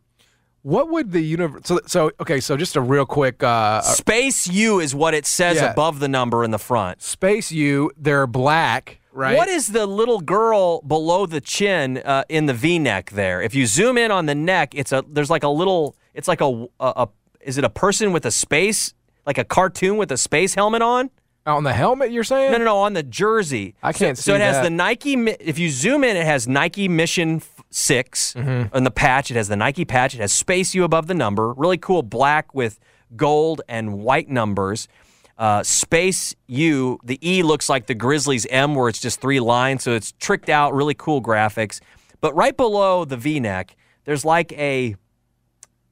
What 0.61 0.91
would 0.91 1.13
the 1.13 1.21
universe? 1.23 1.63
So, 1.65 1.81
so 1.87 2.11
okay. 2.21 2.41
So 2.41 2.57
just 2.59 2.77
a 2.77 2.81
real 2.81 3.07
quick 3.07 3.43
uh, 3.43 3.81
Space 3.83 4.47
U 4.49 4.81
is 4.81 4.95
what 4.95 5.15
it 5.15 5.27
says 5.27 5.57
Yeah. 5.57 5.73
above 5.73 5.99
the 5.99 6.09
number 6.09 6.45
in 6.45 6.51
the 6.51 6.59
front. 6.59 7.01
space 7.03 7.51
U. 7.53 7.91
They're 7.99 8.27
black, 8.27 8.99
right? 9.13 9.37
What 9.37 9.49
is 9.49 9.69
the 9.69 9.87
little 9.87 10.21
girl 10.21 10.83
below 10.83 11.25
the 11.27 11.41
chin 11.41 11.99
uh, 11.99 12.25
in 12.29 12.47
the 12.47 12.55
V-neck 12.55 13.11
there? 13.11 13.41
If 13.43 13.55
you 13.55 13.67
zoom 13.67 13.97
in 13.99 14.11
on 14.11 14.27
the 14.27 14.35
neck, 14.35 14.75
it's 14.75 14.93
a 14.93 15.05
there's 15.09 15.31
like 15.31 15.43
a 15.43 15.49
little. 15.49 15.97
It's 16.15 16.29
like 16.29 16.41
a, 16.41 16.67
a, 16.81 16.93
a 17.05 17.09
is 17.41 17.57
it 17.59 17.65
a 17.65 17.71
person 17.71 18.13
with 18.13 18.25
a 18.27 18.31
space 18.31 18.95
like 19.27 19.39
a 19.39 19.45
cartoon 19.45 19.97
with 19.97 20.11
a 20.13 20.17
space 20.17 20.55
helmet 20.55 20.83
on? 20.83 21.11
on 21.47 21.63
the 21.65 21.75
helmet? 21.75 22.11
You're 22.11 22.25
saying? 22.25 22.53
No, 22.53 22.59
no, 22.59 22.65
no, 22.65 22.77
on 22.79 22.95
the 22.95 23.03
jersey. 23.03 23.75
I 23.83 23.93
can't 23.93 24.17
so, 24.17 24.23
So 24.23 24.33
see 24.33 24.37
it 24.37 24.41
has 24.41 24.57
that. 24.57 24.63
the 24.65 24.71
Nike. 24.71 25.13
If 25.13 25.59
you 25.59 25.69
zoom 25.69 26.03
in, 26.03 26.17
it 26.17 26.25
has 26.25 26.49
Nike 26.49 26.89
Mission 26.89 27.43
6 27.71 28.35
Mm-hmm. 28.35 28.75
on 28.75 28.85
the 28.85 28.91
patch. 28.91 29.31
It 29.31 29.37
has 29.37 29.49
the 29.49 29.57
Nike 29.57 29.85
patch. 29.85 30.15
It 30.15 30.21
has 30.21 30.33
Space 30.33 30.75
U 30.75 30.85
above 30.85 31.07
the 31.07 31.13
number. 31.15 31.53
Really 31.53 31.77
cool 31.77 32.03
black 32.03 32.55
with 32.55 32.79
gold 33.15 33.61
and 33.69 33.99
white 33.99 34.29
numbers. 34.31 34.89
Uh, 35.37 35.63
Space 35.65 36.35
U, 36.47 36.99
the 37.05 37.19
E 37.29 37.43
looks 37.43 37.69
like 37.69 37.87
the 37.89 37.95
Grizzlies 37.95 38.47
M, 38.47 38.75
where 38.75 38.89
it's 38.89 39.01
just 39.01 39.21
three 39.21 39.41
lines. 39.41 39.83
So 39.83 39.93
it's 39.93 40.13
tricked 40.13 40.49
out, 40.49 40.73
really 40.73 40.95
cool 40.95 41.21
graphics. 41.21 41.81
But 42.23 42.35
right 42.35 42.57
below 42.57 43.05
the 43.05 43.17
V 43.19 43.39
neck, 43.41 43.77
there's 44.05 44.25
like 44.25 44.53
a, 44.53 44.95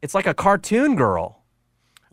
it's 0.00 0.14
like 0.14 0.26
a 0.26 0.32
cartoon 0.34 0.94
girl. 0.96 1.42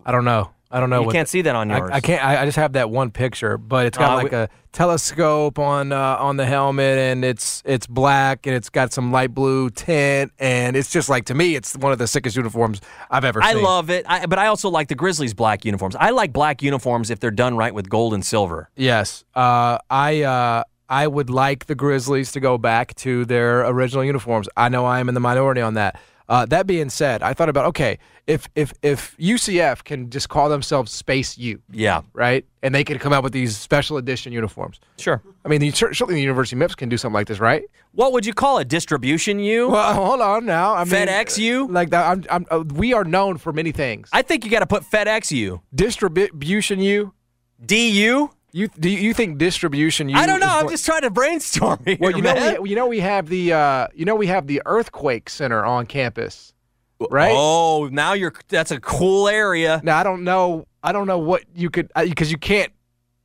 I 0.05 0.11
don't 0.11 0.25
know. 0.25 0.49
I 0.71 0.79
don't 0.79 0.89
know. 0.91 0.99
You 1.01 1.07
what 1.07 1.13
can't 1.15 1.27
see 1.27 1.41
that 1.41 1.55
on 1.55 1.71
I- 1.71 1.77
yours. 1.77 1.89
I, 1.93 1.99
can't. 1.99 2.23
I, 2.23 2.41
I 2.41 2.45
just 2.45 2.57
have 2.57 2.73
that 2.73 2.89
one 2.91 3.09
picture, 3.09 3.57
but 3.57 3.87
it's 3.87 3.97
got 3.97 4.11
Uh, 4.11 4.15
like 4.15 4.31
we- 4.31 4.37
a 4.37 4.49
telescope 4.71 5.57
on 5.59 5.91
uh, 5.91 6.17
on 6.19 6.37
the 6.37 6.45
helmet, 6.45 6.97
and 6.97 7.23
it's 7.25 7.61
it's 7.65 7.87
black, 7.87 8.45
and 8.45 8.55
it's 8.55 8.69
got 8.69 8.91
some 8.93 9.11
light 9.11 9.33
blue 9.33 9.69
tint, 9.69 10.31
and 10.39 10.75
it's 10.75 10.91
just 10.91 11.09
like 11.09 11.25
to 11.25 11.33
me, 11.33 11.55
it's 11.55 11.75
one 11.75 11.91
of 11.91 11.97
the 11.97 12.07
sickest 12.07 12.35
uniforms 12.35 12.81
I've 13.09 13.23
ever 13.25 13.41
seen. 13.41 13.49
I 13.49 13.53
seen. 13.53 13.63
love 13.63 13.89
it, 13.89 14.05
I, 14.07 14.25
but 14.25 14.39
I 14.39 14.47
also 14.47 14.69
like 14.69 14.87
the 14.87 14.95
Grizzlies 14.95 15.33
black 15.33 15.65
uniforms. 15.65 15.95
I 15.99 16.09
like 16.11 16.33
black 16.33 16.61
uniforms 16.61 17.09
if 17.09 17.19
they're 17.19 17.31
done 17.31 17.55
right 17.57 17.73
with 17.73 17.89
gold 17.89 18.13
and 18.13 18.25
silver. 18.25 18.69
Yes, 18.75 19.23
uh, 19.35 19.77
I 19.89 20.23
uh, 20.23 20.63
I 20.87 21.07
would 21.07 21.29
like 21.29 21.65
the 21.67 21.75
Grizzlies 21.75 22.31
to 22.33 22.39
go 22.39 22.57
back 22.57 22.95
to 22.95 23.25
their 23.25 23.65
original 23.67 24.03
uniforms. 24.03 24.47
I 24.57 24.69
know 24.69 24.85
I 24.85 24.99
am 24.99 25.07
in 25.09 25.15
the 25.15 25.21
minority 25.21 25.61
on 25.61 25.75
that. 25.75 25.99
Uh, 26.29 26.45
that 26.45 26.67
being 26.67 26.89
said, 26.91 27.23
I 27.23 27.33
thought 27.33 27.49
about 27.49 27.65
okay, 27.65 27.97
if 28.27 28.47
if 28.55 28.71
if 28.83 29.17
UCF 29.17 29.83
can 29.83 30.09
just 30.11 30.29
call 30.29 30.47
themselves 30.47 30.91
Space 30.91 31.37
U, 31.39 31.59
Yeah, 31.71 32.01
right, 32.13 32.45
and 32.61 32.73
they 32.73 32.83
can 32.83 32.99
come 32.99 33.11
out 33.11 33.23
with 33.23 33.33
these 33.33 33.57
special 33.57 33.97
edition 33.97 34.31
uniforms. 34.31 34.79
sure. 34.97 35.21
I 35.43 35.47
mean, 35.47 35.59
the, 35.61 35.71
certainly 35.71 36.13
the 36.13 36.21
University 36.21 36.55
of 36.55 36.59
Memphis 36.59 36.75
can 36.75 36.87
do 36.89 36.97
something 36.97 37.15
like 37.15 37.25
this, 37.27 37.39
right? 37.39 37.63
What 37.93 38.13
would 38.13 38.25
you 38.27 38.33
call 38.33 38.59
it? 38.59 38.67
Distribution 38.67 39.39
U? 39.39 39.69
Well, 39.69 39.93
hold 40.05 40.21
on 40.21 40.45
now. 40.45 40.75
I 40.75 40.83
mean, 40.83 40.93
FedEx 40.93 41.39
U? 41.39 41.67
like 41.67 41.89
that. 41.89 42.07
I'm, 42.07 42.23
I'm, 42.29 42.45
uh, 42.51 42.63
we 42.75 42.93
are 42.93 43.03
known 43.03 43.37
for 43.37 43.51
many 43.51 43.71
things. 43.71 44.09
I 44.13 44.21
think 44.21 44.45
you 44.45 44.51
got 44.51 44.59
to 44.59 44.67
put 44.67 44.83
FedEx 44.83 45.31
U. 45.31 45.61
distribution 45.73 46.79
U. 46.79 47.13
DU? 47.65 48.29
You 48.51 48.67
do 48.67 48.89
you, 48.89 48.97
you 48.99 49.13
think 49.13 49.37
distribution? 49.37 50.13
I 50.15 50.25
don't 50.25 50.39
know. 50.39 50.47
I'm 50.47 50.69
just 50.69 50.85
trying 50.85 51.01
to 51.01 51.09
brainstorm 51.09 51.79
here. 51.85 51.97
Well, 51.99 52.11
you 52.15 52.21
know, 52.21 52.57
we, 52.61 52.69
you 52.71 52.75
know, 52.75 52.87
we 52.87 52.99
have 52.99 53.29
the 53.29 53.53
uh, 53.53 53.87
you 53.93 54.05
know, 54.05 54.15
we 54.15 54.27
have 54.27 54.47
the 54.47 54.61
earthquake 54.65 55.29
center 55.29 55.63
on 55.63 55.85
campus, 55.85 56.53
right? 57.11 57.33
Oh, 57.35 57.89
now 57.91 58.13
you're. 58.13 58.33
That's 58.47 58.71
a 58.71 58.79
cool 58.79 59.27
area. 59.27 59.81
Now 59.83 59.97
I 59.97 60.03
don't 60.03 60.23
know. 60.23 60.65
I 60.83 60.91
don't 60.91 61.07
know 61.07 61.19
what 61.19 61.43
you 61.53 61.69
could 61.69 61.91
because 61.95 62.31
you 62.31 62.37
can't. 62.37 62.71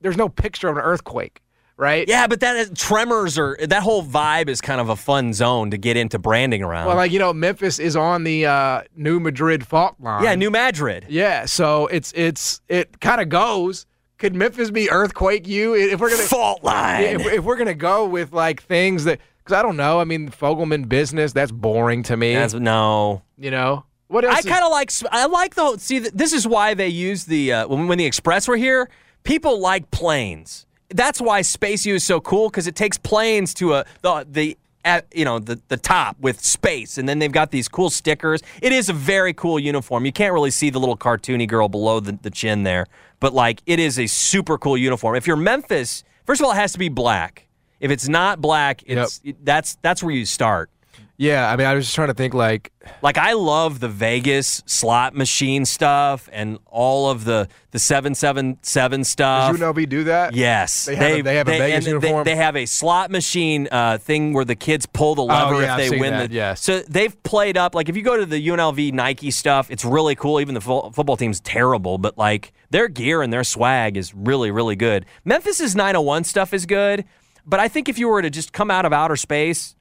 There's 0.00 0.16
no 0.16 0.28
picture 0.28 0.68
of 0.68 0.76
an 0.76 0.82
earthquake, 0.82 1.40
right? 1.78 2.06
Yeah, 2.06 2.26
but 2.26 2.40
that 2.40 2.56
is, 2.56 2.70
tremors 2.74 3.38
or 3.38 3.56
that 3.62 3.82
whole 3.82 4.04
vibe 4.04 4.48
is 4.48 4.60
kind 4.60 4.80
of 4.80 4.90
a 4.90 4.96
fun 4.96 5.32
zone 5.32 5.70
to 5.70 5.78
get 5.78 5.96
into 5.96 6.18
branding 6.18 6.62
around. 6.62 6.87
Well, 6.87 6.96
like 6.96 7.12
you 7.12 7.18
know, 7.18 7.32
Memphis 7.32 7.78
is 7.78 7.96
on 7.96 8.24
the 8.24 8.44
uh, 8.44 8.82
New 8.94 9.20
Madrid 9.20 9.66
fault 9.66 9.94
line. 9.98 10.22
yeah, 10.22 10.34
New 10.34 10.50
Madrid. 10.50 11.06
Yeah, 11.08 11.46
so 11.46 11.87
it's 11.87 12.12
it's 12.14 12.60
it 12.68 13.00
kind 13.00 13.22
of 13.22 13.30
goes. 13.30 13.87
Could 14.18 14.35
Memphis 14.35 14.70
be 14.70 14.90
earthquake 14.90 15.46
you 15.46 15.74
if 15.74 16.00
we're 16.00 16.11
gonna 16.11 16.22
Fault 16.22 16.62
line. 16.62 17.03
if, 17.03 17.27
if 17.27 17.44
we're 17.44 17.57
gonna 17.57 17.74
go 17.74 18.07
with 18.07 18.33
like 18.33 18.62
things 18.62 19.05
that 19.05 19.20
because 19.38 19.59
I 19.59 19.62
don't 19.62 19.77
know. 19.77 20.00
I 20.00 20.05
mean, 20.05 20.31
Fogelman 20.31 20.88
business 20.88 21.33
that's 21.33 21.53
boring 21.53 22.03
to 22.05 22.16
me. 22.16 22.35
That's, 22.35 22.55
no. 22.55 23.22
you 23.37 23.50
know 23.50 23.85
what 24.09 24.24
else? 24.24 24.38
I 24.38 24.48
kind 24.48 24.64
of 24.64 24.70
like. 24.70 24.90
I 25.11 25.27
like 25.27 25.55
the. 25.55 25.77
See, 25.79 25.98
this 25.98 26.33
is 26.33 26.46
why 26.46 26.74
they 26.74 26.88
use 26.88 27.24
the 27.24 27.53
uh, 27.53 27.68
when 27.68 27.88
when 27.88 27.98
the 27.98 28.07
Express 28.07 28.48
were 28.48 28.57
here. 28.57 28.88
People 29.22 29.61
like 29.61 29.90
planes. 29.90 30.66
That's 30.90 31.20
why 31.20 31.42
Space 31.42 31.85
U 31.87 31.94
is 31.94 32.05
so 32.05 32.20
cool 32.20 32.48
because 32.48 32.66
it 32.66 32.77
takes 32.77 32.98
planes 32.98 33.55
to 33.55 33.74
a 33.74 33.85
the 34.03 34.27
the. 34.31 34.59
At, 34.87 35.07
you 35.14 35.24
know 35.24 35.38
the 35.38 35.59
the 35.68 35.79
top 35.79 36.20
with 36.20 36.44
space, 36.44 36.98
and 36.98 37.09
then 37.09 37.18
they've 37.18 37.33
got 37.33 37.50
these 37.50 37.68
cool 37.68 37.88
stickers. 37.88 38.42
It 38.61 38.70
is 38.70 38.90
a 38.90 38.92
very 38.92 39.33
cool 39.33 39.59
uniform. 39.59 40.05
You 40.05 40.12
can't 40.12 40.35
really 40.35 40.50
see 40.50 40.68
the 40.68 40.79
little 40.79 40.98
cartoony 40.98 41.48
girl 41.48 41.70
below 41.70 42.00
the, 42.00 42.18
the 42.20 42.29
chin 42.29 42.64
there, 42.64 42.87
but 43.24 43.32
like 43.32 43.62
it 43.64 43.80
is 43.80 43.98
a 43.98 44.06
super 44.06 44.58
cool 44.58 44.76
uniform. 44.76 45.16
If 45.16 45.26
you're 45.26 45.38
Memphis, 45.38 46.04
first 46.26 46.42
of 46.42 46.44
all, 46.44 46.52
it 46.52 46.56
has 46.56 46.72
to 46.74 46.78
be 46.78 46.90
black. 46.90 47.48
If 47.80 47.90
it's 47.90 48.06
not 48.06 48.42
black, 48.42 48.82
it's 48.84 49.22
that's 49.42 49.78
that's 49.80 50.02
where 50.02 50.14
you 50.14 50.26
start. 50.26 50.68
Yeah. 51.16 51.50
I 51.50 51.57
mean, 51.57 51.66
I 51.66 51.74
was 51.74 51.85
just 51.85 51.94
trying 51.94 52.09
to 52.09 52.14
think 52.14 52.35
like 52.35 52.72
Like 53.03 53.16
I 53.18 53.33
love 53.35 53.81
the 53.81 53.88
Vegas 53.88 54.62
slot 54.66 55.14
machine 55.14 55.64
stuff 55.64 56.29
and 56.33 56.59
all 56.66 57.11
of 57.11 57.24
the 57.24 57.48
the 57.70 57.79
seven 57.79 58.14
seven 58.14 58.59
seven 58.62 59.05
stuff. 59.05 59.53
does 59.53 59.61
UNLV 59.61 59.88
do 59.88 60.05
that? 60.05 60.35
Yes, 60.35 60.85
They 60.87 60.94
have 60.96 61.11
a- 61.18 61.22
they 61.22 61.37
have 61.37 61.48
a 61.48 61.50
Vegas 61.59 61.87
and 61.87 62.00
they- 62.00 62.22
They, 62.24 62.37
have 62.37 62.57
a 62.57 62.66
slot 62.66 63.11
machine 63.11 63.68
uh, 63.70 63.98
thing 63.98 64.33
where 64.33 64.44
the 64.44 64.55
kids 64.55 64.87
pull 64.87 65.14
the 65.14 65.22
lever 65.24 65.55
Oh, 65.57 65.61
yeah, 65.61 65.77
if 65.79 65.90
they 65.90 65.98
win 65.98 66.12
that, 66.12 66.29
the. 66.31 66.35
yes. 66.35 66.61
So 66.62 66.81
they've 66.88 67.20
played 67.22 67.57
up. 67.57 67.74
Like 67.74 67.88
if 67.88 67.96
you 67.96 68.03
go 68.03 68.16
to 68.16 68.27
the 68.27 68.46
UNLV 68.48 68.92
Nike 68.92 69.31
stuff, 69.31 69.70
it's 69.70 69.85
really 69.85 70.14
cool. 70.14 70.40
Even 70.40 70.55
the 70.55 70.61
fo- 70.61 70.90
football 70.90 71.16
team's 71.16 71.40
terrible, 71.40 71.98
but 71.98 72.16
like 72.18 72.53
their 72.70 72.88
gear 72.88 73.22
and 73.22 73.33
their 73.33 73.44
swag 73.44 73.96
is 73.96 74.14
really 74.14 74.50
really 74.50 74.77
good. 74.77 75.07
Memphis's 75.24 75.74
901 75.77 76.24
stuff 76.24 76.53
is 76.53 76.66
good, 76.66 77.05
but 77.46 77.61
I 77.61 77.68
think 77.68 77.88
if 77.88 77.98
you 77.98 78.09
were 78.09 78.22
to 78.22 78.31
just 78.31 78.53
come 78.53 78.70
out 78.70 78.85
of 78.85 78.92
outer 78.92 79.16
space 79.16 79.74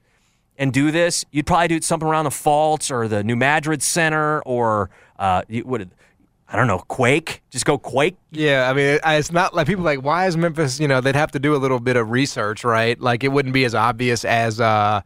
and 0.56 0.72
do 0.72 0.90
this, 0.90 1.24
you'd 1.30 1.46
probably 1.46 1.68
do 1.68 1.80
something 1.80 2.08
around 2.08 2.24
the 2.24 2.30
Faults 2.30 2.90
or 2.90 3.08
the 3.08 3.24
New 3.24 3.36
Madrid 3.36 3.82
Center 3.82 4.40
or 4.42 4.90
uh, 5.18 5.42
you 5.48 5.64
would. 5.64 5.90
I 6.46 6.56
don't 6.56 6.66
know, 6.66 6.78
Quake. 6.78 7.42
Just 7.50 7.64
go 7.64 7.78
Quake. 7.78 8.16
Yeah, 8.30 8.70
I 8.70 8.74
mean, 8.74 9.00
it's 9.04 9.32
not 9.32 9.54
like 9.54 9.66
people 9.66 9.82
like 9.82 10.02
why 10.02 10.26
is 10.26 10.36
Memphis? 10.36 10.78
You 10.78 10.86
know, 10.86 11.00
they'd 11.00 11.16
have 11.16 11.32
to 11.32 11.38
do 11.38 11.56
a 11.56 11.58
little 11.58 11.80
bit 11.80 11.96
of 11.96 12.10
research, 12.10 12.64
right? 12.64 13.00
Like 13.00 13.24
it 13.24 13.28
wouldn't 13.28 13.54
be 13.54 13.64
as 13.64 13.74
obvious 13.74 14.24
as 14.24 14.60
uh 14.60 15.00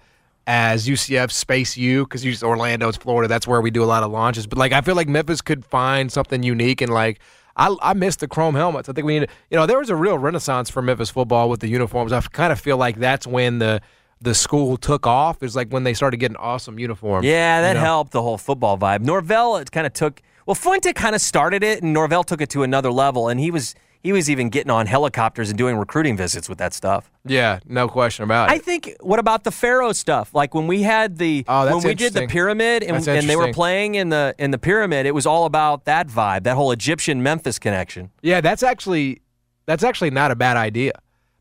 as 0.47 0.89
UCF 0.89 1.31
Space 1.31 1.77
U 1.77 2.05
because 2.05 2.25
use 2.25 2.43
Orlando, 2.43 2.89
it's 2.89 2.97
Florida. 2.97 3.29
That's 3.29 3.47
where 3.47 3.61
we 3.61 3.71
do 3.71 3.85
a 3.85 3.87
lot 3.87 4.03
of 4.03 4.11
launches. 4.11 4.47
But 4.47 4.59
like, 4.59 4.73
I 4.73 4.81
feel 4.81 4.97
like 4.97 5.07
Memphis 5.09 5.41
could 5.41 5.65
find 5.65 6.11
something 6.13 6.43
unique 6.43 6.81
and 6.81 6.93
like. 6.93 7.21
I, 7.61 7.75
I 7.83 7.93
miss 7.93 8.15
the 8.15 8.29
chrome 8.29 8.55
helmets. 8.55 8.89
I 8.89 8.93
think 8.93 9.05
we 9.05 9.19
need, 9.19 9.29
you 9.51 9.57
know, 9.57 9.67
there 9.67 9.81
was 9.81 9.91
a 9.91 9.97
real 9.97 10.17
renaissance 10.17 10.71
for 10.71 10.81
Memphis 10.81 11.11
football 11.11 11.51
with 11.51 11.59
the 11.59 11.67
uniforms. 11.67 12.13
I 12.13 12.21
kind 12.21 12.53
of 12.53 12.61
feel 12.61 12.77
like 12.77 13.01
that's 13.01 13.27
when 13.27 13.59
the 13.59 13.83
the 14.21 14.35
school 14.35 14.77
took 14.77 15.07
off. 15.07 15.43
Is 15.43 15.57
like 15.57 15.69
when 15.69 15.85
they 15.85 15.95
started 15.95 16.19
getting 16.19 16.37
awesome 16.37 16.79
uniforms. 16.79 17.27
Yeah, 17.27 17.61
that 17.61 17.69
you 17.69 17.75
know? 17.75 17.81
helped 17.81 18.13
the 18.13 18.23
whole 18.23 18.39
football 18.39 18.79
vibe. 18.79 19.01
Norvell 19.01 19.57
it 19.57 19.71
kind 19.71 19.87
of 19.87 19.93
took 19.93 20.23
well, 20.49 20.55
Fuente 20.55 20.95
kind 20.95 21.15
of 21.15 21.21
started 21.21 21.63
it, 21.63 21.83
and 21.83 21.93
Norvell 21.93 22.25
took 22.25 22.41
it 22.41 22.49
to 22.51 22.63
another 22.63 22.91
level, 22.91 23.29
and 23.29 23.39
he 23.39 23.51
was 23.51 23.75
he 24.01 24.13
was 24.13 24.31
even 24.31 24.49
getting 24.49 24.71
on 24.71 24.87
helicopters 24.87 25.51
and 25.51 25.59
doing 25.59 25.77
recruiting 25.77 26.17
visits 26.17 26.49
with 26.49 26.57
that 26.57 26.73
stuff. 26.73 27.11
Yeah, 27.27 27.59
no 27.67 27.87
question 27.87 28.25
about 28.25 28.49
it. 28.49 28.55
I 28.55 28.59
think. 28.59 28.97
What 29.01 29.19
about 29.19 29.45
the 29.45 29.51
Pharaoh 29.51 29.93
stuff? 29.93 30.35
Like 30.35 30.55
when 30.55 30.67
we 30.67 30.85
had 30.85 31.19
the 31.19 31.45
Oh, 31.47 31.75
when 31.75 31.85
we 31.85 31.95
did 31.95 32.15
the 32.15 32.27
pyramid 32.27 32.83
and, 32.83 33.07
and 33.07 33.29
they 33.29 33.37
were 33.37 33.53
playing 33.53 33.97
in 33.97 34.09
the 34.09 34.35
in 34.39 34.51
the 34.51 34.59
pyramid, 34.59 35.05
it 35.05 35.15
was 35.15 35.27
all 35.27 35.45
about 35.45 35.85
that 35.85 36.09
vibe, 36.09 36.45
that 36.45 36.57
whole 36.57 36.73
Egyptian 36.73 37.23
Memphis 37.23 37.59
connection. 37.59 38.11
Yeah, 38.23 38.41
that's 38.41 38.63
actually 38.63 39.21
that's 39.67 39.85
actually 39.85 40.13
not 40.13 40.31
a 40.31 40.37
bad 40.37 40.57
idea 40.57 40.93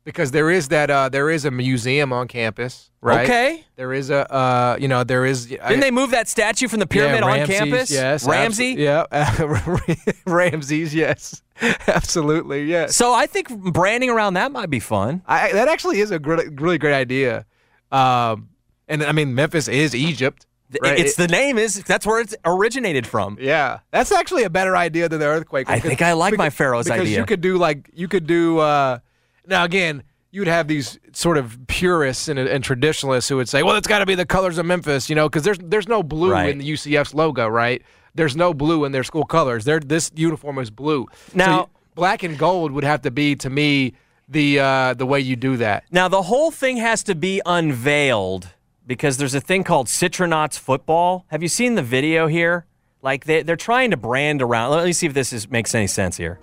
because 0.08 0.32
there 0.32 0.50
is 0.50 0.70
that 0.70 0.90
uh, 0.90 1.10
there 1.10 1.30
is 1.30 1.44
a 1.44 1.52
museum 1.52 2.14
on 2.14 2.30
campus, 2.30 2.90
right? 3.02 3.26
Okay. 3.26 3.66
There 3.76 3.92
is 3.92 4.10
a 4.10 4.32
uh, 4.34 4.78
you 4.80 4.88
know 4.88 5.04
there 5.04 5.26
is 5.26 5.48
Didn't 5.48 5.82
they 5.82 5.92
move 5.92 6.12
that 6.12 6.30
statue 6.30 6.70
from 6.70 6.80
the 6.80 6.88
pyramid 6.88 7.20
yeah, 7.20 7.26
on 7.26 7.32
Ramses, 7.40 7.58
campus? 7.58 7.92
Yes, 7.92 8.26
Ramsey. 8.26 8.78
abso- 8.78 9.86
yeah, 9.92 10.06
Ramses. 10.26 10.96
Yes, 10.96 11.42
absolutely. 11.88 12.64
Yes. 12.64 12.96
So 12.96 13.14
I 13.14 13.26
think 13.28 13.50
branding 13.74 14.10
around 14.10 14.36
that 14.36 14.54
might 14.54 14.70
be 14.70 14.80
fun. 14.80 15.24
I, 15.28 15.52
that 15.52 15.68
actually 15.68 16.00
is 16.00 16.12
a 16.12 16.20
great, 16.20 16.62
really 16.62 16.78
great 16.78 16.96
idea. 16.96 17.46
Um, 17.92 18.48
and 18.88 19.04
I 19.04 19.12
mean 19.12 19.36
Memphis 19.36 19.68
is 19.68 19.94
Egypt. 19.94 20.46
Right? 20.82 21.00
It's 21.00 21.16
the 21.16 21.28
name 21.28 21.58
is 21.58 21.84
that's 21.84 22.06
where 22.06 22.22
it's 22.22 22.36
originated 22.46 23.06
from. 23.06 23.38
Yeah, 23.42 23.80
that's 23.92 24.14
actually 24.14 24.44
a 24.44 24.50
better 24.50 24.78
idea 24.78 25.10
than 25.10 25.20
the 25.20 25.26
earthquake. 25.26 25.70
I 25.70 25.82
think 25.82 26.02
I 26.02 26.14
like 26.14 26.38
my 26.38 26.46
because- 26.46 26.54
Pharaoh's 26.58 26.86
because 26.86 27.02
idea. 27.02 27.20
you 27.20 27.26
could 27.26 27.42
do 27.42 27.58
like 27.58 27.90
you 27.94 28.08
could 28.08 28.26
do. 28.26 28.60
Uh, 28.60 29.00
now 29.48 29.64
again, 29.64 30.04
you'd 30.32 30.48
have 30.48 30.68
these 30.68 31.00
sort 31.14 31.38
of 31.38 31.58
purists 31.68 32.28
and, 32.28 32.38
and 32.38 32.64
traditionalists 32.64 33.30
who 33.30 33.38
would 33.38 33.50
say, 33.50 33.64
"Well, 33.64 33.76
it's 33.76 33.88
got 33.88 34.00
to 34.00 34.06
be 34.06 34.16
the 34.16 34.26
colors 34.26 34.58
of 34.58 34.66
Memphis," 34.66 35.10
you 35.10 35.16
know, 35.16 35.28
because 35.30 35.44
there's 35.44 35.58
there's 35.60 35.88
no 35.88 36.04
blue 36.04 36.32
Right. 36.32 36.50
in 36.50 36.58
the 36.60 36.66
UCF's 36.74 37.14
logo, 37.14 37.48
right? 37.48 37.82
There's 38.16 38.36
no 38.36 38.54
blue 38.54 38.84
in 38.86 38.92
their 38.92 39.04
school 39.04 39.26
colors. 39.26 39.66
Their 39.66 39.80
this 39.80 40.12
uniform 40.16 40.58
is 40.60 40.70
blue. 40.70 41.08
Now- 41.34 41.60
you- 41.62 41.70
black 41.96 42.22
and 42.22 42.38
gold 42.38 42.72
would 42.74 42.84
have 42.84 43.02
to 43.02 43.10
be 43.10 43.36
to 43.36 43.50
me 43.50 43.94
the 44.30 44.60
uh, 44.60 44.94
the 44.94 45.06
way 45.06 45.20
you 45.20 45.36
do 45.36 45.58
that. 45.58 45.84
Now 45.92 46.08
the 46.08 46.24
whole 46.24 46.52
thing 46.52 46.78
has 46.78 47.02
to 47.04 47.16
be 47.16 47.42
unveiled 47.46 48.50
because 48.86 49.18
there's 49.18 49.34
a 49.36 49.42
thing 49.42 49.64
called 49.64 49.88
Citronauts 49.88 50.60
football. 50.60 51.26
Have 51.28 51.42
you 51.42 51.50
seen 51.50 51.76
the 51.76 51.82
video 51.82 52.28
here? 52.28 52.66
Like 53.02 53.26
they, 53.26 53.42
they're 53.44 53.56
trying 53.56 53.92
to 53.92 53.98
brand 53.98 54.42
around. 54.42 54.72
Let 54.72 54.86
me 54.86 54.94
see 54.94 55.06
if 55.08 55.14
this 55.14 55.32
is, 55.34 55.50
makes 55.50 55.74
any 55.76 55.88
sense 55.88 56.18
here. 56.18 56.40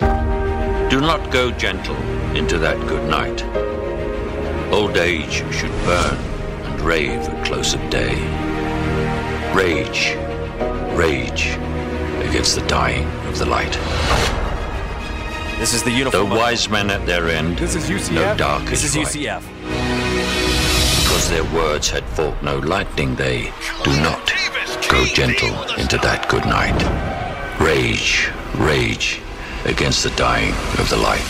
Do 0.91 1.01
not 1.01 1.31
go 1.31 1.51
gentle 1.51 1.97
into 2.35 2.59
that 2.59 2.79
good 2.89 3.09
night. 3.09 3.43
Old 4.73 4.97
age 4.97 5.45
should 5.53 5.71
burn 5.85 6.17
and 6.17 6.81
rave 6.81 7.21
at 7.21 7.47
close 7.47 7.75
of 7.75 7.91
day. 7.91 8.15
Rage, 9.55 10.17
rage 10.97 11.55
against 12.29 12.57
the 12.57 12.65
dying 12.67 13.07
of 13.29 13.39
the 13.39 13.47
light. 13.47 13.73
This 15.59 15.73
is 15.75 15.83
the 15.85 15.93
uniform. 15.93 16.31
wise 16.31 16.69
men 16.69 16.91
at 16.91 17.07
their 17.07 17.29
end, 17.29 17.59
This 17.59 17.77
is 17.77 17.85
UCF? 17.89 18.13
no 18.13 18.37
dark 18.37 18.65
this 18.65 18.83
is 18.85 18.97
right. 18.97 19.07
UCF. 19.07 19.43
Because 21.05 21.31
their 21.31 21.45
words 21.55 21.89
had 21.89 22.05
fought 22.05 22.43
no 22.43 22.59
lightning, 22.59 23.15
they 23.15 23.53
do 23.85 23.93
not 24.03 24.33
go 24.91 25.05
gentle 25.05 25.55
into 25.79 25.97
that 25.99 26.27
good 26.29 26.45
night. 26.47 26.75
Rage, 27.61 28.31
rage 28.57 29.21
against 29.65 30.03
the 30.03 30.11
dying 30.11 30.53
of 30.81 30.91
the 30.91 30.97
light. 30.97 31.23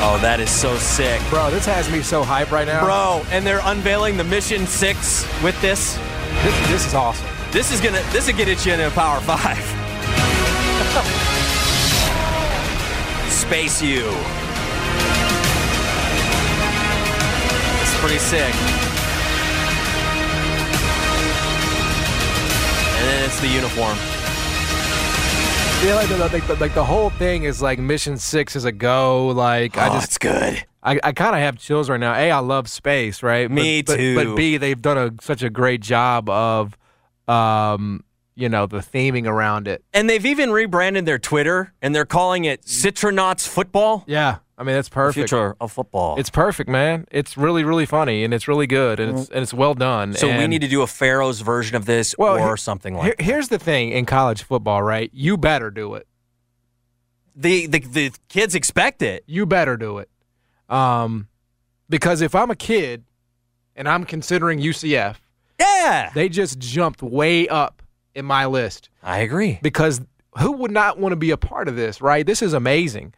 Oh, 0.00 0.18
that 0.20 0.40
is 0.40 0.50
so 0.50 0.76
sick, 0.76 1.20
Bro, 1.30 1.50
this 1.50 1.64
has 1.66 1.90
me 1.90 2.02
so 2.02 2.22
hype 2.22 2.50
right 2.50 2.66
now. 2.66 2.84
bro. 2.84 3.22
And 3.30 3.46
they're 3.46 3.60
unveiling 3.64 4.16
the 4.16 4.24
Mission 4.24 4.66
Six 4.66 5.24
with 5.42 5.58
this. 5.62 5.94
this, 6.42 6.68
this 6.68 6.86
is 6.86 6.94
awesome. 6.94 7.26
This 7.52 7.70
is 7.72 7.80
gonna. 7.80 8.02
This 8.12 8.26
will 8.26 8.36
get 8.36 8.48
it 8.48 8.64
you 8.66 8.72
into 8.72 8.86
a 8.86 8.90
Power 8.90 9.20
Five. 9.20 9.56
Space 13.30 13.82
U. 13.82 14.04
It's 17.80 18.00
pretty 18.00 18.18
sick. 18.18 18.54
And 22.96 23.08
then 23.08 23.24
it's 23.24 23.40
the 23.40 23.48
uniform. 23.48 23.96
Yeah, 25.84 25.96
like 25.96 26.08
the, 26.08 26.16
like, 26.16 26.46
the, 26.46 26.54
like 26.54 26.74
the 26.74 26.84
whole 26.84 27.10
thing 27.10 27.42
is 27.42 27.60
like 27.60 27.78
Mission 27.78 28.16
Six 28.16 28.56
is 28.56 28.64
a 28.64 28.72
go. 28.72 29.26
Like 29.26 29.76
I 29.76 29.90
oh, 29.90 29.92
just 29.92 30.06
it's 30.06 30.18
good. 30.18 30.64
I, 30.82 30.98
I 31.04 31.12
kind 31.12 31.34
of 31.34 31.42
have 31.42 31.58
chills 31.58 31.90
right 31.90 32.00
now. 32.00 32.14
A, 32.14 32.30
I 32.30 32.38
love 32.38 32.70
space, 32.70 33.22
right? 33.22 33.50
Me 33.50 33.82
but, 33.82 33.96
too. 33.96 34.14
But, 34.14 34.28
but 34.28 34.34
B, 34.34 34.56
they've 34.56 34.80
done 34.80 34.96
a 34.96 35.22
such 35.22 35.42
a 35.42 35.50
great 35.50 35.82
job 35.82 36.30
of, 36.30 36.78
um, 37.28 38.02
you 38.34 38.48
know, 38.48 38.64
the 38.64 38.78
theming 38.78 39.26
around 39.26 39.68
it. 39.68 39.84
And 39.92 40.08
they've 40.08 40.24
even 40.24 40.52
rebranded 40.52 41.04
their 41.04 41.18
Twitter, 41.18 41.74
and 41.82 41.94
they're 41.94 42.06
calling 42.06 42.46
it 42.46 42.62
Citronauts 42.62 43.46
Football. 43.46 44.04
Yeah, 44.06 44.38
I 44.56 44.62
mean 44.62 44.74
that's 44.76 44.88
perfect. 44.88 45.28
Future 45.30 45.56
of 45.60 45.72
football. 45.72 46.16
It's 46.18 46.30
perfect, 46.30 46.70
man. 46.70 47.06
It's 47.10 47.36
really 47.36 47.64
really 47.64 47.86
funny 47.86 48.22
and 48.24 48.32
it's 48.32 48.46
really 48.46 48.66
good 48.68 49.00
and 49.00 49.18
it's 49.18 49.28
and 49.30 49.42
it's 49.42 49.52
well 49.54 49.74
done. 49.74 50.12
so 50.14 50.28
we 50.28 50.46
need 50.46 50.60
to 50.62 50.68
do 50.68 50.82
a 50.82 50.86
Pharaoh's 50.86 51.40
version 51.40 51.76
of 51.76 51.86
this 51.86 52.14
Well, 52.18 52.34
or 52.36 52.38
here- 52.48 52.56
something 52.56 52.94
like 52.94 53.04
Here, 53.04 53.14
that. 53.18 53.24
here's 53.24 53.48
the 53.48 53.58
thing 53.58 53.90
in 53.90 54.06
college 54.06 54.42
football, 54.44 54.82
right? 54.82 55.10
You 55.12 55.36
better 55.36 55.70
do 55.70 55.94
it. 55.94 56.06
The, 57.36 57.66
the 57.66 57.78
the 57.80 58.12
kids 58.28 58.54
expect 58.54 59.02
it. 59.02 59.24
You 59.26 59.44
better 59.44 59.76
do 59.76 59.98
it. 59.98 60.08
Um, 60.68 61.26
because 61.88 62.20
if 62.20 62.34
I'm 62.34 62.50
a 62.50 62.56
kid 62.56 63.04
and 63.74 63.88
I'm 63.88 64.04
considering 64.04 64.60
UCF, 64.60 65.16
Yeah. 65.58 66.10
they 66.14 66.28
just 66.28 66.58
jumped 66.60 67.02
way 67.02 67.48
up 67.48 67.82
in 68.14 68.24
my 68.24 68.46
list. 68.46 68.88
I 69.02 69.18
agree. 69.18 69.58
because 69.62 70.00
who 70.38 70.52
would 70.52 70.70
not 70.70 70.98
want 70.98 71.12
to 71.12 71.16
be 71.16 71.32
a 71.32 71.36
part 71.36 71.66
of 71.68 71.74
this, 71.76 72.00
right? 72.00 72.24
This 72.24 72.40
is 72.40 72.52
amazing. 72.52 73.14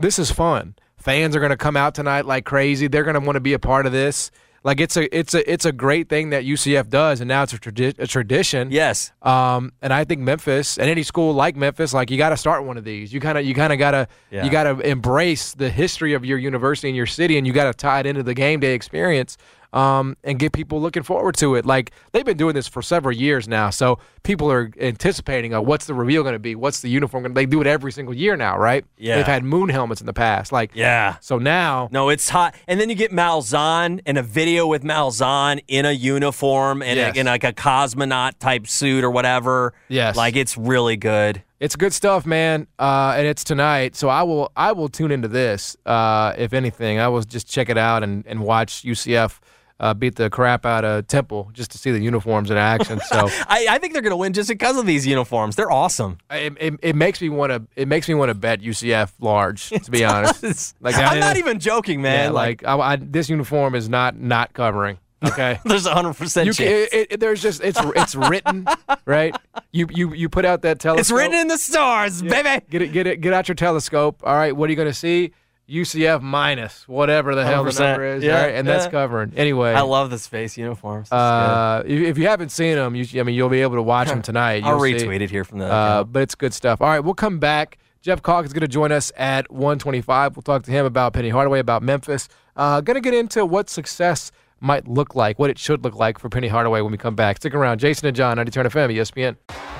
This 0.00 0.18
is 0.18 0.30
fun. 0.30 0.74
Fans 0.96 1.36
are 1.36 1.40
going 1.40 1.50
to 1.50 1.56
come 1.56 1.76
out 1.76 1.94
tonight 1.94 2.26
like 2.26 2.44
crazy. 2.44 2.88
They're 2.88 3.04
going 3.04 3.14
to 3.14 3.20
want 3.20 3.36
to 3.36 3.40
be 3.40 3.52
a 3.52 3.58
part 3.58 3.86
of 3.86 3.92
this. 3.92 4.30
Like 4.62 4.78
it's 4.78 4.94
a 4.98 5.18
it's 5.18 5.32
a 5.32 5.50
it's 5.50 5.64
a 5.64 5.72
great 5.72 6.10
thing 6.10 6.30
that 6.30 6.44
UCF 6.44 6.90
does, 6.90 7.22
and 7.22 7.28
now 7.28 7.42
it's 7.44 7.54
a, 7.54 7.58
tradi- 7.58 7.98
a 7.98 8.06
tradition. 8.06 8.70
Yes. 8.70 9.10
Um, 9.22 9.72
and 9.80 9.90
I 9.90 10.04
think 10.04 10.20
Memphis 10.20 10.76
and 10.76 10.90
any 10.90 11.02
school 11.02 11.32
like 11.32 11.56
Memphis, 11.56 11.94
like 11.94 12.10
you 12.10 12.18
got 12.18 12.28
to 12.28 12.36
start 12.36 12.64
one 12.64 12.76
of 12.76 12.84
these. 12.84 13.10
You 13.10 13.20
kind 13.20 13.38
of 13.38 13.46
you 13.46 13.54
kind 13.54 13.72
of 13.72 13.78
gotta 13.78 14.06
Yeah. 14.30 14.44
you 14.44 14.50
gotta 14.50 14.78
embrace 14.80 15.54
the 15.54 15.70
history 15.70 16.12
of 16.12 16.26
your 16.26 16.36
university 16.36 16.88
and 16.88 16.96
your 16.96 17.06
city, 17.06 17.38
and 17.38 17.46
you 17.46 17.54
got 17.54 17.64
to 17.64 17.72
tie 17.74 18.00
it 18.00 18.06
into 18.06 18.22
the 18.22 18.34
game 18.34 18.60
day 18.60 18.74
experience. 18.74 19.38
Um, 19.72 20.16
and 20.24 20.38
get 20.40 20.52
people 20.52 20.80
looking 20.80 21.04
forward 21.04 21.36
to 21.36 21.54
it. 21.54 21.64
Like 21.64 21.92
they've 22.10 22.24
been 22.24 22.36
doing 22.36 22.54
this 22.54 22.66
for 22.66 22.82
several 22.82 23.14
years 23.14 23.46
now, 23.46 23.70
so 23.70 24.00
people 24.24 24.50
are 24.50 24.72
anticipating, 24.80 25.54
uh, 25.54 25.60
what's 25.60 25.86
the 25.86 25.94
reveal 25.94 26.22
going 26.22 26.32
to 26.32 26.40
be? 26.40 26.56
What's 26.56 26.80
the 26.80 26.88
uniform? 26.88 27.22
Gonna, 27.22 27.34
they 27.34 27.46
do 27.46 27.60
it 27.60 27.66
every 27.68 27.92
single 27.92 28.12
year 28.14 28.36
now, 28.36 28.58
right? 28.58 28.84
Yeah. 28.98 29.16
They've 29.16 29.26
had 29.26 29.44
moon 29.44 29.68
helmets 29.68 30.00
in 30.00 30.06
the 30.06 30.12
past, 30.12 30.50
like 30.50 30.72
Yeah. 30.74 31.16
So 31.20 31.38
now, 31.38 31.88
No, 31.92 32.08
it's 32.08 32.28
hot. 32.28 32.54
And 32.66 32.80
then 32.80 32.88
you 32.88 32.96
get 32.96 33.12
Malzahn 33.12 34.00
and 34.06 34.18
a 34.18 34.22
video 34.22 34.66
with 34.66 34.82
Malzahn 34.82 35.60
in 35.68 35.86
a 35.86 35.92
uniform 35.92 36.82
and 36.82 36.96
Yes. 36.98 37.16
in 37.16 37.26
like 37.26 37.44
a 37.44 37.52
cosmonaut 37.52 38.38
type 38.40 38.66
suit 38.66 39.04
or 39.04 39.10
whatever. 39.10 39.72
Yes. 39.88 40.16
Like 40.16 40.34
it's 40.36 40.56
really 40.56 40.96
good. 40.96 41.42
It's 41.60 41.76
good 41.76 41.92
stuff, 41.92 42.24
man, 42.24 42.66
uh, 42.78 43.14
and 43.16 43.26
it's 43.26 43.44
tonight. 43.44 43.94
So 43.94 44.08
I 44.08 44.22
will 44.22 44.50
I 44.56 44.72
will 44.72 44.88
tune 44.88 45.10
into 45.12 45.28
this. 45.28 45.76
Uh, 45.84 46.32
if 46.38 46.54
anything, 46.54 46.98
I 46.98 47.08
will 47.08 47.20
just 47.22 47.46
check 47.48 47.68
it 47.68 47.76
out 47.76 48.02
and, 48.02 48.26
and 48.26 48.40
watch 48.40 48.82
UCF 48.82 49.38
uh, 49.80 49.94
beat 49.94 50.16
the 50.16 50.30
crap 50.30 50.66
out 50.66 50.84
of 50.84 51.08
Temple 51.08 51.50
just 51.52 51.70
to 51.72 51.78
see 51.78 51.90
the 51.90 51.98
uniforms 51.98 52.50
in 52.50 52.56
action. 52.56 53.00
So 53.00 53.18
I, 53.48 53.66
I 53.70 53.78
think 53.78 53.94
they're 53.94 54.02
going 54.02 54.12
to 54.12 54.16
win 54.16 54.34
just 54.34 54.48
because 54.48 54.76
of 54.76 54.86
these 54.86 55.06
uniforms. 55.06 55.56
They're 55.56 55.70
awesome. 55.70 56.18
it, 56.30 56.52
it, 56.60 56.74
it 56.82 56.96
makes 56.96 57.20
me 57.20 57.30
want 57.30 57.50
to 57.50 57.62
it 57.74 57.88
makes 57.88 58.06
me 58.06 58.14
want 58.14 58.28
to 58.28 58.34
bet 58.34 58.60
UCF 58.60 59.12
large. 59.20 59.70
To 59.70 59.90
be 59.90 60.04
honest, 60.10 60.76
like 60.80 60.94
I'm 60.96 61.18
not 61.18 61.38
even 61.38 61.58
joking, 61.58 62.02
man. 62.02 62.26
yeah, 62.26 62.30
like 62.30 62.64
I, 62.64 62.78
I, 62.78 62.96
this 62.96 63.28
uniform 63.30 63.74
is 63.74 63.88
not 63.88 64.16
not 64.16 64.52
covering. 64.52 64.98
Okay. 65.22 65.58
there's 65.64 65.86
a 65.86 65.92
hundred 65.92 66.14
percent 66.14 66.46
chance. 66.54 66.88
it, 66.92 67.12
it, 67.12 67.20
there's 67.20 67.42
just 67.42 67.62
it's 67.62 67.78
it's 67.96 68.14
written 68.14 68.66
right. 69.06 69.34
You 69.72 69.86
you 69.90 70.14
you 70.14 70.28
put 70.28 70.44
out 70.44 70.62
that 70.62 70.78
telescope. 70.78 71.00
it's 71.00 71.10
written 71.10 71.38
in 71.38 71.48
the 71.48 71.58
stars, 71.58 72.22
baby. 72.22 72.64
Get 72.70 72.82
it, 72.82 72.92
get 72.92 73.06
it, 73.06 73.20
get 73.20 73.32
out 73.32 73.48
your 73.48 73.54
telescope. 73.54 74.22
All 74.24 74.34
right, 74.34 74.54
what 74.54 74.68
are 74.68 74.72
you 74.72 74.76
going 74.76 74.88
to 74.88 74.94
see? 74.94 75.32
UCF 75.70 76.20
minus 76.20 76.88
whatever 76.88 77.34
the 77.34 77.44
hell 77.44 77.62
the 77.64 77.70
100%. 77.70 77.78
number 77.80 78.04
is. 78.04 78.24
Yeah, 78.24 78.42
right, 78.42 78.54
and 78.54 78.66
that's 78.66 78.88
covering. 78.88 79.32
Anyway, 79.36 79.72
I 79.72 79.82
love 79.82 80.10
the 80.10 80.18
space 80.18 80.58
uniforms. 80.58 81.10
Uh, 81.12 81.82
if, 81.86 82.18
you 82.18 82.26
haven't 82.26 82.48
seen 82.50 82.74
them, 82.76 82.94
you, 82.96 83.06
I 83.20 83.22
mean, 83.22 83.34
you'll 83.34 83.48
be 83.48 83.62
able 83.62 83.76
to 83.76 83.82
watch 83.82 84.08
them 84.08 84.22
tonight. 84.30 84.64
I'll 84.64 84.84
You'll 84.84 84.98
see. 84.98 85.06
retweet 85.06 85.20
it 85.20 85.30
here 85.30 85.44
from 85.44 85.58
the. 85.58 85.66
Uh, 85.66 86.04
but 86.04 86.22
it's 86.22 86.34
good 86.34 86.52
stuff. 86.52 86.80
All 86.80 86.88
right, 86.88 87.00
we'll 87.00 87.14
come 87.14 87.38
back. 87.38 87.78
Jeff 88.02 88.22
Calk 88.22 88.46
is 88.46 88.52
going 88.52 88.62
to 88.62 88.68
join 88.68 88.92
us 88.92 89.12
at 89.16 89.50
125. 89.52 90.36
We'll 90.36 90.42
talk 90.42 90.62
to 90.64 90.70
him 90.70 90.86
about 90.86 91.12
Penny 91.12 91.28
Hardaway, 91.28 91.58
about 91.58 91.82
Memphis. 91.82 92.28
Uh, 92.56 92.80
going 92.80 92.94
to 92.94 93.00
get 93.00 93.14
into 93.14 93.44
what 93.44 93.68
success 93.68 94.32
might 94.58 94.88
look 94.88 95.14
like, 95.14 95.38
what 95.38 95.50
it 95.50 95.58
should 95.58 95.84
look 95.84 95.94
like 95.94 96.18
for 96.18 96.28
Penny 96.28 96.48
Hardaway 96.48 96.80
when 96.80 96.92
we 96.92 96.98
come 96.98 97.14
back. 97.14 97.36
Stick 97.36 97.54
around. 97.54 97.78
Jason 97.78 98.06
and 98.08 98.16
John, 98.16 98.36
90 98.36 98.50
Turn 98.52 98.66
FM, 98.66 98.94
ESPN. 98.94 99.79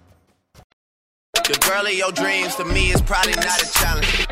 Girl 1.71 1.87
of 1.87 1.93
your 1.93 2.11
dreams 2.11 2.53
to 2.55 2.65
me 2.65 2.91
is 2.91 3.01
probably 3.01 3.31
not 3.35 3.61
a 3.61 3.71
challenge. 3.71 4.27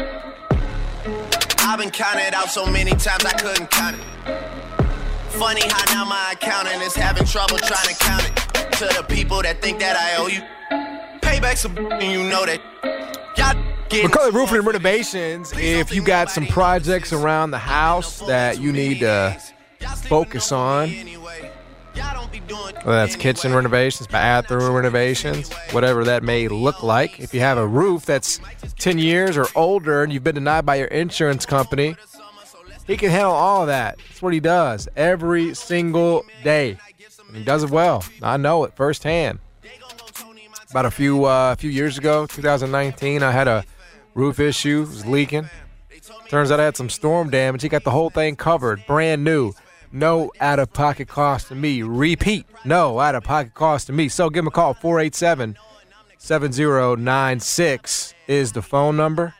I've 1.59 1.79
been 1.79 1.89
counted 1.89 2.33
out 2.33 2.49
so 2.49 2.65
many 2.65 2.91
times 2.91 3.23
I 3.23 3.31
couldn't 3.31 3.71
count 3.71 3.95
it. 3.95 4.03
Funny 5.29 5.61
how 5.69 5.93
now 5.93 6.03
my 6.03 6.33
accountant 6.33 6.81
is 6.81 6.93
having 6.93 7.23
trouble 7.25 7.57
trying 7.57 7.95
to 7.95 7.95
count 7.97 8.25
it. 8.25 8.71
To 8.73 8.85
the 8.87 9.05
people 9.07 9.41
that 9.41 9.61
think 9.61 9.79
that 9.79 9.95
I 9.95 10.17
owe 10.21 10.27
you, 10.27 10.41
payback's 11.21 11.63
a 11.63 11.69
and 11.69 12.11
you 12.11 12.29
know 12.29 12.45
that. 12.45 12.59
Y'all 13.37 13.55
McCullough 13.89 14.33
Roofing 14.33 14.57
and 14.57 14.67
Renovations, 14.67 15.53
if 15.55 15.95
you 15.95 16.03
got 16.03 16.29
some 16.29 16.45
projects 16.45 17.13
around 17.13 17.51
the 17.51 17.57
house 17.57 18.19
that 18.19 18.59
you 18.59 18.73
need 18.73 18.99
to 18.99 19.41
focus 20.09 20.51
on, 20.51 20.89
whether 22.83 22.97
that's 22.97 23.15
kitchen 23.15 23.53
renovations, 23.53 24.07
bathroom 24.07 24.73
renovations, 24.73 25.51
whatever 25.71 26.03
that 26.05 26.23
may 26.23 26.47
look 26.47 26.81
like. 26.81 27.19
If 27.19 27.33
you 27.33 27.39
have 27.41 27.57
a 27.57 27.67
roof 27.67 28.05
that's 28.05 28.39
10 28.79 28.97
years 28.97 29.37
or 29.37 29.47
older 29.55 30.03
and 30.03 30.11
you've 30.11 30.23
been 30.23 30.35
denied 30.35 30.65
by 30.65 30.75
your 30.75 30.87
insurance 30.87 31.45
company, 31.45 31.95
he 32.87 32.97
can 32.97 33.09
handle 33.11 33.33
all 33.33 33.61
of 33.61 33.67
that. 33.67 33.97
That's 33.97 34.21
what 34.21 34.33
he 34.33 34.39
does 34.39 34.87
every 34.95 35.53
single 35.53 36.25
day. 36.43 36.77
And 37.27 37.37
he 37.37 37.43
does 37.43 37.63
it 37.63 37.69
well. 37.69 38.03
I 38.21 38.37
know 38.37 38.63
it 38.63 38.73
firsthand. 38.75 39.39
About 40.71 40.85
a 40.85 40.91
few 40.91 41.25
uh, 41.25 41.55
few 41.55 41.69
years 41.69 41.97
ago, 41.97 42.27
2019, 42.27 43.23
I 43.23 43.31
had 43.31 43.47
a 43.47 43.65
roof 44.13 44.39
issue. 44.39 44.83
It 44.83 44.89
was 44.89 45.05
leaking. 45.05 45.49
Turns 46.27 46.51
out 46.51 46.59
I 46.59 46.65
had 46.65 46.77
some 46.77 46.89
storm 46.89 47.29
damage. 47.29 47.63
He 47.63 47.69
got 47.69 47.83
the 47.83 47.91
whole 47.91 48.11
thing 48.11 48.35
covered, 48.35 48.85
brand 48.85 49.23
new. 49.23 49.53
No 49.91 50.31
out 50.39 50.59
of 50.59 50.71
pocket 50.71 51.07
cost 51.07 51.47
to 51.47 51.55
me. 51.55 51.81
Repeat, 51.81 52.45
no 52.63 52.99
out 52.99 53.15
of 53.15 53.23
pocket 53.23 53.53
cost 53.53 53.87
to 53.87 53.93
me. 53.93 54.07
So 54.07 54.29
give 54.29 54.43
him 54.43 54.47
a 54.47 54.51
call. 54.51 54.73
487 54.73 55.57
7096 56.17 58.13
is 58.27 58.51
the 58.51 58.61
phone 58.61 58.95
number. 58.95 59.33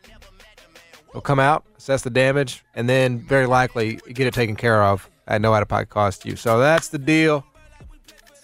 He'll 1.12 1.22
come 1.22 1.40
out, 1.40 1.66
assess 1.78 2.02
the 2.02 2.10
damage, 2.10 2.64
and 2.74 2.88
then 2.88 3.20
very 3.20 3.46
likely 3.46 4.00
get 4.14 4.28
it 4.28 4.34
taken 4.34 4.56
care 4.56 4.84
of 4.84 5.10
at 5.28 5.42
no 5.42 5.54
out 5.54 5.62
of 5.62 5.68
pocket 5.68 5.90
cost 5.90 6.24
to 6.24 6.30
you. 6.30 6.36
So 6.36 6.60
that's 6.60 6.90
the 6.90 6.98
deal. 6.98 7.46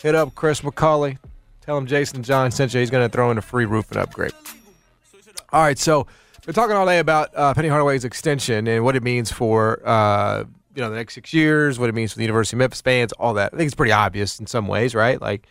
Hit 0.02 0.16
up 0.16 0.36
Chris 0.36 0.62
McCulley. 0.62 1.18
Tell 1.62 1.78
him 1.78 1.88
Jason 1.88 2.22
John 2.22 2.52
sent 2.52 2.74
you. 2.74 2.80
He's 2.80 2.92
going 2.92 3.08
to 3.08 3.12
throw 3.12 3.32
in 3.32 3.38
a 3.40 3.42
free 3.42 3.66
roofing 3.66 3.98
upgrade. 3.98 4.34
All 5.52 5.62
right, 5.62 5.80
so 5.80 6.06
we're 6.46 6.54
talking 6.54 6.76
all 6.76 6.86
day 6.86 7.00
about 7.00 7.36
uh, 7.36 7.54
Penny 7.56 7.70
Hardaway's 7.70 8.04
extension 8.04 8.68
and 8.68 8.84
what 8.84 8.96
it 8.96 9.02
means 9.02 9.32
for 9.32 9.82
uh, 9.88 10.44
you 10.76 10.82
know 10.82 10.90
the 10.90 10.96
next 10.98 11.14
six 11.14 11.34
years, 11.34 11.80
what 11.80 11.90
it 11.90 11.96
means 11.96 12.12
for 12.12 12.18
the 12.18 12.24
University 12.24 12.56
of 12.56 12.60
Memphis 12.60 12.82
fans, 12.82 13.14
all 13.14 13.34
that. 13.36 13.54
I 13.54 13.58
think 13.58 13.68
it's 13.68 13.76
pretty 13.76 13.94
obvious 13.94 14.40
in 14.40 14.46
some 14.46 14.68
ways, 14.68 14.94
right? 14.94 15.20
Like 15.22 15.48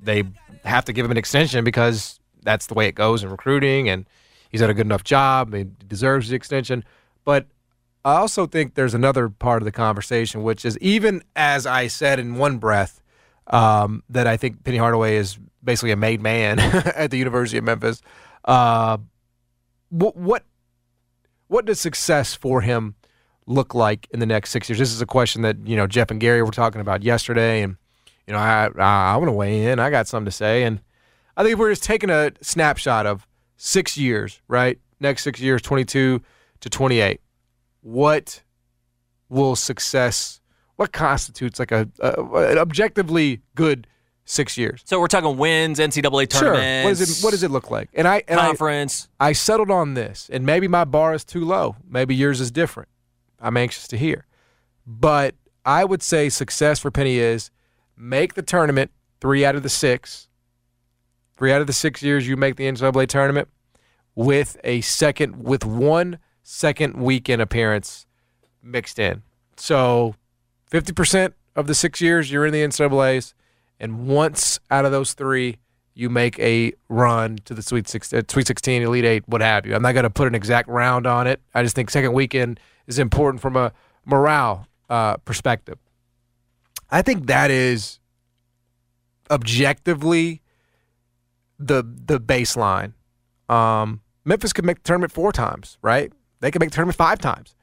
they 0.00 0.24
have 0.64 0.84
to 0.86 0.92
give 0.92 1.04
him 1.04 1.12
an 1.12 1.16
extension 1.16 1.64
because 1.64 2.18
that's 2.42 2.66
the 2.66 2.74
way 2.74 2.88
it 2.88 2.94
goes 2.94 3.22
in 3.22 3.30
recruiting, 3.30 3.88
and 3.88 4.06
he's 4.50 4.60
done 4.60 4.70
a 4.70 4.74
good 4.74 4.86
enough 4.86 5.04
job. 5.04 5.54
He 5.54 5.64
deserves 5.86 6.28
the 6.28 6.36
extension, 6.36 6.84
but 7.24 7.46
I 8.04 8.16
also 8.16 8.46
think 8.46 8.74
there's 8.74 8.94
another 8.94 9.28
part 9.28 9.62
of 9.62 9.64
the 9.64 9.72
conversation, 9.72 10.42
which 10.42 10.64
is 10.64 10.76
even 10.78 11.22
as 11.36 11.66
I 11.66 11.86
said 11.86 12.18
in 12.18 12.34
one 12.34 12.58
breath 12.58 13.00
um, 13.46 14.02
that 14.10 14.26
I 14.26 14.36
think 14.36 14.64
Penny 14.64 14.78
Hardaway 14.78 15.16
is 15.16 15.38
basically 15.62 15.92
a 15.92 15.96
made 15.96 16.20
man 16.20 16.58
at 16.60 17.10
the 17.10 17.18
University 17.18 17.58
of 17.58 17.64
Memphis. 17.64 18.02
Uh, 18.44 18.98
what 19.90 20.16
what 20.16 20.44
what 21.48 21.64
does 21.64 21.80
success 21.80 22.34
for 22.34 22.60
him 22.60 22.96
look 23.46 23.74
like 23.74 24.08
in 24.10 24.20
the 24.20 24.26
next 24.26 24.50
six 24.50 24.68
years? 24.68 24.78
This 24.78 24.92
is 24.92 25.00
a 25.00 25.06
question 25.06 25.42
that 25.42 25.56
you 25.66 25.76
know 25.76 25.86
Jeff 25.86 26.10
and 26.10 26.20
Gary 26.20 26.42
were 26.42 26.50
talking 26.50 26.80
about 26.80 27.02
yesterday, 27.02 27.62
and 27.62 27.76
you 28.26 28.32
know 28.32 28.38
I 28.38 28.68
I, 28.78 29.14
I 29.14 29.16
want 29.16 29.28
to 29.28 29.32
weigh 29.32 29.66
in. 29.66 29.78
I 29.78 29.90
got 29.90 30.06
something 30.08 30.26
to 30.26 30.30
say, 30.32 30.64
and 30.64 30.80
I 31.36 31.42
think 31.44 31.58
we're 31.58 31.70
just 31.70 31.84
taking 31.84 32.10
a 32.10 32.32
snapshot 32.40 33.06
of 33.06 33.26
six 33.56 33.96
years, 33.96 34.40
right? 34.48 34.78
Next 35.00 35.22
six 35.22 35.40
years, 35.40 35.62
twenty 35.62 35.84
two 35.84 36.22
to 36.60 36.70
twenty 36.70 37.00
eight. 37.00 37.20
What 37.82 38.42
will 39.28 39.56
success? 39.56 40.40
What 40.76 40.92
constitutes 40.92 41.58
like 41.58 41.72
a, 41.72 41.88
a 42.00 42.22
an 42.50 42.58
objectively 42.58 43.40
good 43.54 43.86
six 44.24 44.58
years? 44.58 44.82
So 44.84 44.98
we're 45.00 45.06
talking 45.06 45.36
wins, 45.36 45.78
NCAA 45.78 46.28
tournaments. 46.28 46.38
Sure. 46.38 46.82
What 46.84 46.88
does 46.90 47.20
it 47.20 47.24
What 47.24 47.30
does 47.30 47.42
it 47.42 47.50
look 47.50 47.70
like? 47.70 47.88
And 47.94 48.06
I 48.08 48.22
and 48.28 48.40
I- 48.40 48.46
Conference. 48.46 49.08
I, 49.20 49.32
settled 49.32 49.70
on 49.70 49.94
this, 49.94 50.28
and 50.32 50.44
maybe 50.44 50.68
my 50.68 50.84
bar 50.84 51.14
is 51.14 51.24
too 51.24 51.44
low. 51.44 51.76
Maybe 51.88 52.14
yours 52.14 52.40
is 52.40 52.50
different. 52.50 52.88
I'm 53.40 53.56
anxious 53.56 53.86
to 53.88 53.98
hear, 53.98 54.26
but 54.86 55.34
I 55.64 55.84
would 55.84 56.02
say 56.02 56.28
success 56.28 56.78
for 56.78 56.90
Penny 56.90 57.18
is 57.18 57.50
make 57.96 58.34
the 58.34 58.42
tournament 58.42 58.90
three 59.20 59.44
out 59.44 59.56
of 59.56 59.62
the 59.62 59.68
six. 59.68 60.28
Three 61.36 61.52
out 61.52 61.60
of 61.60 61.66
the 61.66 61.72
six 61.72 62.02
years 62.02 62.26
you 62.26 62.36
make 62.36 62.56
the 62.56 62.64
NCAA 62.64 63.08
tournament 63.08 63.48
with 64.14 64.56
a 64.64 64.80
second 64.80 65.42
with 65.44 65.64
one 65.64 66.18
second 66.42 66.94
weekend 66.94 67.42
appearance 67.42 68.06
mixed 68.62 68.98
in. 68.98 69.22
So, 69.56 70.14
fifty 70.70 70.92
percent 70.92 71.34
of 71.54 71.66
the 71.66 71.74
six 71.74 72.00
years 72.00 72.30
you're 72.30 72.46
in 72.46 72.52
the 72.52 72.62
NCAA's, 72.62 73.34
and 73.78 74.06
once 74.06 74.58
out 74.70 74.84
of 74.84 74.92
those 74.92 75.12
three 75.14 75.58
you 75.96 76.10
make 76.10 76.38
a 76.38 76.74
run 76.90 77.38
to 77.46 77.54
the 77.54 77.62
Sweet 77.62 77.88
Six, 77.88 78.12
uh, 78.12 78.20
Sweet 78.28 78.46
16, 78.46 78.82
Elite 78.82 79.04
Eight, 79.06 79.24
what 79.26 79.40
have 79.40 79.64
you. 79.64 79.74
I'm 79.74 79.80
not 79.80 79.92
going 79.92 80.04
to 80.04 80.10
put 80.10 80.28
an 80.28 80.34
exact 80.34 80.68
round 80.68 81.06
on 81.06 81.26
it. 81.26 81.40
I 81.54 81.62
just 81.62 81.74
think 81.74 81.90
second 81.90 82.12
weekend 82.12 82.60
is 82.86 82.98
important 82.98 83.40
from 83.40 83.56
a 83.56 83.72
morale 84.04 84.68
uh, 84.90 85.16
perspective. 85.16 85.78
I 86.90 87.00
think 87.00 87.26
that 87.26 87.50
is 87.50 87.98
objectively 89.30 90.42
the 91.58 91.82
the 91.82 92.20
baseline. 92.20 92.92
Um, 93.48 94.02
Memphis 94.26 94.52
could 94.52 94.66
make 94.66 94.82
the 94.82 94.82
tournament 94.82 95.12
four 95.12 95.32
times, 95.32 95.78
right? 95.80 96.12
They 96.40 96.50
could 96.50 96.60
make 96.60 96.70
the 96.70 96.74
tournament 96.74 96.96
five 96.96 97.18
times. 97.20 97.54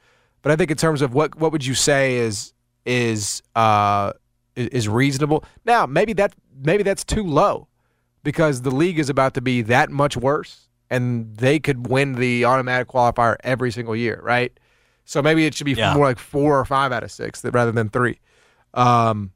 But 0.42 0.52
I 0.52 0.56
think 0.56 0.72
in 0.72 0.78
terms 0.78 1.04
of 1.04 1.14
what 1.14 1.36
what 1.36 1.52
would 1.52 1.66
you 1.66 1.76
say 1.76 2.16
is 2.16 2.54
is 2.84 3.44
uh, 3.56 4.14
is 4.56 4.90
reasonable? 4.90 5.46
Now 5.66 5.86
maybe 5.86 6.14
that 6.14 6.34
maybe 6.64 6.82
that's 6.82 7.04
too 7.04 7.24
low 7.24 7.68
because 8.24 8.62
the 8.62 8.72
league 8.72 9.00
is 9.00 9.10
about 9.10 9.34
to 9.36 9.42
be 9.42 9.62
that 9.64 9.90
much 9.90 10.16
worse, 10.18 10.68
and 10.90 11.36
they 11.38 11.60
could 11.60 11.88
win 11.88 12.14
the 12.14 12.46
automatic 12.46 12.88
qualifier 12.88 13.36
every 13.44 13.72
single 13.72 13.96
year, 13.96 14.20
right? 14.24 14.52
So 15.06 15.22
maybe 15.22 15.46
it 15.46 15.54
should 15.54 15.66
be 15.66 15.74
Yeah. 15.74 15.94
more 15.94 16.06
like 16.06 16.20
four 16.20 16.58
or 16.60 16.66
five 16.66 16.92
out 16.92 17.04
of 17.04 17.12
six 17.12 17.44
rather 17.44 17.72
than 17.72 17.90
three. 17.90 18.20
Um, 18.74 19.32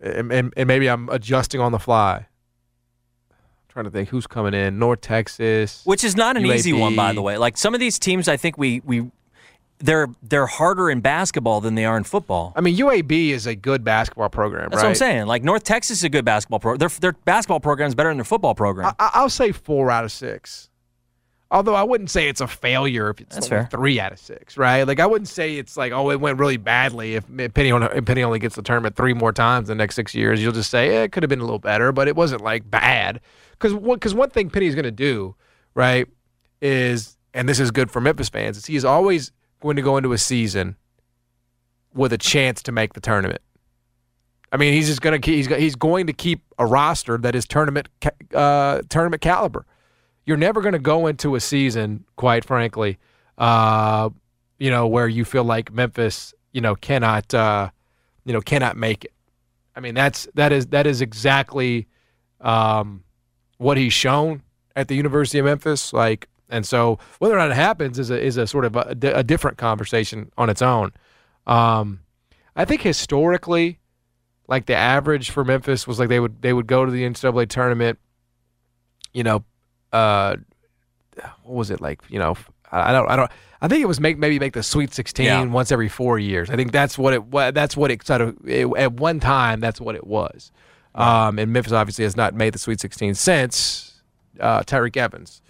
and, 0.00 0.32
and, 0.32 0.52
and 0.56 0.66
maybe 0.66 0.88
I'm 0.88 1.08
adjusting 1.08 1.60
on 1.60 1.70
the 1.72 1.78
fly. 1.78 2.26
I'm 3.30 3.36
trying 3.68 3.84
to 3.84 3.90
think 3.90 4.08
who's 4.08 4.26
coming 4.26 4.54
in. 4.54 4.78
North 4.78 5.00
Texas, 5.00 5.82
which 5.84 6.02
is 6.04 6.16
not 6.16 6.36
an 6.36 6.44
easy 6.44 6.72
one, 6.72 6.96
by 6.96 7.12
the 7.12 7.22
way. 7.22 7.38
Like 7.38 7.56
some 7.56 7.72
of 7.74 7.80
these 7.80 7.98
teams, 7.98 8.26
I 8.28 8.36
think 8.36 8.58
we 8.58 8.82
we 8.84 9.10
they're 9.82 10.08
they're 10.22 10.46
harder 10.46 10.88
in 10.88 11.00
basketball 11.00 11.60
than 11.60 11.74
they 11.74 11.84
are 11.84 11.96
in 11.96 12.04
football. 12.04 12.52
I 12.56 12.60
mean, 12.60 12.76
UAB 12.76 13.30
is 13.30 13.46
a 13.46 13.54
good 13.54 13.84
basketball 13.84 14.28
program, 14.28 14.70
That's 14.70 14.76
right? 14.76 14.84
what 14.84 14.88
I'm 14.90 14.94
saying. 14.94 15.26
Like 15.26 15.42
North 15.42 15.64
Texas 15.64 15.98
is 15.98 16.04
a 16.04 16.08
good 16.08 16.24
basketball 16.24 16.60
program. 16.60 16.78
Their 16.78 16.88
their 17.00 17.12
basketball 17.24 17.60
program 17.60 17.88
is 17.88 17.94
better 17.94 18.10
than 18.10 18.18
their 18.18 18.24
football 18.24 18.54
program. 18.54 18.94
I, 18.98 19.10
I'll 19.14 19.28
say 19.28 19.52
four 19.52 19.90
out 19.90 20.04
of 20.04 20.12
six. 20.12 20.68
Although 21.50 21.74
I 21.74 21.82
wouldn't 21.82 22.08
say 22.08 22.28
it's 22.30 22.40
a 22.40 22.46
failure 22.46 23.10
if 23.10 23.20
it's 23.20 23.34
That's 23.34 23.46
only 23.52 23.64
fair. 23.64 23.68
three 23.70 24.00
out 24.00 24.10
of 24.12 24.18
six, 24.18 24.56
right? 24.56 24.84
Like 24.84 25.00
I 25.00 25.06
wouldn't 25.06 25.28
say 25.28 25.56
it's 25.58 25.76
like 25.76 25.92
oh 25.92 26.10
it 26.10 26.18
went 26.20 26.38
really 26.38 26.56
badly 26.56 27.14
if 27.16 27.26
Penny 27.52 27.72
only, 27.72 27.88
if 27.94 28.04
Penny 28.06 28.22
only 28.22 28.38
gets 28.38 28.54
the 28.56 28.62
tournament 28.62 28.96
three 28.96 29.12
more 29.12 29.32
times 29.32 29.68
in 29.68 29.76
the 29.76 29.82
next 29.82 29.96
six 29.96 30.14
years. 30.14 30.42
You'll 30.42 30.52
just 30.52 30.70
say 30.70 30.96
eh, 30.96 31.02
it 31.02 31.12
could 31.12 31.22
have 31.22 31.28
been 31.30 31.40
a 31.40 31.44
little 31.44 31.58
better, 31.58 31.92
but 31.92 32.08
it 32.08 32.16
wasn't 32.16 32.42
like 32.42 32.70
bad. 32.70 33.20
Because 33.50 33.74
because 33.74 34.14
one 34.14 34.30
thing 34.30 34.48
Penny's 34.48 34.74
going 34.74 34.84
to 34.84 34.90
do, 34.90 35.34
right, 35.74 36.08
is 36.62 37.18
and 37.34 37.46
this 37.48 37.60
is 37.60 37.70
good 37.70 37.90
for 37.90 38.00
Memphis 38.00 38.28
fans 38.30 38.56
is 38.56 38.64
he 38.66 38.76
is 38.76 38.84
always 38.84 39.30
going 39.62 39.76
to 39.76 39.82
go 39.82 39.96
into 39.96 40.12
a 40.12 40.18
season 40.18 40.76
with 41.94 42.12
a 42.12 42.18
chance 42.18 42.62
to 42.64 42.72
make 42.72 42.92
the 42.92 43.00
tournament. 43.00 43.40
I 44.50 44.58
mean, 44.58 44.74
he's 44.74 44.88
just 44.88 45.00
going 45.00 45.18
to 45.18 45.18
keep, 45.18 45.36
he's 45.36 45.46
he's 45.46 45.76
going 45.76 46.06
to 46.08 46.12
keep 46.12 46.42
a 46.58 46.66
roster 46.66 47.16
that 47.18 47.34
is 47.34 47.46
tournament 47.46 47.88
uh, 48.34 48.82
tournament 48.90 49.22
caliber. 49.22 49.64
You're 50.26 50.36
never 50.36 50.60
going 50.60 50.74
to 50.74 50.78
go 50.78 51.06
into 51.06 51.34
a 51.34 51.40
season, 51.40 52.04
quite 52.16 52.44
frankly, 52.44 52.98
uh, 53.38 54.10
you 54.58 54.70
know, 54.70 54.86
where 54.86 55.08
you 55.08 55.24
feel 55.24 55.44
like 55.44 55.72
Memphis, 55.72 56.34
you 56.52 56.60
know, 56.60 56.74
cannot, 56.74 57.32
uh, 57.32 57.70
you 58.24 58.32
know, 58.32 58.40
cannot 58.40 58.76
make 58.76 59.06
it. 59.06 59.12
I 59.74 59.80
mean, 59.80 59.94
that's 59.94 60.28
that 60.34 60.52
is 60.52 60.66
that 60.66 60.86
is 60.86 61.00
exactly 61.00 61.88
um, 62.40 63.04
what 63.56 63.78
he's 63.78 63.94
shown 63.94 64.42
at 64.76 64.88
the 64.88 64.96
University 64.96 65.38
of 65.38 65.46
Memphis. 65.46 65.92
Like, 65.92 66.28
and 66.52 66.64
so 66.66 66.98
whether 67.18 67.34
or 67.34 67.38
not 67.38 67.50
it 67.50 67.54
happens 67.54 67.98
is 67.98 68.10
a 68.10 68.20
is 68.20 68.36
a 68.36 68.46
sort 68.46 68.64
of 68.64 68.76
a, 68.76 68.94
a 69.02 69.24
different 69.24 69.58
conversation 69.58 70.30
on 70.38 70.48
its 70.48 70.62
own. 70.62 70.92
Um, 71.46 72.00
I 72.54 72.64
think 72.64 72.82
historically, 72.82 73.80
like 74.46 74.66
the 74.66 74.76
average 74.76 75.30
for 75.30 75.44
Memphis 75.44 75.86
was 75.86 75.98
like 75.98 76.08
they 76.08 76.20
would 76.20 76.40
they 76.42 76.52
would 76.52 76.66
go 76.66 76.84
to 76.84 76.90
the 76.92 77.02
NCAA 77.02 77.48
tournament. 77.48 77.98
You 79.12 79.24
know, 79.24 79.44
uh, 79.92 80.36
what 81.42 81.54
was 81.56 81.70
it 81.70 81.80
like? 81.80 82.00
You 82.08 82.18
know, 82.18 82.36
I 82.70 82.92
don't 82.92 83.08
I 83.10 83.16
don't. 83.16 83.30
I 83.60 83.68
think 83.68 83.80
it 83.82 83.86
was 83.86 84.00
make 84.00 84.18
maybe 84.18 84.38
make 84.38 84.54
the 84.54 84.62
Sweet 84.62 84.92
Sixteen 84.92 85.26
Yeah. 85.26 85.44
once 85.44 85.70
every 85.70 85.88
four 85.88 86.18
years. 86.18 86.50
I 86.50 86.56
think 86.56 86.72
that's 86.72 86.98
what 86.98 87.14
it. 87.14 87.30
That's 87.30 87.76
what 87.76 87.90
it 87.90 88.04
sort 88.06 88.20
of 88.20 88.36
it, 88.48 88.66
at 88.76 88.94
one 88.94 89.20
time. 89.20 89.60
That's 89.60 89.80
what 89.80 89.94
it 89.94 90.06
was. 90.06 90.50
Um, 90.94 91.38
and 91.38 91.52
Memphis 91.52 91.72
obviously 91.72 92.04
has 92.04 92.16
not 92.16 92.34
made 92.34 92.52
the 92.54 92.58
Sweet 92.58 92.80
Sixteen 92.80 93.14
since 93.14 94.02
uh, 94.40 94.60
Tyreke 94.60 94.96
Evans 94.96 95.41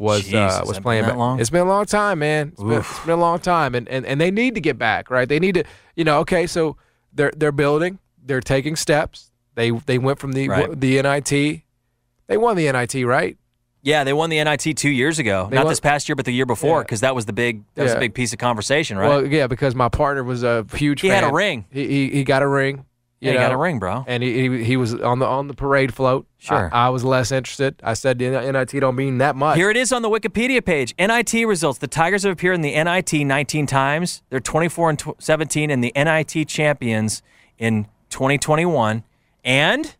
was 0.00 0.32
uh, 0.32 0.62
was 0.66 0.80
playing. 0.80 1.04
been 1.04 1.16
long? 1.16 1.38
It's 1.40 1.50
been 1.50 1.60
a 1.60 1.68
long 1.68 1.84
time, 1.84 2.20
man. 2.20 2.48
It's 2.48 2.62
been, 2.62 2.72
it's 2.72 3.00
been 3.00 3.10
a 3.14 3.16
long 3.20 3.38
time, 3.38 3.74
and, 3.74 3.86
and 3.88 4.06
and 4.06 4.20
they 4.20 4.30
need 4.30 4.54
to 4.54 4.60
get 4.60 4.78
back, 4.78 5.10
right? 5.10 5.28
They 5.28 5.38
need 5.38 5.54
to, 5.54 5.64
you 5.94 6.04
know. 6.04 6.18
Okay, 6.20 6.46
so 6.46 6.76
they're 7.12 7.32
they're 7.36 7.52
building, 7.52 7.98
they're 8.24 8.40
taking 8.40 8.76
steps. 8.76 9.30
They 9.54 9.70
they 9.70 9.98
went 9.98 10.18
from 10.18 10.32
the 10.32 10.48
Right. 10.48 10.80
the 10.80 11.02
NIT, 11.02 11.62
they 12.28 12.36
won 12.36 12.56
the 12.56 12.70
NIT, 12.72 13.06
right? 13.06 13.36
yeah, 13.82 14.04
they 14.04 14.12
won 14.12 14.28
the 14.28 14.36
NIT 14.44 14.76
two 14.76 14.90
years 14.90 15.18
ago. 15.18 15.46
They 15.50 15.56
Not 15.56 15.64
won- 15.64 15.72
this 15.72 15.80
past 15.80 16.06
year, 16.06 16.14
but 16.14 16.26
the 16.26 16.32
year 16.32 16.44
before, 16.44 16.80
Yeah. 16.80 16.82
because 16.84 17.00
that 17.00 17.14
was 17.14 17.24
the 17.26 17.32
big 17.32 17.62
that 17.74 17.82
was 17.84 17.92
a 17.92 17.98
big 17.98 18.12
piece 18.14 18.32
of 18.34 18.38
conversation, 18.38 18.98
right? 18.98 19.08
Well, 19.08 19.26
yeah, 19.26 19.46
because 19.46 19.74
my 19.74 19.88
partner 19.88 20.22
was 20.24 20.42
a 20.42 20.66
huge. 20.74 21.00
He 21.00 21.08
had 21.08 21.22
fan. 21.24 21.30
a 21.30 21.34
ring. 21.34 21.64
He 21.70 21.86
he, 21.86 22.08
he 22.10 22.24
got 22.24 22.42
a 22.42 22.48
ring. 22.48 22.84
Yeah, 23.20 23.32
You 23.32 23.38
got 23.38 23.52
a 23.52 23.56
ring, 23.56 23.78
bro. 23.78 24.04
and 24.08 24.22
he, 24.22 24.48
he 24.48 24.64
he 24.64 24.76
was 24.76 24.94
on 24.94 25.18
the 25.18 25.26
on 25.26 25.46
the 25.48 25.54
parade 25.54 25.92
float. 25.94 26.26
Sure. 26.38 26.70
I, 26.72 26.86
I 26.86 26.88
was 26.88 27.04
less 27.04 27.30
interested. 27.30 27.74
I 27.82 27.92
said 27.94 28.18
the 28.18 28.30
NIT 28.30 28.70
don't 28.80 28.96
mean 28.96 29.18
that 29.18 29.36
much. 29.36 29.56
Here 29.56 29.70
it 29.70 29.76
is 29.76 29.92
on 29.92 30.00
the 30.02 30.08
Wikipedia 30.08 30.64
page. 30.64 30.94
NIT 30.98 31.46
results. 31.46 31.78
The 31.78 31.86
Tigers 31.86 32.22
have 32.22 32.32
appeared 32.32 32.54
in 32.54 32.62
the 32.62 32.72
NIT 32.82 33.12
19 33.12 33.66
times. 33.66 34.22
They're 34.30 34.40
24 34.40 34.90
and 34.90 34.98
tw- 34.98 35.22
17 35.22 35.70
and 35.70 35.84
the 35.84 35.92
NIT 35.94 36.48
champions 36.48 37.22
in 37.58 37.84
2021 38.08 39.04
and 39.44 39.96